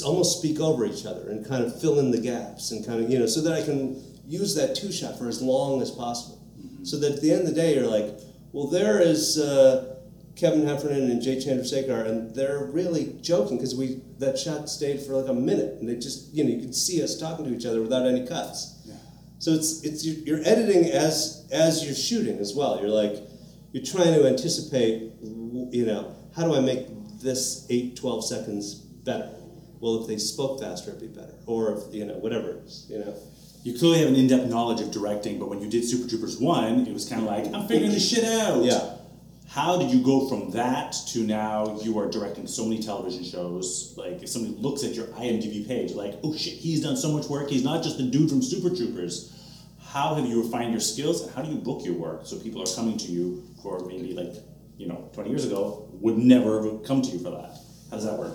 almost 0.05 0.39
speak 0.39 0.59
over 0.59 0.87
each 0.87 1.05
other 1.05 1.29
and 1.29 1.47
kind 1.47 1.63
of 1.63 1.79
fill 1.81 1.99
in 1.99 2.11
the 2.11 2.21
gaps 2.21 2.71
and 2.71 2.85
kind 2.87 3.05
of 3.05 3.11
you 3.11 3.19
know 3.19 3.27
so 3.27 3.43
that 3.43 3.53
I 3.53 3.63
can 3.63 4.03
use 4.27 4.55
that 4.55 4.75
two 4.75 4.91
shot 4.91 5.19
for 5.19 5.29
as 5.29 5.43
long 5.43 5.83
as 5.83 5.91
possible. 5.91 6.43
So 6.83 6.99
that 6.99 7.13
at 7.15 7.21
the 7.21 7.31
end 7.31 7.43
of 7.43 7.47
the 7.49 7.55
day 7.55 7.75
you're 7.75 7.87
like, 7.87 8.19
well 8.53 8.69
there 8.69 9.01
is 9.01 9.39
uh, 9.39 9.96
Kevin 10.37 10.67
Heffernan 10.67 11.11
and 11.11 11.23
Jay 11.23 11.37
Chandrasekhar 11.37 12.07
and 12.07 12.35
they're 12.35 12.65
really 12.67 13.17
joking 13.23 13.57
because 13.57 13.75
we 13.75 14.03
that 14.19 14.39
shot 14.39 14.69
stayed 14.69 15.01
for 15.01 15.15
like 15.15 15.31
a 15.31 15.35
minute 15.35 15.81
and 15.81 15.89
they 15.89 15.97
just 15.97 16.33
you 16.35 16.45
know 16.45 16.51
you 16.51 16.61
could 16.61 16.75
see 16.75 17.03
us 17.03 17.19
talking 17.19 17.47
to 17.47 17.55
each 17.55 17.65
other 17.65 17.81
without 17.81 18.07
any 18.07 18.27
cuts. 18.27 18.83
Yeah. 18.85 18.95
So 19.39 19.53
it's 19.53 19.83
it's 19.83 20.05
you're 20.05 20.37
you're 20.39 20.47
editing 20.47 20.91
as 20.91 21.49
as 21.51 21.85
you're 21.85 21.95
shooting 21.95 22.39
as 22.39 22.55
well. 22.55 22.79
You're 22.81 22.91
like 22.91 23.17
you're 23.73 23.85
trying 23.85 24.15
to 24.15 24.27
anticipate, 24.27 25.13
you 25.23 25.85
know, 25.85 26.15
how 26.35 26.45
do 26.45 26.55
I 26.55 26.61
make 26.61 26.87
this 27.21 27.67
8, 27.69 27.97
12 27.97 28.27
seconds 28.27 28.75
better? 28.75 29.31
Well, 29.81 30.01
if 30.01 30.09
they 30.09 30.17
spoke 30.17 30.61
faster, 30.61 30.91
it'd 30.91 31.01
be 31.01 31.09
better. 31.09 31.35
Or 31.47 31.77
if 31.77 31.95
you 31.95 32.05
know 32.07 32.15
whatever 32.15 32.51
it 32.51 32.65
is, 32.65 32.87
you 32.89 32.99
know. 32.99 33.15
You 33.65 33.77
clearly 33.77 33.99
have 33.99 34.09
an 34.09 34.15
in-depth 34.15 34.49
knowledge 34.49 34.81
of 34.81 34.93
directing, 34.93 35.41
but 35.41 35.49
when 35.49 35.61
you 35.61 35.69
did 35.69 35.85
Super 35.85 36.09
Troopers 36.09 36.39
one, 36.39 36.87
it 36.87 36.93
was 36.93 37.09
kind 37.09 37.21
of 37.21 37.27
like 37.27 37.53
I'm 37.53 37.67
figuring 37.67 37.91
this 37.91 38.09
shit 38.09 38.25
out. 38.25 38.63
Yeah. 38.63 38.97
How 39.57 39.79
did 39.79 39.91
you 39.91 40.03
go 40.03 40.29
from 40.29 40.51
that 40.51 40.95
to 41.13 41.21
now 41.21 41.81
you 41.81 41.99
are 41.99 42.11
directing 42.11 42.47
so 42.47 42.67
many 42.67 42.83
television 42.83 43.25
shows? 43.25 43.95
Like 43.97 44.23
if 44.23 44.29
somebody 44.29 44.55
looks 44.57 44.85
at 44.85 44.93
your 44.93 45.07
IMDb 45.07 45.67
page, 45.67 45.93
like 45.93 46.13
oh 46.23 46.37
shit, 46.37 46.53
he's 46.53 46.83
done 46.83 46.95
so 46.95 47.11
much 47.11 47.27
work. 47.29 47.49
He's 47.49 47.65
not 47.65 47.83
just 47.83 47.97
the 47.97 48.03
dude 48.03 48.29
from 48.29 48.43
Super 48.43 48.69
Troopers. 48.69 49.33
How 49.83 50.15
have 50.15 50.27
you 50.27 50.43
refined 50.43 50.73
your 50.73 50.81
skills, 50.81 51.23
and 51.23 51.35
how 51.35 51.41
do 51.41 51.51
you 51.51 51.57
book 51.57 51.87
your 51.87 51.95
work 51.95 52.27
so 52.27 52.39
people 52.39 52.63
are 52.63 52.77
coming 52.77 52.99
to 52.99 53.07
you 53.07 53.49
for 53.63 53.81
maybe 53.87 54.13
like 54.13 54.35
you 54.77 54.89
know 54.89 55.09
20 55.15 55.31
years 55.31 55.47
ago 55.47 55.89
would 55.93 56.19
never 56.19 56.63
have 56.63 56.83
come 56.85 57.01
to 57.01 57.09
you 57.09 57.19
for 57.19 57.31
that? 57.31 57.57
How 57.91 57.97
does 57.97 58.05
that 58.05 58.19
work? 58.19 58.35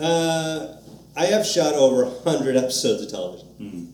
Uh, 0.00 0.76
I 1.14 1.26
have 1.26 1.44
shot 1.44 1.74
over 1.74 2.06
100 2.06 2.56
episodes 2.56 3.02
of 3.02 3.10
television. 3.10 3.48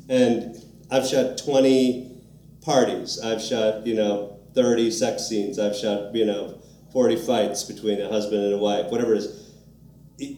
And 0.08 0.56
I've 0.92 1.08
shot 1.08 1.38
20 1.38 2.22
parties. 2.62 3.20
I've 3.20 3.42
shot, 3.42 3.84
you 3.84 3.94
know, 3.94 4.38
30 4.54 4.92
sex 4.92 5.28
scenes. 5.28 5.58
I've 5.58 5.76
shot, 5.76 6.14
you 6.14 6.24
know, 6.24 6.57
40 6.92 7.16
fights 7.16 7.64
between 7.64 8.00
a 8.00 8.08
husband 8.08 8.42
and 8.44 8.54
a 8.54 8.58
wife, 8.58 8.90
whatever 8.90 9.14
it 9.14 9.18
is. 9.18 9.44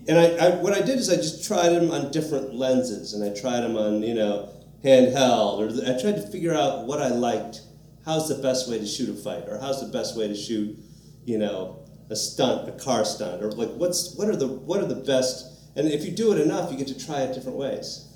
And 0.08 0.18
I, 0.18 0.26
I, 0.36 0.50
what 0.56 0.74
I 0.74 0.80
did 0.80 0.98
is 0.98 1.08
I 1.08 1.16
just 1.16 1.46
tried 1.46 1.70
them 1.70 1.90
on 1.90 2.10
different 2.10 2.54
lenses, 2.54 3.14
and 3.14 3.24
I 3.24 3.38
tried 3.40 3.60
them 3.60 3.76
on, 3.76 4.02
you 4.02 4.14
know, 4.14 4.48
handheld, 4.84 5.58
or 5.58 5.90
I 5.90 6.00
tried 6.00 6.16
to 6.16 6.26
figure 6.30 6.54
out 6.54 6.86
what 6.86 7.00
I 7.00 7.08
liked. 7.08 7.62
How's 8.04 8.28
the 8.28 8.42
best 8.42 8.68
way 8.68 8.78
to 8.78 8.86
shoot 8.86 9.08
a 9.08 9.14
fight, 9.14 9.44
or 9.48 9.58
how's 9.58 9.80
the 9.80 9.92
best 9.92 10.16
way 10.18 10.28
to 10.28 10.34
shoot, 10.34 10.78
you 11.24 11.38
know, 11.38 11.78
a 12.10 12.16
stunt, 12.16 12.68
a 12.68 12.72
car 12.72 13.04
stunt, 13.04 13.42
or 13.42 13.52
like 13.52 13.70
what's 13.70 14.14
what 14.16 14.28
are 14.28 14.36
the 14.36 14.48
what 14.48 14.80
are 14.82 14.86
the 14.86 14.96
best? 14.96 15.46
And 15.76 15.88
if 15.88 16.04
you 16.04 16.10
do 16.10 16.32
it 16.32 16.40
enough, 16.40 16.70
you 16.72 16.76
get 16.76 16.88
to 16.88 17.06
try 17.06 17.20
it 17.22 17.32
different 17.34 17.56
ways. 17.56 18.06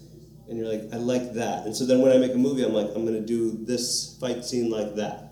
and 0.48 0.58
you're 0.58 0.68
like, 0.68 0.92
I 0.92 0.96
like 0.96 1.32
that. 1.34 1.64
And 1.64 1.74
so 1.74 1.86
then 1.86 2.00
when 2.02 2.12
I 2.12 2.18
make 2.18 2.34
a 2.34 2.38
movie, 2.38 2.64
I'm 2.64 2.72
like, 2.74 2.88
I'm 2.94 3.04
gonna 3.06 3.20
do 3.20 3.52
this 3.64 4.16
fight 4.20 4.44
scene 4.44 4.70
like 4.70 4.96
that, 4.96 5.23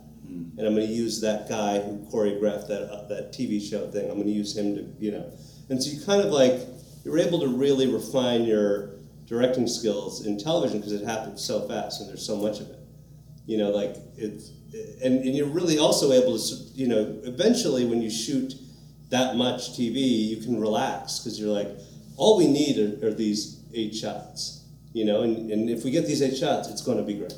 and 0.56 0.66
I'm 0.66 0.74
gonna 0.74 0.86
use 0.86 1.20
that 1.20 1.48
guy 1.48 1.80
who 1.80 1.98
choreographed 2.12 2.68
that 2.68 2.90
uh, 2.90 3.08
that 3.08 3.32
TV 3.32 3.60
show 3.60 3.90
thing. 3.90 4.10
I'm 4.10 4.18
gonna 4.18 4.30
use 4.30 4.56
him 4.56 4.74
to, 4.76 4.82
you 4.98 5.12
know, 5.12 5.32
and 5.68 5.82
so 5.82 5.90
you 5.90 6.04
kind 6.04 6.22
of 6.22 6.32
like 6.32 6.60
you're 7.04 7.18
able 7.18 7.40
to 7.40 7.48
really 7.48 7.92
refine 7.92 8.44
your 8.44 8.90
directing 9.26 9.66
skills 9.66 10.26
in 10.26 10.38
television 10.38 10.78
because 10.78 10.92
it 10.92 11.04
happens 11.04 11.44
so 11.44 11.66
fast 11.68 12.00
and 12.00 12.10
there's 12.10 12.24
so 12.24 12.36
much 12.36 12.60
of 12.60 12.68
it. 12.70 12.78
You 13.46 13.58
know, 13.58 13.70
like 13.70 13.96
it's 14.16 14.50
and, 15.02 15.18
and 15.24 15.36
you're 15.36 15.46
really 15.46 15.78
also 15.78 16.12
able 16.12 16.38
to, 16.38 16.54
you 16.74 16.88
know, 16.88 17.20
eventually 17.24 17.84
when 17.84 18.00
you 18.00 18.10
shoot 18.10 18.54
that 19.10 19.36
much 19.36 19.72
TV, 19.72 19.96
you 20.28 20.38
can 20.38 20.60
relax 20.60 21.18
because 21.18 21.38
you're 21.38 21.52
like, 21.52 21.68
all 22.16 22.38
we 22.38 22.46
need 22.46 22.78
are, 22.78 23.08
are 23.08 23.12
these 23.12 23.62
eight 23.74 23.94
shots, 23.94 24.64
you 24.92 25.04
know, 25.04 25.22
and, 25.22 25.50
and 25.50 25.68
if 25.68 25.84
we 25.84 25.90
get 25.90 26.06
these 26.06 26.22
eight 26.22 26.36
shots, 26.36 26.68
it's 26.68 26.82
going 26.82 26.98
to 26.98 27.04
be 27.04 27.14
great. 27.14 27.34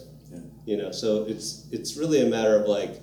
You 0.65 0.77
know. 0.77 0.93
So 0.93 1.25
it's 1.25 1.67
it's 1.71 1.97
really 1.97 2.27
a 2.27 2.29
matter 2.29 2.57
of 2.61 2.67
like, 2.69 3.01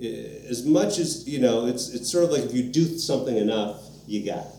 as 0.00 0.64
much 0.64 0.98
as 0.98 1.28
you 1.28 1.40
know, 1.40 1.66
it's 1.66 1.90
it's 1.90 2.10
sort 2.10 2.24
of 2.24 2.30
like 2.30 2.42
if 2.42 2.54
you 2.54 2.64
do 2.64 2.84
something 2.98 3.36
enough, 3.36 3.80
you 4.06 4.24
got. 4.24 4.46
It. 4.46 4.54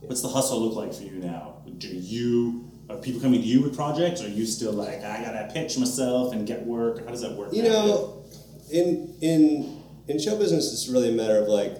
What's 0.00 0.22
the 0.22 0.28
hustle 0.28 0.60
look 0.60 0.76
like 0.76 0.94
for 0.94 1.02
you 1.02 1.18
now? 1.18 1.62
Do 1.78 1.88
you 1.88 2.70
are 2.88 2.96
people 2.96 3.20
coming 3.20 3.40
to 3.40 3.46
you 3.46 3.62
with 3.62 3.74
projects? 3.74 4.22
Or 4.22 4.26
are 4.26 4.28
you 4.28 4.46
still 4.46 4.72
like 4.72 5.02
I 5.02 5.22
gotta 5.22 5.50
pitch 5.52 5.78
myself 5.78 6.32
and 6.32 6.46
get 6.46 6.64
work? 6.64 7.04
How 7.04 7.10
does 7.10 7.22
that 7.22 7.32
work? 7.32 7.52
You 7.52 7.62
now? 7.62 7.68
know, 7.68 8.24
in 8.70 9.16
in 9.20 9.82
in 10.08 10.18
show 10.18 10.38
business, 10.38 10.72
it's 10.72 10.88
really 10.88 11.10
a 11.10 11.12
matter 11.12 11.38
of 11.38 11.48
like 11.48 11.78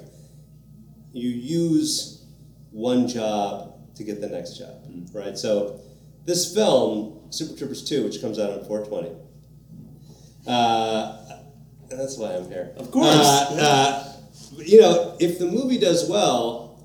you 1.13 1.29
use 1.29 2.25
one 2.71 3.09
job 3.09 3.95
to 3.97 4.05
get 4.05 4.21
the 4.21 4.29
next 4.29 4.59
job, 4.59 4.85
mm. 4.87 5.15
right? 5.15 5.39
So 5.39 5.81
this 6.25 6.53
film, 6.55 7.21
Super 7.31 7.57
Troopers 7.57 7.85
Two, 7.85 8.05
which 8.05 8.21
comes 8.21 8.39
out 8.39 8.51
on 8.51 8.65
420. 8.65 9.26
Uh, 10.47 11.19
that's 11.89 12.17
why 12.19 12.35
I'm 12.35 12.49
here. 12.49 12.73
Of 12.77 12.91
course. 12.91 13.15
Uh, 13.15 13.57
uh, 13.61 14.13
you 14.59 14.81
know, 14.81 15.17
if 15.21 15.39
the 15.39 15.47
movie 15.47 15.79
does 15.79 16.09
well, 16.09 16.85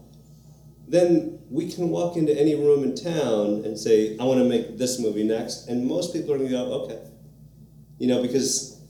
then 0.88 1.40
we 1.50 1.72
can 1.72 1.90
walk 1.90 2.18
into 2.18 2.38
any 2.38 2.56
room 2.56 2.84
in 2.84 2.96
town 2.96 3.64
and 3.66 3.78
say, 3.78 4.18
I 4.18 4.24
want 4.24 4.40
to 4.40 4.46
make 4.46 4.78
this 4.78 5.00
movie 5.00 5.24
next. 5.24 5.68
And 5.68 5.86
most 5.86 6.14
people 6.14 6.34
are 6.34 6.38
going 6.38 6.50
to 6.50 6.56
go, 6.56 6.64
okay. 6.84 7.00
You 7.98 8.08
know, 8.08 8.22
because 8.22 8.82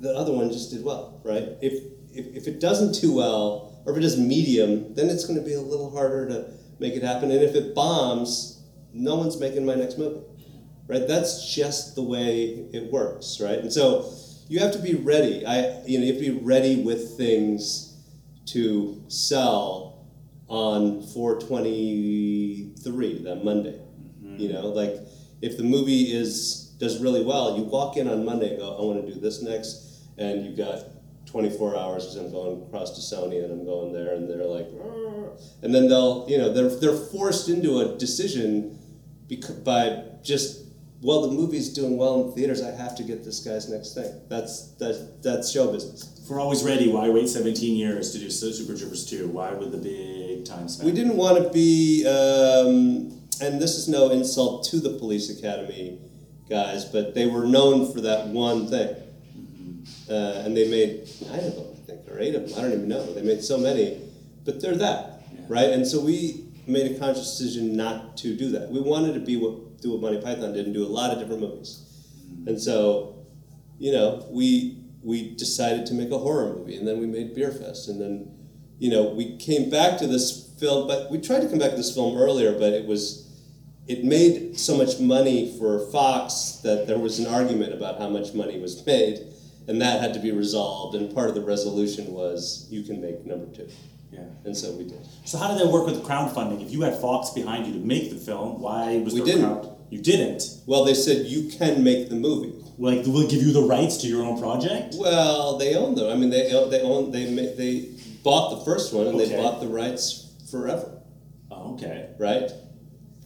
the 0.00 0.14
other 0.14 0.32
one 0.32 0.50
just 0.50 0.70
did 0.70 0.84
well, 0.84 1.20
right? 1.24 1.56
If, 1.60 1.72
if, 2.12 2.26
if 2.36 2.48
it 2.48 2.60
doesn't 2.60 3.00
do 3.00 3.14
well, 3.14 3.82
or 3.84 3.92
if 3.92 3.98
it 3.98 4.02
does 4.02 4.18
medium, 4.18 4.94
then 4.94 5.08
it's 5.08 5.24
going 5.24 5.38
to 5.38 5.44
be 5.44 5.54
a 5.54 5.60
little 5.60 5.90
harder 5.90 6.28
to 6.28 6.52
make 6.78 6.94
it 6.94 7.02
happen. 7.02 7.30
And 7.30 7.42
if 7.42 7.54
it 7.54 7.74
bombs, 7.74 8.62
no 8.92 9.16
one's 9.16 9.40
making 9.40 9.64
my 9.64 9.74
next 9.74 9.98
movie, 9.98 10.20
right? 10.88 11.06
That's 11.06 11.54
just 11.54 11.94
the 11.94 12.02
way 12.02 12.66
it 12.72 12.92
works, 12.92 13.40
right? 13.40 13.58
And 13.58 13.72
so 13.72 14.12
you 14.48 14.58
have 14.58 14.72
to 14.72 14.78
be 14.78 14.94
ready. 14.94 15.46
I, 15.46 15.82
you 15.86 15.98
know, 15.98 16.04
you 16.04 16.12
have 16.12 16.22
to 16.22 16.32
be 16.32 16.44
ready 16.44 16.82
with 16.82 17.16
things 17.16 17.96
to 18.46 19.02
sell 19.08 20.06
on 20.48 21.02
423 21.02 23.22
that 23.24 23.44
Monday. 23.44 23.80
Mm-hmm. 24.22 24.36
You 24.36 24.52
know, 24.52 24.68
like 24.68 24.96
if 25.40 25.56
the 25.56 25.62
movie 25.62 26.12
is 26.12 26.74
does 26.78 27.00
really 27.00 27.24
well, 27.24 27.56
you 27.56 27.64
walk 27.64 27.96
in 27.96 28.08
on 28.08 28.24
Monday 28.24 28.50
and 28.50 28.58
go, 28.58 28.76
I 28.76 28.82
want 28.82 29.06
to 29.06 29.14
do 29.14 29.20
this 29.20 29.40
next, 29.40 30.02
and 30.18 30.44
you've 30.44 30.56
got 30.56 30.80
24 31.26 31.76
hours 31.76 32.04
because 32.04 32.16
I'm 32.16 32.32
going 32.32 32.62
across 32.62 32.90
to 32.96 33.14
Sony 33.14 33.42
and 33.42 33.52
I'm 33.52 33.64
going 33.64 33.92
there, 33.92 34.14
and 34.14 34.28
they're 34.28 34.44
like, 34.44 34.66
"Arr." 34.84 35.30
and 35.62 35.74
then 35.74 35.88
they'll, 35.88 36.26
you 36.28 36.38
know, 36.38 36.52
they're 36.52 36.68
they're 36.68 36.96
forced 36.96 37.48
into 37.48 37.80
a 37.80 37.96
decision 37.96 38.78
bec- 39.28 39.64
by 39.64 40.04
just 40.22 40.61
well, 41.02 41.22
the 41.28 41.34
movie's 41.34 41.70
doing 41.72 41.96
well 41.96 42.28
in 42.28 42.32
theaters. 42.34 42.62
I 42.62 42.70
have 42.70 42.94
to 42.96 43.02
get 43.02 43.24
this 43.24 43.40
guy's 43.40 43.68
next 43.68 43.94
thing. 43.94 44.20
That's 44.28 44.68
that's 44.78 44.98
that's 45.22 45.50
show 45.52 45.72
business. 45.72 46.18
If 46.22 46.30
we're 46.30 46.40
always 46.40 46.62
ready, 46.62 46.88
why 46.88 47.08
wait 47.10 47.28
17 47.28 47.76
years 47.76 48.12
to 48.12 48.18
do 48.18 48.30
Super 48.30 48.76
Troopers 48.78 49.04
2? 49.06 49.28
Why 49.28 49.52
would 49.52 49.72
the 49.72 49.78
big 49.78 50.44
time 50.44 50.68
spend? 50.68 50.88
We 50.88 50.94
didn't 50.96 51.16
want 51.16 51.42
to 51.42 51.50
be, 51.50 52.06
um, 52.06 53.20
and 53.40 53.60
this 53.60 53.76
is 53.76 53.88
no 53.88 54.10
insult 54.10 54.64
to 54.70 54.78
the 54.78 54.90
police 54.98 55.36
academy 55.36 55.98
guys, 56.48 56.84
but 56.84 57.14
they 57.14 57.26
were 57.26 57.44
known 57.46 57.92
for 57.92 58.00
that 58.02 58.28
one 58.28 58.68
thing. 58.68 58.94
Uh, 60.08 60.42
and 60.44 60.56
they 60.56 60.68
made 60.70 61.08
nine 61.28 61.40
of 61.40 61.54
them, 61.56 61.66
I 61.72 61.86
think, 61.86 62.08
or 62.08 62.18
eight 62.20 62.34
of 62.34 62.48
them. 62.48 62.58
I 62.58 62.62
don't 62.62 62.72
even 62.72 62.88
know. 62.88 63.12
They 63.14 63.22
made 63.22 63.42
so 63.42 63.58
many, 63.58 64.00
but 64.44 64.60
they're 64.60 64.76
that, 64.76 65.22
Yeah. 65.32 65.40
right? 65.48 65.70
And 65.70 65.86
so 65.86 66.00
we 66.00 66.44
made 66.66 66.92
a 66.92 66.98
conscious 66.98 67.36
decision 67.36 67.76
not 67.76 68.16
to 68.18 68.36
do 68.36 68.50
that. 68.50 68.70
We 68.70 68.80
wanted 68.80 69.14
to 69.14 69.20
be 69.20 69.36
what 69.36 69.54
do 69.82 69.92
what 69.92 70.00
Monty 70.00 70.20
Python 70.20 70.52
did 70.52 70.64
and 70.66 70.74
do 70.74 70.84
a 70.84 70.88
lot 70.88 71.10
of 71.10 71.18
different 71.18 71.40
movies. 71.42 71.82
Mm-hmm. 72.30 72.48
And 72.48 72.60
so, 72.60 73.26
you 73.78 73.92
know, 73.92 74.26
we 74.30 74.78
we 75.02 75.34
decided 75.34 75.84
to 75.86 75.94
make 75.94 76.10
a 76.12 76.18
horror 76.18 76.54
movie, 76.56 76.76
and 76.76 76.86
then 76.86 77.00
we 77.00 77.06
made 77.06 77.34
Beerfest, 77.36 77.88
and 77.88 78.00
then, 78.00 78.30
you 78.78 78.88
know, 78.88 79.02
we 79.10 79.36
came 79.36 79.68
back 79.68 79.98
to 79.98 80.06
this 80.06 80.50
film. 80.60 80.86
But 80.86 81.10
we 81.10 81.18
tried 81.18 81.40
to 81.40 81.48
come 81.48 81.58
back 81.58 81.70
to 81.70 81.76
this 81.76 81.92
film 81.92 82.16
earlier, 82.16 82.52
but 82.52 82.72
it 82.72 82.86
was 82.86 83.28
it 83.88 84.04
made 84.04 84.56
so 84.58 84.76
much 84.76 85.00
money 85.00 85.56
for 85.58 85.90
Fox 85.90 86.60
that 86.62 86.86
there 86.86 86.98
was 87.00 87.18
an 87.18 87.26
argument 87.26 87.72
about 87.74 87.98
how 87.98 88.08
much 88.08 88.32
money 88.32 88.60
was 88.60 88.86
made, 88.86 89.18
and 89.66 89.80
that 89.82 90.00
had 90.00 90.14
to 90.14 90.20
be 90.20 90.30
resolved. 90.30 90.94
And 90.94 91.12
part 91.12 91.28
of 91.28 91.34
the 91.34 91.42
resolution 91.42 92.12
was 92.12 92.68
you 92.70 92.82
can 92.84 93.00
make 93.00 93.26
number 93.26 93.46
two, 93.52 93.68
Yeah. 94.12 94.20
and 94.44 94.56
so 94.56 94.70
we 94.72 94.84
did. 94.84 95.04
So 95.24 95.36
how 95.36 95.48
did 95.48 95.58
that 95.60 95.66
work 95.72 95.84
with 95.86 96.00
crowdfunding? 96.04 96.62
If 96.64 96.70
you 96.70 96.82
had 96.82 96.94
Fox 97.00 97.30
behind 97.30 97.66
you 97.66 97.72
to 97.72 97.80
make 97.80 98.10
the 98.10 98.16
film, 98.18 98.60
why 98.62 98.98
was 98.98 99.14
We 99.14 99.20
there 99.20 99.34
didn't. 99.34 99.50
crowd? 99.50 99.71
You 99.92 100.00
didn't. 100.00 100.42
Well, 100.64 100.86
they 100.86 100.94
said 100.94 101.26
you 101.26 101.50
can 101.50 101.84
make 101.84 102.08
the 102.08 102.14
movie. 102.14 102.54
Like, 102.78 103.02
we'll 103.06 103.28
give 103.28 103.42
you 103.42 103.52
the 103.52 103.60
rights 103.64 103.98
to 103.98 104.06
your 104.06 104.22
own 104.24 104.40
project. 104.40 104.94
Well, 104.98 105.58
they 105.58 105.74
own 105.74 105.94
them. 105.94 106.08
I 106.10 106.14
mean, 106.14 106.30
they 106.30 106.44
they 106.70 106.80
own 106.80 107.10
they 107.10 107.26
they 107.26 107.90
bought 108.24 108.58
the 108.58 108.64
first 108.64 108.94
one 108.94 109.06
and 109.06 109.20
they 109.20 109.36
bought 109.36 109.60
the 109.60 109.68
rights 109.68 110.32
forever, 110.50 110.98
Oh, 111.50 111.74
okay. 111.74 112.08
right? 112.18 112.50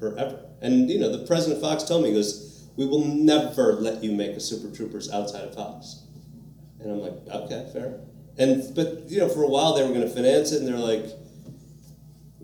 Forever. 0.00 0.40
And 0.60 0.90
you 0.90 0.98
know, 0.98 1.16
the 1.16 1.24
president 1.24 1.62
of 1.62 1.70
Fox 1.70 1.84
told 1.84 2.02
me, 2.02 2.08
he 2.08 2.16
goes, 2.16 2.66
"We 2.76 2.84
will 2.84 3.04
never 3.04 3.74
let 3.74 4.02
you 4.02 4.10
make 4.10 4.32
a 4.32 4.40
Super 4.40 4.74
Troopers 4.76 5.08
outside 5.12 5.44
of 5.44 5.54
Fox." 5.54 6.02
And 6.80 6.90
I'm 6.90 6.98
like, 7.00 7.14
"Okay, 7.44 7.68
fair." 7.72 8.00
And 8.38 8.74
but 8.74 9.08
you 9.08 9.18
know, 9.20 9.28
for 9.28 9.44
a 9.44 9.48
while 9.48 9.74
they 9.74 9.82
were 9.84 9.90
going 9.94 10.00
to 10.00 10.08
finance 10.10 10.50
it, 10.50 10.62
and 10.62 10.66
they're 10.66 10.76
like, 10.92 11.06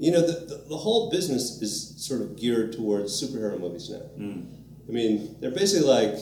you 0.02 0.10
know, 0.10 0.20
the, 0.20 0.32
the, 0.32 0.64
the 0.68 0.76
whole 0.76 1.10
business 1.10 1.62
is 1.62 1.94
sort 2.04 2.22
of 2.22 2.36
geared 2.36 2.72
towards 2.72 3.12
superhero 3.12 3.58
movies 3.60 3.88
now. 3.88 4.02
I 4.88 4.90
mean, 4.90 5.36
they're 5.40 5.52
basically 5.52 5.86
like, 5.86 6.14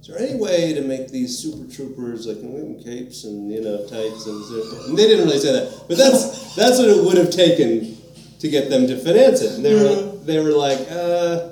is 0.00 0.06
there 0.08 0.18
any 0.18 0.40
way 0.40 0.72
to 0.72 0.80
make 0.80 1.10
these 1.10 1.36
super 1.38 1.70
troopers 1.70 2.26
like 2.26 2.38
in 2.38 2.82
capes 2.82 3.24
and 3.24 3.52
you 3.52 3.60
know 3.60 3.86
tights 3.88 4.26
and, 4.26 4.42
and 4.88 4.96
they 4.96 5.06
didn't 5.06 5.26
really 5.26 5.38
say 5.38 5.52
that, 5.52 5.84
but 5.86 5.98
that's 5.98 6.54
that's 6.60 6.78
what 6.78 6.88
it 6.88 7.04
would 7.04 7.18
have 7.18 7.30
taken 7.30 7.98
to 8.38 8.48
get 8.48 8.70
them 8.70 8.86
to 8.86 8.96
finance 8.96 9.42
it. 9.42 9.52
And 9.56 9.64
they 9.64 9.74
were 9.74 10.16
they 10.24 10.38
were 10.38 10.52
like, 10.52 10.80
uh, 10.90 11.50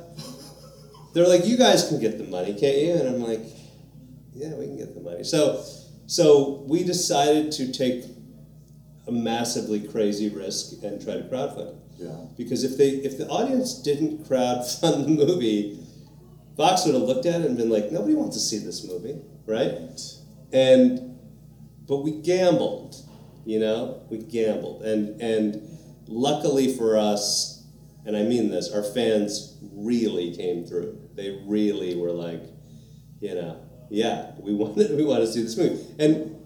they're 1.13 1.29
like, 1.29 1.45
you 1.45 1.59
guys 1.59 1.87
can 1.89 2.01
get 2.01 2.17
the 2.17 2.25
money, 2.25 2.55
can't 2.55 2.79
you? 2.79 2.95
And 2.95 3.09
I'm 3.09 3.23
like, 3.23 3.45
yeah, 4.33 4.55
we 4.55 4.65
can 4.65 4.79
get 4.79 4.95
the 4.95 5.03
money. 5.03 5.23
So 5.23 5.63
so 6.07 6.65
we 6.67 6.83
decided 6.83 7.53
to 7.53 7.71
take 7.73 8.05
a 9.07 9.13
massively 9.13 9.81
crazy 9.87 10.29
risk 10.29 10.83
and 10.83 11.03
try 11.03 11.15
to 11.15 11.23
crowdfund 11.23 11.69
it. 11.69 11.77
Yeah. 11.97 12.17
Because 12.37 12.65
if 12.65 12.77
they 12.77 12.89
if 12.89 13.19
the 13.19 13.29
audience 13.29 13.75
didn't 13.83 14.29
crowdfund 14.29 15.05
the 15.05 15.27
movie, 15.27 15.79
Fox 16.57 16.85
would 16.87 16.95
have 16.95 17.05
looked 17.05 17.27
at 17.27 17.41
it 17.41 17.47
and 17.47 17.57
been 17.57 17.71
like, 17.71 17.91
nobody 17.91 18.15
wants 18.15 18.37
to 18.37 18.43
see 18.43 18.59
this 18.59 18.87
movie, 18.87 19.21
right? 19.47 20.01
And 20.53 21.19
but 21.87 21.99
we 21.99 22.13
gambled, 22.13 22.97
you 23.45 23.59
know, 23.59 24.03
we 24.11 24.19
gambled, 24.19 24.83
and 24.83 25.21
and 25.21 25.63
luckily 26.07 26.77
for 26.77 26.97
us, 26.97 27.65
and 28.07 28.17
I 28.17 28.23
mean 28.23 28.51
this, 28.51 28.73
our 28.73 28.83
fans 28.83 29.59
really 29.73 30.35
came 30.35 30.65
through. 30.65 30.99
They 31.15 31.43
really 31.47 31.97
were 31.97 32.13
like, 32.13 32.43
you 33.21 33.35
know, 33.35 33.61
yeah, 33.91 34.33
we 34.39 34.55
want 34.55 34.77
we 34.77 35.05
want 35.05 35.21
to 35.21 35.27
see 35.27 35.43
this 35.43 35.57
movie, 35.57 35.85
and 35.99 36.37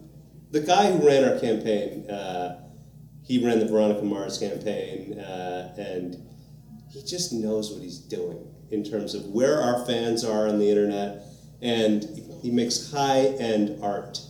the 0.51 0.61
guy 0.61 0.91
who 0.91 1.07
ran 1.07 1.25
our 1.25 1.39
campaign, 1.39 2.09
uh, 2.11 2.61
he 3.23 3.45
ran 3.45 3.59
the 3.59 3.67
Veronica 3.67 4.03
Mars 4.03 4.39
campaign, 4.39 5.19
uh, 5.19 5.75
and 5.77 6.17
he 6.91 7.03
just 7.03 7.33
knows 7.33 7.71
what 7.71 7.83
he's 7.83 7.99
doing 7.99 8.47
in 8.71 8.83
terms 8.83 9.15
of 9.15 9.27
where 9.27 9.61
our 9.61 9.85
fans 9.85 10.25
are 10.25 10.49
on 10.49 10.59
the 10.59 10.69
internet, 10.69 11.23
and 11.61 12.05
he 12.43 12.51
makes 12.51 12.91
high-end 12.91 13.83
art 13.83 14.21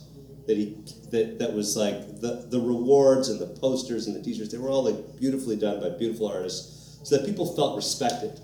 that 0.47 0.57
he 0.57 0.75
that, 1.11 1.37
that 1.37 1.53
was 1.53 1.77
like 1.77 2.21
the, 2.21 2.47
the 2.49 2.59
rewards 2.59 3.29
and 3.29 3.39
the 3.39 3.59
posters 3.59 4.07
and 4.07 4.15
the 4.15 4.21
t-shirts 4.21 4.51
they 4.51 4.57
were 4.57 4.69
all 4.69 4.83
like 4.83 5.19
beautifully 5.19 5.55
done 5.55 5.79
by 5.79 5.89
beautiful 5.89 6.27
artists 6.27 6.97
so 7.07 7.15
that 7.15 7.25
people 7.25 7.55
felt 7.55 7.75
respected 7.75 8.39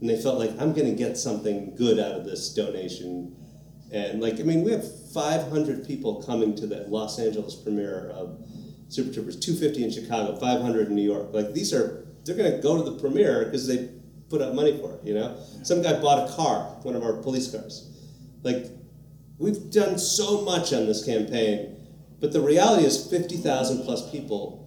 and 0.00 0.08
they 0.08 0.20
felt 0.20 0.38
like 0.38 0.50
i'm 0.60 0.72
going 0.72 0.86
to 0.86 0.94
get 0.94 1.16
something 1.16 1.74
good 1.74 1.98
out 1.98 2.12
of 2.12 2.24
this 2.24 2.54
donation 2.54 3.34
and 3.92 4.20
like 4.20 4.38
i 4.40 4.42
mean 4.42 4.62
we 4.62 4.70
have 4.70 4.84
500 5.12 5.86
people 5.86 6.22
coming 6.22 6.54
to 6.56 6.66
the 6.66 6.84
los 6.88 7.18
angeles 7.18 7.54
premiere 7.54 8.10
of 8.10 8.38
super 8.88 9.12
troopers 9.12 9.38
250 9.38 9.84
in 9.84 9.90
chicago 9.90 10.36
500 10.36 10.88
in 10.88 10.94
new 10.94 11.02
york 11.02 11.28
like 11.32 11.52
these 11.52 11.72
are 11.72 12.06
they're 12.24 12.36
going 12.36 12.52
to 12.52 12.58
go 12.58 12.76
to 12.76 12.90
the 12.90 12.98
premiere 12.98 13.44
because 13.44 13.66
they 13.66 13.88
put 14.28 14.40
up 14.40 14.54
money 14.54 14.78
for 14.78 14.94
it. 14.94 15.04
You 15.04 15.14
know, 15.14 15.36
some 15.62 15.82
guy 15.82 16.00
bought 16.00 16.30
a 16.30 16.32
car, 16.32 16.62
one 16.82 16.94
of 16.94 17.02
our 17.02 17.14
police 17.14 17.50
cars. 17.50 17.90
Like, 18.42 18.66
we've 19.38 19.70
done 19.70 19.98
so 19.98 20.42
much 20.42 20.72
on 20.72 20.86
this 20.86 21.04
campaign, 21.04 21.76
but 22.20 22.32
the 22.32 22.40
reality 22.40 22.84
is, 22.84 23.10
fifty 23.10 23.36
thousand 23.36 23.84
plus 23.84 24.10
people 24.10 24.58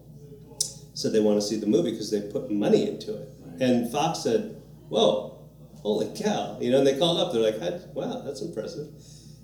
said 0.93 1.11
they 1.11 1.19
want 1.19 1.41
to 1.41 1.41
see 1.41 1.55
the 1.55 1.65
movie 1.65 1.91
because 1.91 2.11
they 2.11 2.21
put 2.21 2.51
money 2.51 2.87
into 2.87 3.15
it. 3.15 3.29
And 3.59 3.91
Fox 3.91 4.19
said, 4.19 4.61
"Whoa, 4.89 5.39
holy 5.77 6.11
cow!" 6.15 6.57
You 6.59 6.71
know, 6.71 6.79
and 6.79 6.87
they 6.87 6.97
called 6.97 7.19
up. 7.19 7.31
They're 7.31 7.41
like, 7.41 7.59
"Wow, 7.93 8.21
that's 8.25 8.41
impressive." 8.41 8.89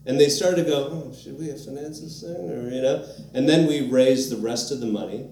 And 0.09 0.19
they 0.19 0.27
started 0.27 0.63
to 0.63 0.71
go, 0.71 0.89
"Oh, 0.91 1.13
should 1.13 1.37
we 1.37 1.49
finance 1.49 2.01
this 2.01 2.21
thing?" 2.21 2.49
Or 2.49 2.67
you 2.71 2.81
know, 2.81 3.05
and 3.35 3.47
then 3.47 3.67
we 3.67 3.87
raised 3.87 4.31
the 4.31 4.37
rest 4.37 4.71
of 4.71 4.79
the 4.79 4.87
money 4.87 5.29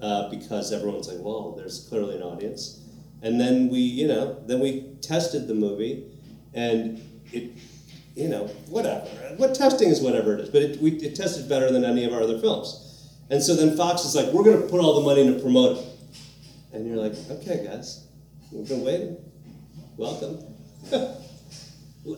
uh, 0.00 0.30
because 0.30 0.72
everyone's 0.72 1.08
like, 1.08 1.18
"Well, 1.18 1.56
there's 1.56 1.88
clearly 1.88 2.18
an 2.18 2.22
audience." 2.22 2.78
And 3.22 3.40
then 3.40 3.68
we, 3.68 3.80
you 3.80 4.06
know, 4.06 4.40
then 4.46 4.60
we 4.60 4.94
tested 5.00 5.48
the 5.48 5.54
movie, 5.54 6.06
and 6.54 7.02
it, 7.32 7.50
you 8.14 8.28
know, 8.28 8.46
whatever. 8.68 9.08
What 9.38 9.56
testing 9.56 9.88
is 9.88 10.00
whatever 10.00 10.34
it 10.34 10.40
is, 10.40 10.50
but 10.50 10.62
it, 10.62 10.80
we, 10.80 10.92
it 10.92 11.16
tested 11.16 11.48
better 11.48 11.72
than 11.72 11.84
any 11.84 12.04
of 12.04 12.12
our 12.12 12.22
other 12.22 12.38
films. 12.38 13.10
And 13.28 13.42
so 13.42 13.56
then 13.56 13.76
Fox 13.76 14.04
is 14.04 14.14
like, 14.14 14.26
we're 14.32 14.44
going 14.44 14.62
to 14.62 14.68
put 14.68 14.78
all 14.78 15.00
the 15.00 15.04
money 15.04 15.22
into 15.22 15.40
promote 15.40 15.78
it. 15.78 15.84
And 16.72 16.86
you're 16.86 16.96
like, 16.96 17.14
okay, 17.28 17.64
guys, 17.64 18.06
we've 18.52 18.68
been 18.68 18.84
waiting. 18.84 19.16
Welcome. 19.96 20.44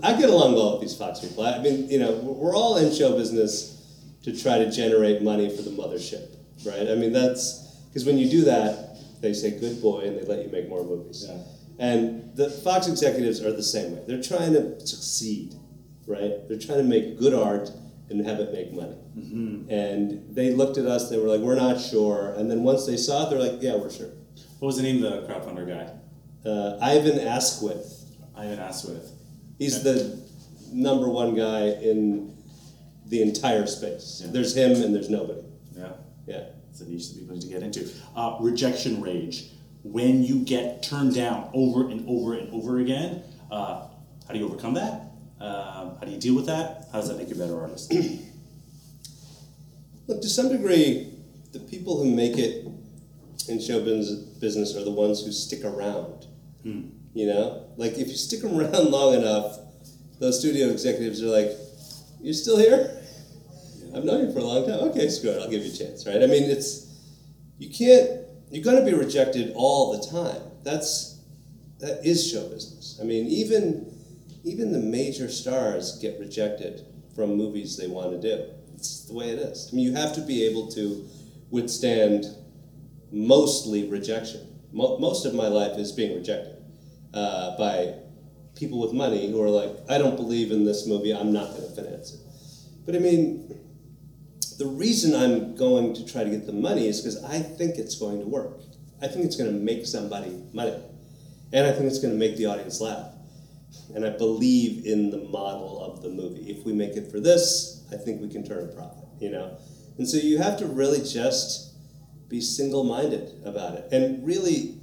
I 0.03 0.18
get 0.18 0.30
along 0.30 0.55
well 0.55 0.72
with 0.72 0.82
these 0.82 0.97
Fox 0.97 1.20
people. 1.20 1.45
I 1.45 1.59
mean, 1.59 1.89
you 1.91 1.99
know, 1.99 2.12
we're 2.12 2.57
all 2.57 2.78
in 2.78 2.95
show 2.95 3.16
business 3.16 3.82
to 4.22 4.37
try 4.37 4.59
to 4.59 4.70
generate 4.70 5.22
money 5.22 5.55
for 5.55 5.62
the 5.62 5.70
mothership, 5.70 6.37
right? 6.64 6.89
I 6.89 6.95
mean, 6.95 7.12
that's 7.12 7.61
because 7.89 8.05
when 8.07 8.16
you 8.16 8.28
do 8.30 8.45
that, 8.45 8.97
they 9.20 9.35
say 9.35 9.59
good 9.59 9.80
boy 9.82 10.01
and 10.01 10.18
they 10.18 10.24
let 10.24 10.45
you 10.45 10.51
make 10.51 10.68
more 10.68 10.82
movies. 10.82 11.26
Yeah. 11.28 11.39
And 11.78 12.35
the 12.37 12.49
Fox 12.51 12.87
executives 12.89 13.43
are 13.43 13.53
the 13.53 13.62
same 13.62 13.93
way. 13.95 14.03
They're 14.07 14.22
trying 14.22 14.53
to 14.55 14.80
succeed, 14.87 15.55
right? 16.07 16.49
They're 16.49 16.59
trying 16.59 16.78
to 16.78 16.85
make 16.85 17.18
good 17.18 17.35
art 17.35 17.70
and 18.09 18.24
have 18.24 18.39
it 18.39 18.53
make 18.53 18.72
money. 18.72 18.97
And 19.68 20.35
they 20.35 20.51
looked 20.53 20.78
at 20.78 20.87
us, 20.87 21.11
they 21.11 21.18
were 21.18 21.28
like, 21.28 21.41
we're 21.41 21.57
not 21.57 21.80
sure. 21.80 22.35
And 22.37 22.51
then 22.51 22.62
once 22.62 22.87
they 22.87 22.97
saw 22.97 23.26
it, 23.26 23.30
they're 23.30 23.39
like, 23.39 23.62
yeah, 23.62 23.76
we're 23.76 23.91
sure. 23.91 24.11
What 24.59 24.66
was 24.68 24.76
the 24.76 24.82
name 24.82 25.03
of 25.05 25.12
the 25.12 25.32
crowdfunder 25.32 25.66
guy? 25.66 26.49
Uh, 26.49 26.78
Ivan 26.80 27.18
Askwith, 27.18 28.05
Ivan 28.37 28.59
Askwith. 28.59 29.11
He's 29.59 29.82
the 29.82 30.20
number 30.72 31.09
one 31.09 31.34
guy 31.34 31.68
in 31.68 32.36
the 33.07 33.22
entire 33.22 33.66
space. 33.66 34.22
Yeah. 34.24 34.32
There's 34.32 34.57
him 34.57 34.72
and 34.82 34.94
there's 34.94 35.11
nobody. 35.11 35.42
Yeah. 35.76 35.92
Yeah. 36.26 36.44
It's 36.70 36.80
a 36.80 36.88
niche 36.88 37.11
that 37.11 37.20
people 37.20 37.34
need 37.34 37.42
to 37.42 37.48
get 37.48 37.62
into. 37.62 37.88
Uh, 38.16 38.38
rejection 38.40 39.00
rage. 39.00 39.50
When 39.82 40.24
you 40.24 40.40
get 40.40 40.82
turned 40.82 41.14
down 41.14 41.50
over 41.52 41.88
and 41.88 42.09
over 42.09 42.34
and 42.34 42.52
over 42.52 42.78
again, 42.78 43.22
uh, 43.50 43.86
how 44.26 44.32
do 44.32 44.38
you 44.38 44.46
overcome 44.46 44.74
that? 44.74 45.11
Um, 45.40 45.96
how 45.98 46.05
do 46.05 46.11
you 46.11 46.18
deal 46.18 46.34
with 46.34 46.46
that? 46.46 46.88
How 46.90 47.00
does 47.00 47.09
that 47.09 47.18
make 47.18 47.28
you 47.28 47.34
a 47.34 47.38
better 47.38 47.61
artist? 47.61 47.92
Look, 50.07 50.22
to 50.22 50.28
some 50.28 50.48
degree, 50.48 51.12
the 51.52 51.61
people 51.61 52.02
who 52.02 52.11
make 52.11 52.38
it 52.38 52.66
in 53.48 53.61
show 53.61 53.84
business 53.84 54.74
are 54.74 54.84
the 54.84 54.90
ones 54.90 55.24
who 55.24 55.32
stick 55.32 55.64
around. 55.64 56.26
You 57.14 57.28
know, 57.28 57.66
like 57.76 57.92
if 57.92 58.08
you 58.08 58.16
stick 58.16 58.42
them 58.42 58.58
around 58.60 58.90
long 58.90 59.14
enough, 59.14 59.58
those 60.18 60.40
studio 60.40 60.68
executives 60.68 61.22
are 61.22 61.26
like, 61.26 61.52
"You're 62.20 62.34
still 62.34 62.58
here? 62.58 63.00
I've 63.94 64.04
known 64.04 64.26
you 64.26 64.32
for 64.32 64.40
a 64.40 64.44
long 64.44 64.66
time. 64.66 64.80
Okay, 64.90 65.08
screw 65.08 65.30
it. 65.30 65.40
I'll 65.40 65.50
give 65.50 65.64
you 65.64 65.72
a 65.72 65.76
chance." 65.76 66.06
Right? 66.06 66.22
I 66.22 66.26
mean, 66.26 66.50
it's 66.50 66.92
you 67.58 67.70
can't. 67.70 68.22
You're 68.50 68.64
going 68.64 68.84
to 68.84 68.84
be 68.84 68.96
rejected 68.96 69.52
all 69.54 69.96
the 69.96 70.06
time. 70.06 70.42
That's 70.64 71.20
that 71.78 72.04
is 72.04 72.28
show 72.28 72.48
business. 72.48 72.98
I 73.00 73.04
mean, 73.04 73.26
even 73.28 73.92
even 74.42 74.72
the 74.72 74.80
major 74.80 75.28
stars 75.30 75.98
get 76.02 76.18
rejected 76.18 76.84
from 77.14 77.36
movies 77.36 77.76
they 77.76 77.86
want 77.86 78.10
to 78.10 78.20
do. 78.20 78.44
It's 78.74 79.04
the 79.06 79.14
way 79.14 79.30
it 79.30 79.38
is. 79.38 79.70
I 79.72 79.76
mean, 79.76 79.84
you 79.84 79.94
have 79.94 80.14
to 80.16 80.20
be 80.20 80.44
able 80.44 80.66
to 80.72 81.08
withstand 81.50 82.26
mostly 83.12 83.88
rejection. 83.88 84.40
Mo- 84.72 84.98
most 84.98 85.24
of 85.24 85.32
my 85.32 85.46
life 85.46 85.78
is 85.78 85.92
being 85.92 86.16
rejected 86.16 86.53
uh, 87.14 87.56
by 87.56 87.94
people 88.56 88.80
with 88.80 88.92
money 88.92 89.30
who 89.30 89.40
are 89.42 89.48
like, 89.48 89.70
I 89.88 89.98
don't 89.98 90.16
believe 90.16 90.52
in 90.52 90.64
this 90.64 90.86
movie, 90.86 91.12
I'm 91.12 91.32
not 91.32 91.50
going 91.50 91.68
to 91.68 91.74
finance 91.74 92.14
it. 92.14 92.20
But 92.84 92.94
I 92.94 92.98
mean, 92.98 93.58
the 94.58 94.66
reason 94.66 95.14
I'm 95.14 95.56
going 95.56 95.94
to 95.94 96.06
try 96.06 96.24
to 96.24 96.30
get 96.30 96.46
the 96.46 96.52
money 96.52 96.86
is 96.86 97.00
because 97.00 97.22
I 97.24 97.40
think 97.40 97.76
it's 97.76 97.98
going 97.98 98.20
to 98.20 98.26
work. 98.26 98.60
I 99.02 99.08
think 99.08 99.24
it's 99.24 99.36
going 99.36 99.52
to 99.52 99.58
make 99.58 99.86
somebody 99.86 100.42
money. 100.52 100.76
And 101.52 101.66
I 101.66 101.72
think 101.72 101.86
it's 101.86 101.98
going 101.98 102.12
to 102.12 102.18
make 102.18 102.36
the 102.36 102.46
audience 102.46 102.80
laugh. 102.80 103.10
And 103.94 104.04
I 104.04 104.10
believe 104.10 104.86
in 104.86 105.10
the 105.10 105.18
model 105.18 105.82
of 105.82 106.02
the 106.02 106.08
movie. 106.08 106.50
If 106.50 106.64
we 106.64 106.72
make 106.72 106.96
it 106.96 107.10
for 107.10 107.20
this, 107.20 107.84
I 107.92 107.96
think 107.96 108.20
we 108.20 108.28
can 108.28 108.44
turn 108.44 108.64
a 108.64 108.72
profit, 108.72 109.04
you 109.20 109.30
know? 109.30 109.56
And 109.98 110.08
so 110.08 110.16
you 110.16 110.38
have 110.38 110.58
to 110.58 110.66
really 110.66 111.02
just 111.02 111.74
be 112.28 112.40
single 112.40 112.84
minded 112.84 113.42
about 113.44 113.74
it 113.74 113.92
and 113.92 114.24
really 114.26 114.80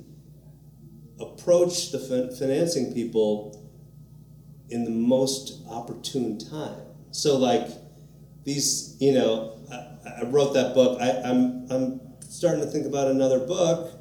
approach 1.22 1.92
the 1.92 2.00
fin- 2.00 2.36
financing 2.36 2.94
people 2.94 3.58
in 4.70 4.86
the 4.86 4.92
most 4.92 5.62
opportune 5.70 6.38
time. 6.38 6.82
So, 7.12 7.38
like, 7.38 7.68
these, 8.44 8.96
you 9.00 9.14
know, 9.14 9.60
I, 9.72 10.22
I 10.22 10.26
wrote 10.26 10.54
that 10.54 10.74
book. 10.74 11.00
I, 11.02 11.22
I'm, 11.24 11.70
I'm 11.70 12.02
starting 12.22 12.62
to 12.62 12.68
think 12.68 12.86
about 12.86 13.08
another 13.08 13.40
book, 13.40 13.98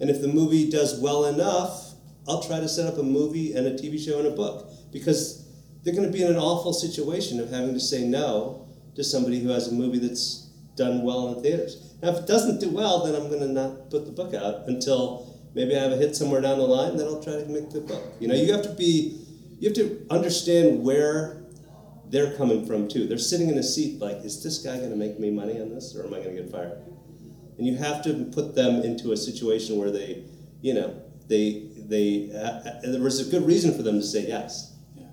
and 0.00 0.10
if 0.10 0.20
the 0.20 0.28
movie 0.28 0.70
does 0.70 1.00
well 1.00 1.24
enough, 1.24 1.94
I'll 2.28 2.42
try 2.42 2.60
to 2.60 2.68
set 2.68 2.86
up 2.86 2.98
a 2.98 3.02
movie 3.02 3.54
and 3.54 3.66
a 3.66 3.72
TV 3.72 3.98
show 3.98 4.18
and 4.18 4.28
a 4.28 4.30
book 4.30 4.70
because 4.92 5.48
they're 5.82 5.94
going 5.94 6.06
to 6.06 6.12
be 6.12 6.22
in 6.22 6.30
an 6.30 6.36
awful 6.36 6.72
situation 6.72 7.40
of 7.40 7.50
having 7.50 7.74
to 7.74 7.80
say 7.80 8.04
no 8.04 8.68
to 8.94 9.02
somebody 9.02 9.40
who 9.40 9.48
has 9.48 9.68
a 9.68 9.72
movie 9.72 9.98
that's 9.98 10.50
done 10.76 11.02
well 11.02 11.28
in 11.28 11.34
the 11.34 11.40
theaters. 11.40 11.96
Now, 12.02 12.10
if 12.10 12.18
it 12.18 12.26
doesn't 12.26 12.60
do 12.60 12.70
well, 12.70 13.04
then 13.04 13.14
I'm 13.14 13.28
going 13.28 13.40
to 13.40 13.48
not 13.48 13.90
put 13.90 14.06
the 14.06 14.12
book 14.12 14.34
out 14.34 14.68
until 14.68 15.29
maybe 15.54 15.76
I 15.76 15.80
have 15.80 15.92
a 15.92 15.96
hit 15.96 16.16
somewhere 16.16 16.40
down 16.40 16.58
the 16.58 16.64
line. 16.64 16.96
Then 16.96 17.06
I'll 17.06 17.22
try 17.22 17.34
to 17.34 17.46
make 17.46 17.70
the 17.70 17.80
book. 17.80 18.02
You 18.20 18.28
know, 18.28 18.34
you 18.34 18.52
have 18.52 18.62
to 18.62 18.74
be, 18.74 19.18
you 19.58 19.68
have 19.68 19.76
to 19.76 20.06
understand 20.10 20.82
where 20.82 21.42
they're 22.08 22.36
coming 22.36 22.66
from 22.66 22.88
too. 22.88 23.06
They're 23.06 23.18
sitting 23.18 23.48
in 23.48 23.58
a 23.58 23.62
seat 23.62 24.00
like, 24.00 24.18
is 24.24 24.42
this 24.42 24.58
guy 24.58 24.76
going 24.78 24.90
to 24.90 24.96
make 24.96 25.18
me 25.20 25.30
money 25.30 25.60
on 25.60 25.70
this, 25.70 25.94
or 25.94 26.06
am 26.06 26.14
I 26.14 26.18
going 26.20 26.36
to 26.36 26.42
get 26.42 26.50
fired? 26.50 26.82
And 27.58 27.66
you 27.66 27.76
have 27.76 28.02
to 28.04 28.24
put 28.32 28.54
them 28.54 28.82
into 28.82 29.12
a 29.12 29.16
situation 29.16 29.76
where 29.78 29.90
they, 29.90 30.24
you 30.62 30.74
know, 30.74 31.00
they 31.28 31.68
they 31.76 32.30
uh, 32.34 32.80
there 32.82 33.00
was 33.00 33.26
a 33.26 33.30
good 33.30 33.46
reason 33.46 33.74
for 33.76 33.82
them 33.82 34.00
to 34.00 34.04
say 34.04 34.26
yes. 34.26 34.74
Yeah. 34.96 35.04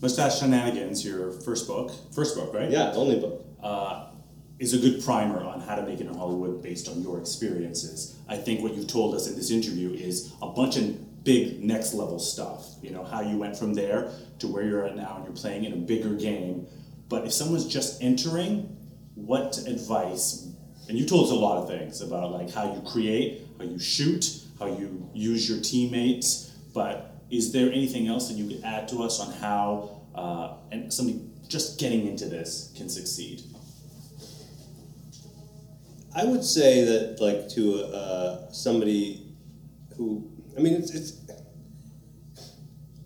Mustache 0.00 0.40
Shenanigans, 0.40 1.04
your 1.04 1.32
first 1.32 1.68
book, 1.68 1.92
first 2.14 2.34
book, 2.36 2.52
right? 2.54 2.70
Yeah, 2.70 2.92
only 2.94 3.20
book. 3.20 3.44
uh, 3.62 4.06
is 4.58 4.72
a 4.72 4.78
good 4.78 5.04
primer 5.04 5.42
on 5.42 5.60
how 5.60 5.74
to 5.74 5.82
make 5.82 6.00
it 6.00 6.06
in 6.06 6.14
Hollywood 6.14 6.62
based 6.62 6.88
on 6.88 7.02
your 7.02 7.18
experiences. 7.18 8.16
I 8.28 8.36
think 8.36 8.62
what 8.62 8.74
you've 8.74 8.86
told 8.86 9.14
us 9.14 9.28
in 9.28 9.34
this 9.34 9.50
interview 9.50 9.92
is 9.92 10.32
a 10.40 10.48
bunch 10.48 10.76
of 10.76 11.24
big 11.24 11.62
next 11.62 11.94
level 11.94 12.18
stuff. 12.18 12.66
You 12.82 12.90
know, 12.90 13.04
how 13.04 13.20
you 13.20 13.36
went 13.36 13.56
from 13.56 13.74
there 13.74 14.10
to 14.38 14.46
where 14.46 14.62
you're 14.62 14.84
at 14.84 14.96
now 14.96 15.16
and 15.16 15.24
you're 15.24 15.34
playing 15.34 15.64
in 15.64 15.72
a 15.72 15.76
bigger 15.76 16.14
game. 16.14 16.66
But 17.08 17.24
if 17.26 17.32
someone's 17.32 17.66
just 17.66 18.02
entering, 18.02 18.76
what 19.14 19.58
advice, 19.66 20.48
and 20.88 20.98
you 20.98 21.06
told 21.06 21.26
us 21.26 21.32
a 21.32 21.34
lot 21.34 21.58
of 21.58 21.68
things 21.68 22.00
about 22.00 22.30
like 22.32 22.52
how 22.52 22.72
you 22.74 22.80
create, 22.82 23.42
how 23.58 23.64
you 23.64 23.78
shoot, 23.78 24.40
how 24.58 24.66
you 24.66 25.08
use 25.14 25.48
your 25.48 25.60
teammates, 25.60 26.52
but 26.72 27.22
is 27.30 27.52
there 27.52 27.72
anything 27.72 28.06
else 28.06 28.28
that 28.28 28.34
you 28.34 28.46
could 28.48 28.64
add 28.64 28.86
to 28.88 29.02
us 29.02 29.20
on 29.20 29.32
how 29.34 30.02
uh, 30.14 30.56
and 30.70 30.92
somebody 30.92 31.20
just 31.48 31.80
getting 31.80 32.06
into 32.06 32.26
this 32.26 32.72
can 32.76 32.88
succeed? 32.88 33.42
I 36.16 36.24
would 36.24 36.44
say 36.44 36.84
that 36.84 37.20
like 37.20 37.48
to 37.50 37.84
uh, 37.86 38.52
somebody 38.52 39.34
who 39.96 40.30
I 40.56 40.60
mean 40.60 40.74
it's, 40.74 40.94
it's 40.94 41.20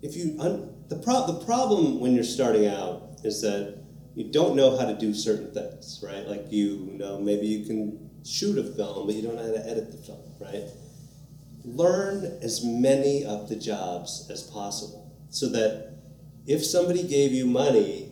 if 0.01 0.15
you 0.15 0.37
un, 0.39 0.73
the 0.89 0.97
pro, 0.97 1.25
the 1.27 1.43
problem 1.45 1.99
when 1.99 2.13
you're 2.13 2.23
starting 2.23 2.67
out 2.67 3.19
is 3.23 3.41
that 3.41 3.83
you 4.15 4.31
don't 4.31 4.55
know 4.55 4.77
how 4.77 4.85
to 4.85 4.95
do 4.95 5.13
certain 5.13 5.51
things, 5.53 6.03
right? 6.05 6.27
Like 6.27 6.51
you 6.51 6.91
know 6.93 7.19
maybe 7.19 7.47
you 7.47 7.65
can 7.65 8.09
shoot 8.23 8.57
a 8.57 8.63
film, 8.63 9.07
but 9.07 9.15
you 9.15 9.23
don't 9.23 9.35
know 9.35 9.45
how 9.45 9.53
to 9.53 9.67
edit 9.67 9.91
the 9.91 9.97
film, 9.97 10.21
right? 10.39 10.65
Learn 11.65 12.25
as 12.41 12.63
many 12.63 13.25
of 13.25 13.49
the 13.49 13.55
jobs 13.55 14.27
as 14.31 14.43
possible 14.43 15.11
so 15.29 15.49
that 15.49 15.95
if 16.45 16.65
somebody 16.65 17.07
gave 17.07 17.31
you 17.31 17.45
money, 17.45 18.11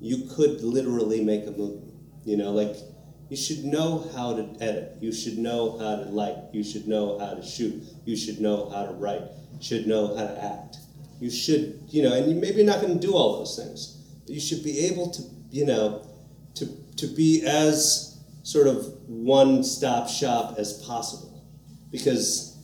you 0.00 0.28
could 0.34 0.62
literally 0.62 1.22
make 1.22 1.46
a 1.46 1.50
movie. 1.52 1.92
You 2.24 2.36
know, 2.36 2.52
like 2.52 2.76
you 3.32 3.38
should 3.38 3.64
know 3.64 4.06
how 4.14 4.34
to 4.34 4.42
edit. 4.60 4.98
You 5.00 5.10
should 5.10 5.38
know 5.38 5.78
how 5.78 5.96
to 5.96 6.02
light. 6.02 6.36
You 6.52 6.62
should 6.62 6.86
know 6.86 7.18
how 7.18 7.32
to 7.32 7.42
shoot. 7.42 7.82
You 8.04 8.14
should 8.14 8.42
know 8.42 8.68
how 8.68 8.84
to 8.84 8.92
write. 8.92 9.22
You 9.54 9.62
should 9.62 9.86
know 9.86 10.14
how 10.14 10.26
to 10.26 10.44
act. 10.44 10.76
You 11.18 11.30
should, 11.30 11.80
you 11.88 12.02
know, 12.02 12.12
and 12.12 12.28
you 12.30 12.38
maybe 12.38 12.58
you're 12.58 12.66
not 12.66 12.82
going 12.82 12.92
to 12.92 13.06
do 13.06 13.14
all 13.14 13.38
those 13.38 13.56
things, 13.56 13.96
but 14.26 14.34
you 14.34 14.40
should 14.40 14.62
be 14.62 14.80
able 14.80 15.10
to, 15.12 15.22
you 15.50 15.64
know, 15.64 16.06
to 16.56 16.66
to 16.98 17.06
be 17.06 17.42
as 17.46 18.20
sort 18.42 18.66
of 18.66 18.84
one-stop 19.08 20.10
shop 20.10 20.56
as 20.58 20.84
possible, 20.84 21.42
because 21.90 22.58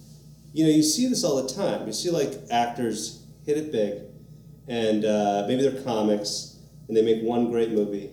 you 0.53 0.65
know, 0.65 0.71
you 0.71 0.83
see 0.83 1.09
this 1.09 1.25
all 1.25 1.43
the 1.43 1.49
time. 1.49 1.87
You 1.87 1.95
see 1.95 2.11
like 2.11 2.35
actors 2.51 3.25
hit 3.47 3.57
it 3.57 3.73
big, 3.73 4.03
and 4.67 5.07
uh, 5.07 5.47
maybe 5.49 5.63
they're 5.63 5.83
comics, 5.83 6.59
and 6.89 6.95
they 6.95 7.01
make 7.01 7.23
one 7.23 7.51
great 7.51 7.71
movie, 7.71 8.11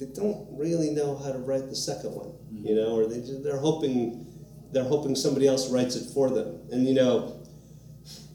they 0.00 0.06
don't 0.06 0.48
really 0.50 0.90
know 0.90 1.14
how 1.14 1.30
to 1.30 1.38
write 1.38 1.68
the 1.68 1.76
second 1.76 2.12
one. 2.12 2.32
You 2.50 2.74
know, 2.74 2.96
or 2.96 3.06
they 3.06 3.20
they're 3.42 3.58
hoping 3.58 4.26
they're 4.72 4.82
hoping 4.82 5.14
somebody 5.14 5.46
else 5.46 5.70
writes 5.70 5.94
it 5.94 6.12
for 6.14 6.30
them. 6.30 6.58
And 6.72 6.88
you 6.88 6.94
know, 6.94 7.40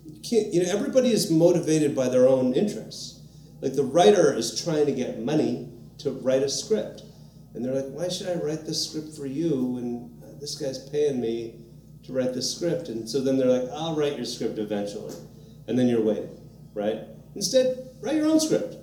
you 0.05 0.21
can't. 0.21 0.53
You 0.53 0.63
know, 0.63 0.71
everybody 0.71 1.11
is 1.11 1.31
motivated 1.31 1.95
by 1.95 2.07
their 2.07 2.27
own 2.27 2.53
interests. 2.53 3.21
Like 3.61 3.75
the 3.75 3.83
writer 3.83 4.31
is 4.33 4.63
trying 4.63 4.85
to 4.85 4.91
get 4.91 5.19
money 5.19 5.69
to 5.99 6.11
write 6.11 6.43
a 6.43 6.49
script, 6.49 7.01
and 7.55 7.65
they're 7.65 7.73
like, 7.73 7.89
"Why 7.89 8.09
should 8.09 8.27
I 8.27 8.35
write 8.35 8.65
this 8.65 8.87
script 8.87 9.17
for 9.17 9.25
you 9.25 9.65
when 9.65 10.21
uh, 10.23 10.39
this 10.39 10.55
guy's 10.55 10.87
paying 10.89 11.19
me 11.19 11.55
to 12.03 12.13
write 12.13 12.35
this 12.35 12.53
script?" 12.53 12.89
And 12.89 13.09
so 13.09 13.21
then 13.21 13.37
they're 13.37 13.47
like, 13.47 13.69
"I'll 13.73 13.95
write 13.95 14.17
your 14.17 14.25
script 14.25 14.59
eventually," 14.59 15.15
and 15.67 15.79
then 15.79 15.87
you're 15.87 16.03
waiting, 16.03 16.37
right? 16.75 16.99
Instead, 17.33 17.89
write 18.01 18.15
your 18.15 18.27
own 18.27 18.39
script 18.39 18.75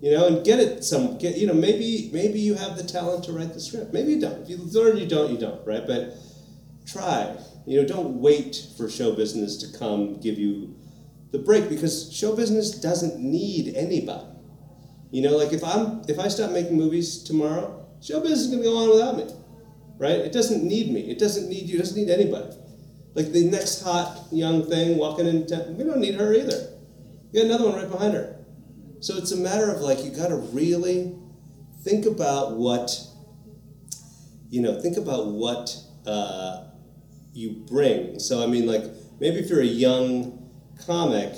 you 0.00 0.10
know, 0.12 0.26
and 0.26 0.44
get 0.44 0.58
it 0.58 0.82
some, 0.82 1.18
get, 1.18 1.36
you 1.36 1.46
know, 1.46 1.52
maybe 1.52 2.10
maybe 2.12 2.40
you 2.40 2.54
have 2.54 2.76
the 2.76 2.82
talent 2.82 3.24
to 3.24 3.32
write 3.32 3.52
the 3.52 3.60
script. 3.60 3.92
Maybe 3.92 4.12
you 4.12 4.20
don't. 4.20 4.42
If 4.42 4.48
you 4.48 4.56
learn, 4.56 4.96
you 4.96 5.06
don't, 5.06 5.30
you 5.30 5.38
don't, 5.38 5.64
right? 5.66 5.86
But 5.86 6.14
try. 6.86 7.36
You 7.66 7.80
know, 7.80 7.86
don't 7.86 8.20
wait 8.20 8.66
for 8.76 8.88
show 8.88 9.14
business 9.14 9.58
to 9.58 9.78
come 9.78 10.18
give 10.20 10.38
you 10.38 10.74
the 11.32 11.38
break 11.38 11.68
because 11.68 12.12
show 12.12 12.34
business 12.34 12.70
doesn't 12.70 13.20
need 13.20 13.74
anybody. 13.76 14.26
You 15.10 15.22
know, 15.22 15.36
like 15.36 15.52
if 15.52 15.62
I'm 15.62 16.02
if 16.08 16.18
I 16.18 16.28
stop 16.28 16.50
making 16.52 16.76
movies 16.76 17.22
tomorrow, 17.22 17.86
show 18.00 18.20
business 18.20 18.40
is 18.40 18.50
gonna 18.50 18.62
go 18.62 18.76
on 18.78 18.90
without 18.90 19.16
me, 19.18 19.26
right? 19.98 20.18
It 20.18 20.32
doesn't 20.32 20.64
need 20.64 20.90
me. 20.90 21.10
It 21.10 21.18
doesn't 21.18 21.48
need 21.48 21.68
you. 21.68 21.76
It 21.76 21.80
doesn't 21.80 22.00
need 22.02 22.10
anybody. 22.10 22.56
Like 23.14 23.32
the 23.32 23.44
next 23.50 23.82
hot 23.82 24.28
young 24.30 24.64
thing 24.64 24.96
walking 24.96 25.26
in, 25.26 25.40
we 25.76 25.84
don't 25.84 26.00
need 26.00 26.14
her 26.14 26.32
either. 26.32 26.74
We 27.32 27.40
got 27.40 27.46
another 27.46 27.68
one 27.68 27.74
right 27.74 27.90
behind 27.90 28.14
her. 28.14 28.39
So 29.00 29.16
it's 29.16 29.32
a 29.32 29.36
matter 29.36 29.70
of 29.70 29.80
like 29.80 30.04
you 30.04 30.10
got 30.10 30.28
to 30.28 30.36
really 30.36 31.16
think 31.82 32.04
about 32.04 32.56
what 32.56 32.94
you 34.50 34.60
know. 34.60 34.78
Think 34.80 34.98
about 34.98 35.28
what 35.28 35.74
uh, 36.06 36.64
you 37.32 37.64
bring. 37.66 38.18
So 38.18 38.42
I 38.42 38.46
mean, 38.46 38.66
like 38.66 38.84
maybe 39.18 39.38
if 39.38 39.48
you're 39.48 39.62
a 39.62 39.64
young 39.64 40.50
comic 40.86 41.32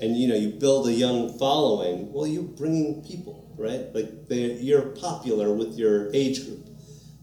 and 0.00 0.16
you 0.16 0.26
know 0.26 0.34
you 0.34 0.48
build 0.48 0.88
a 0.88 0.92
young 0.92 1.38
following, 1.38 2.10
well, 2.12 2.26
you're 2.26 2.42
bringing 2.42 3.04
people, 3.04 3.54
right? 3.58 3.94
Like 3.94 4.10
you're 4.30 4.88
popular 4.96 5.52
with 5.52 5.74
your 5.74 6.10
age 6.14 6.46
group. 6.46 6.66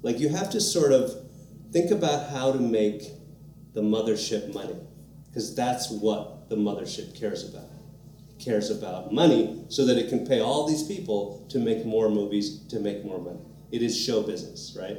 Like 0.03 0.19
you 0.19 0.29
have 0.29 0.51
to 0.51 0.61
sort 0.61 0.91
of 0.91 1.11
think 1.71 1.89
about 1.89 2.29
how 2.29 2.51
to 2.51 2.59
make 2.59 3.03
the 3.73 3.81
mothership 3.81 4.53
money 4.53 4.77
because 5.27 5.55
that's 5.55 5.89
what 5.89 6.47
the 6.49 6.55
mothership 6.55 7.19
cares 7.19 7.47
about 7.49 7.68
cares 8.39 8.69
about 8.69 9.13
money 9.13 9.63
so 9.67 9.85
that 9.85 9.97
it 9.97 10.09
can 10.09 10.25
pay 10.25 10.39
all 10.39 10.67
these 10.67 10.83
people 10.83 11.45
to 11.49 11.59
make 11.59 11.85
more 11.85 12.09
movies 12.09 12.59
to 12.69 12.79
make 12.79 13.03
more 13.03 13.19
money. 13.19 13.39
It 13.71 13.81
is 13.81 13.99
show 13.99 14.23
business, 14.23 14.75
right? 14.79 14.97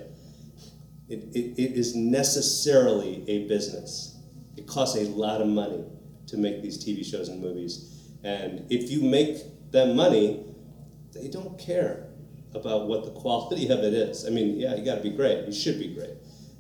It, 1.09 1.25
it, 1.35 1.61
it 1.61 1.73
is 1.73 1.97
necessarily 1.97 3.25
a 3.29 3.49
business. 3.49 4.19
It 4.57 4.67
costs 4.67 4.97
a 4.97 5.05
lot 5.09 5.41
of 5.41 5.49
money 5.49 5.85
to 6.29 6.37
make 6.37 6.63
these 6.63 6.85
TV 6.85 7.05
shows 7.05 7.29
and 7.29 7.41
movies. 7.41 8.13
And 8.23 8.65
if 8.71 8.91
you 8.91 9.03
make 9.03 9.39
them 9.73 9.97
money, 9.97 10.45
they 11.13 11.29
don't 11.29 11.59
care 11.59 12.07
about 12.55 12.87
what 12.87 13.05
the 13.05 13.11
quality 13.13 13.69
of 13.71 13.81
it 13.81 13.95
is. 13.95 14.27
I 14.27 14.31
mean, 14.31 14.57
yeah, 14.57 14.77
you 14.77 14.85
got 14.85 14.97
to 14.97 15.03
be 15.03 15.11
great. 15.11 15.47
You 15.47 15.53
should 15.53 15.79
be 15.79 15.95
great. 15.95 16.15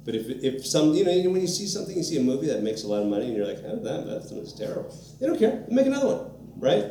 But 0.04 0.14
if, 0.14 0.26
if 0.42 0.66
some, 0.66 0.94
you 0.94 1.04
know, 1.04 1.30
when 1.30 1.42
you 1.42 1.46
see 1.46 1.66
something, 1.66 1.96
you 1.96 2.02
see 2.02 2.16
a 2.16 2.22
movie 2.22 2.46
that 2.46 2.62
makes 2.62 2.84
a 2.84 2.88
lot 2.88 3.02
of 3.02 3.08
money, 3.08 3.26
and 3.26 3.36
you're 3.36 3.46
like, 3.46 3.58
oh, 3.64 3.76
that, 3.76 4.06
that's 4.06 4.52
terrible. 4.54 4.96
They 5.20 5.26
don't 5.26 5.38
care. 5.38 5.64
Make 5.68 5.86
another 5.86 6.06
one 6.06 6.39
right? 6.56 6.84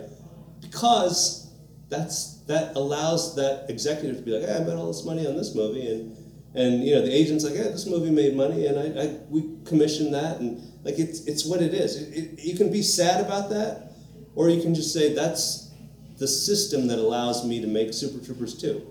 Because 0.61 1.51
that's 1.89 2.39
that 2.45 2.75
allows 2.75 3.35
that 3.35 3.69
executive 3.69 4.17
to 4.17 4.21
be 4.21 4.31
like, 4.31 4.47
hey, 4.47 4.55
I 4.55 4.59
bet 4.59 4.75
all 4.75 4.87
this 4.87 5.05
money 5.05 5.27
on 5.27 5.35
this 5.35 5.55
movie, 5.55 5.87
and 5.87 6.17
and 6.55 6.83
you 6.83 6.95
know 6.95 7.01
the 7.01 7.13
agent's 7.13 7.43
like, 7.43 7.53
hey, 7.53 7.63
this 7.63 7.85
movie 7.85 8.11
made 8.11 8.35
money, 8.35 8.67
and 8.67 8.79
I, 8.79 9.03
I 9.03 9.17
we 9.29 9.57
commissioned 9.65 10.13
that, 10.13 10.39
and 10.39 10.61
like 10.83 10.97
it's 10.97 11.25
it's 11.25 11.45
what 11.45 11.61
it 11.61 11.73
is. 11.73 11.95
It, 11.95 12.17
it, 12.17 12.43
you 12.43 12.57
can 12.57 12.71
be 12.71 12.81
sad 12.81 13.25
about 13.25 13.49
that, 13.49 13.93
or 14.35 14.49
you 14.49 14.61
can 14.61 14.73
just 14.73 14.93
say 14.93 15.13
that's 15.13 15.71
the 16.17 16.27
system 16.27 16.87
that 16.87 16.99
allows 16.99 17.45
me 17.45 17.61
to 17.61 17.67
make 17.67 17.93
Super 17.93 18.23
Troopers 18.23 18.59
2. 18.59 18.85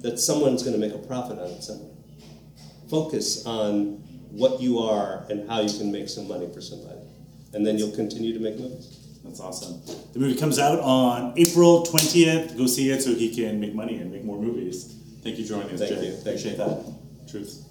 That 0.00 0.18
someone's 0.18 0.62
going 0.62 0.74
to 0.74 0.78
make 0.78 0.94
a 0.94 1.06
profit 1.06 1.38
on 1.38 1.46
it 1.46 1.62
somewhere. 1.62 1.90
Focus 2.88 3.44
on 3.46 3.96
what 4.30 4.60
you 4.60 4.78
are 4.78 5.24
and 5.28 5.48
how 5.48 5.60
you 5.60 5.76
can 5.76 5.90
make 5.90 6.08
some 6.08 6.28
money 6.28 6.48
for 6.52 6.60
somebody, 6.60 7.00
and 7.52 7.66
then 7.66 7.78
you'll 7.78 7.94
continue 7.96 8.32
to 8.32 8.40
make 8.40 8.58
movies. 8.58 8.97
That's 9.28 9.40
awesome. 9.40 9.82
The 10.14 10.18
movie 10.18 10.38
comes 10.40 10.58
out 10.58 10.80
on 10.80 11.34
April 11.36 11.84
20th. 11.84 12.56
Go 12.56 12.66
see 12.66 12.90
it 12.90 13.02
so 13.02 13.14
he 13.14 13.34
can 13.34 13.60
make 13.60 13.74
money 13.74 13.96
and 13.96 14.10
make 14.10 14.24
more 14.24 14.40
movies. 14.40 14.96
Thank 15.22 15.36
you 15.38 15.44
for 15.44 15.50
joining 15.50 15.70
us, 15.74 15.80
Thank 15.80 15.92
Jay. 16.00 16.06
you. 16.06 16.12
Thank 16.12 16.26
Appreciate 16.26 16.52
you. 16.52 16.56
that. 16.58 17.28
Truth. 17.30 17.64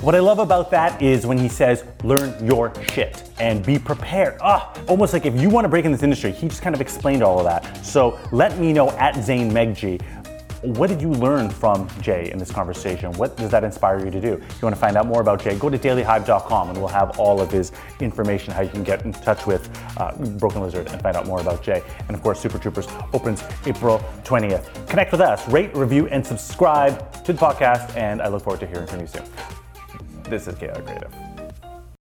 What 0.00 0.14
I 0.14 0.20
love 0.20 0.38
about 0.38 0.70
that 0.70 1.02
is 1.02 1.26
when 1.26 1.38
he 1.38 1.48
says, 1.48 1.84
learn 2.04 2.44
your 2.44 2.72
shit 2.92 3.30
and 3.40 3.64
be 3.64 3.78
prepared. 3.78 4.38
Ah, 4.40 4.72
almost 4.86 5.12
like 5.12 5.26
if 5.26 5.38
you 5.40 5.48
want 5.50 5.64
to 5.64 5.68
break 5.68 5.84
in 5.84 5.92
this 5.92 6.02
industry, 6.02 6.30
he 6.30 6.48
just 6.48 6.62
kind 6.62 6.74
of 6.74 6.80
explained 6.80 7.22
all 7.22 7.38
of 7.38 7.44
that. 7.44 7.84
So 7.84 8.18
let 8.30 8.58
me 8.58 8.72
know 8.72 8.90
at 8.92 9.16
Zane 9.16 9.50
Megji. 9.50 10.00
What 10.62 10.88
did 10.88 11.00
you 11.00 11.10
learn 11.10 11.50
from 11.50 11.88
Jay 12.00 12.32
in 12.32 12.38
this 12.38 12.50
conversation? 12.50 13.12
What 13.12 13.36
does 13.36 13.50
that 13.52 13.62
inspire 13.62 14.04
you 14.04 14.10
to 14.10 14.20
do? 14.20 14.32
If 14.32 14.60
you 14.60 14.66
want 14.66 14.74
to 14.74 14.80
find 14.80 14.96
out 14.96 15.06
more 15.06 15.20
about 15.20 15.40
Jay, 15.40 15.56
go 15.56 15.70
to 15.70 15.78
dailyhive.com 15.78 16.70
and 16.70 16.78
we'll 16.78 16.88
have 16.88 17.16
all 17.20 17.40
of 17.40 17.52
his 17.52 17.70
information, 18.00 18.52
how 18.52 18.62
you 18.62 18.68
can 18.68 18.82
get 18.82 19.04
in 19.04 19.12
touch 19.12 19.46
with 19.46 19.70
uh, 19.98 20.16
Broken 20.38 20.60
Lizard 20.62 20.88
and 20.88 21.00
find 21.00 21.16
out 21.16 21.26
more 21.26 21.40
about 21.40 21.62
Jay. 21.62 21.80
And 22.08 22.16
of 22.16 22.22
course, 22.24 22.40
Super 22.40 22.58
Troopers 22.58 22.88
opens 23.12 23.44
April 23.66 24.00
20th. 24.24 24.88
Connect 24.88 25.12
with 25.12 25.20
us, 25.20 25.48
rate, 25.48 25.74
review, 25.76 26.08
and 26.08 26.26
subscribe 26.26 27.24
to 27.24 27.32
the 27.32 27.38
podcast, 27.38 27.96
and 27.96 28.20
I 28.20 28.26
look 28.26 28.42
forward 28.42 28.60
to 28.60 28.66
hearing 28.66 28.88
from 28.88 29.00
you 29.00 29.06
soon. 29.06 29.24
This 30.24 30.48
is 30.48 30.56
Chaotic 30.56 30.86
Creative. 30.86 31.27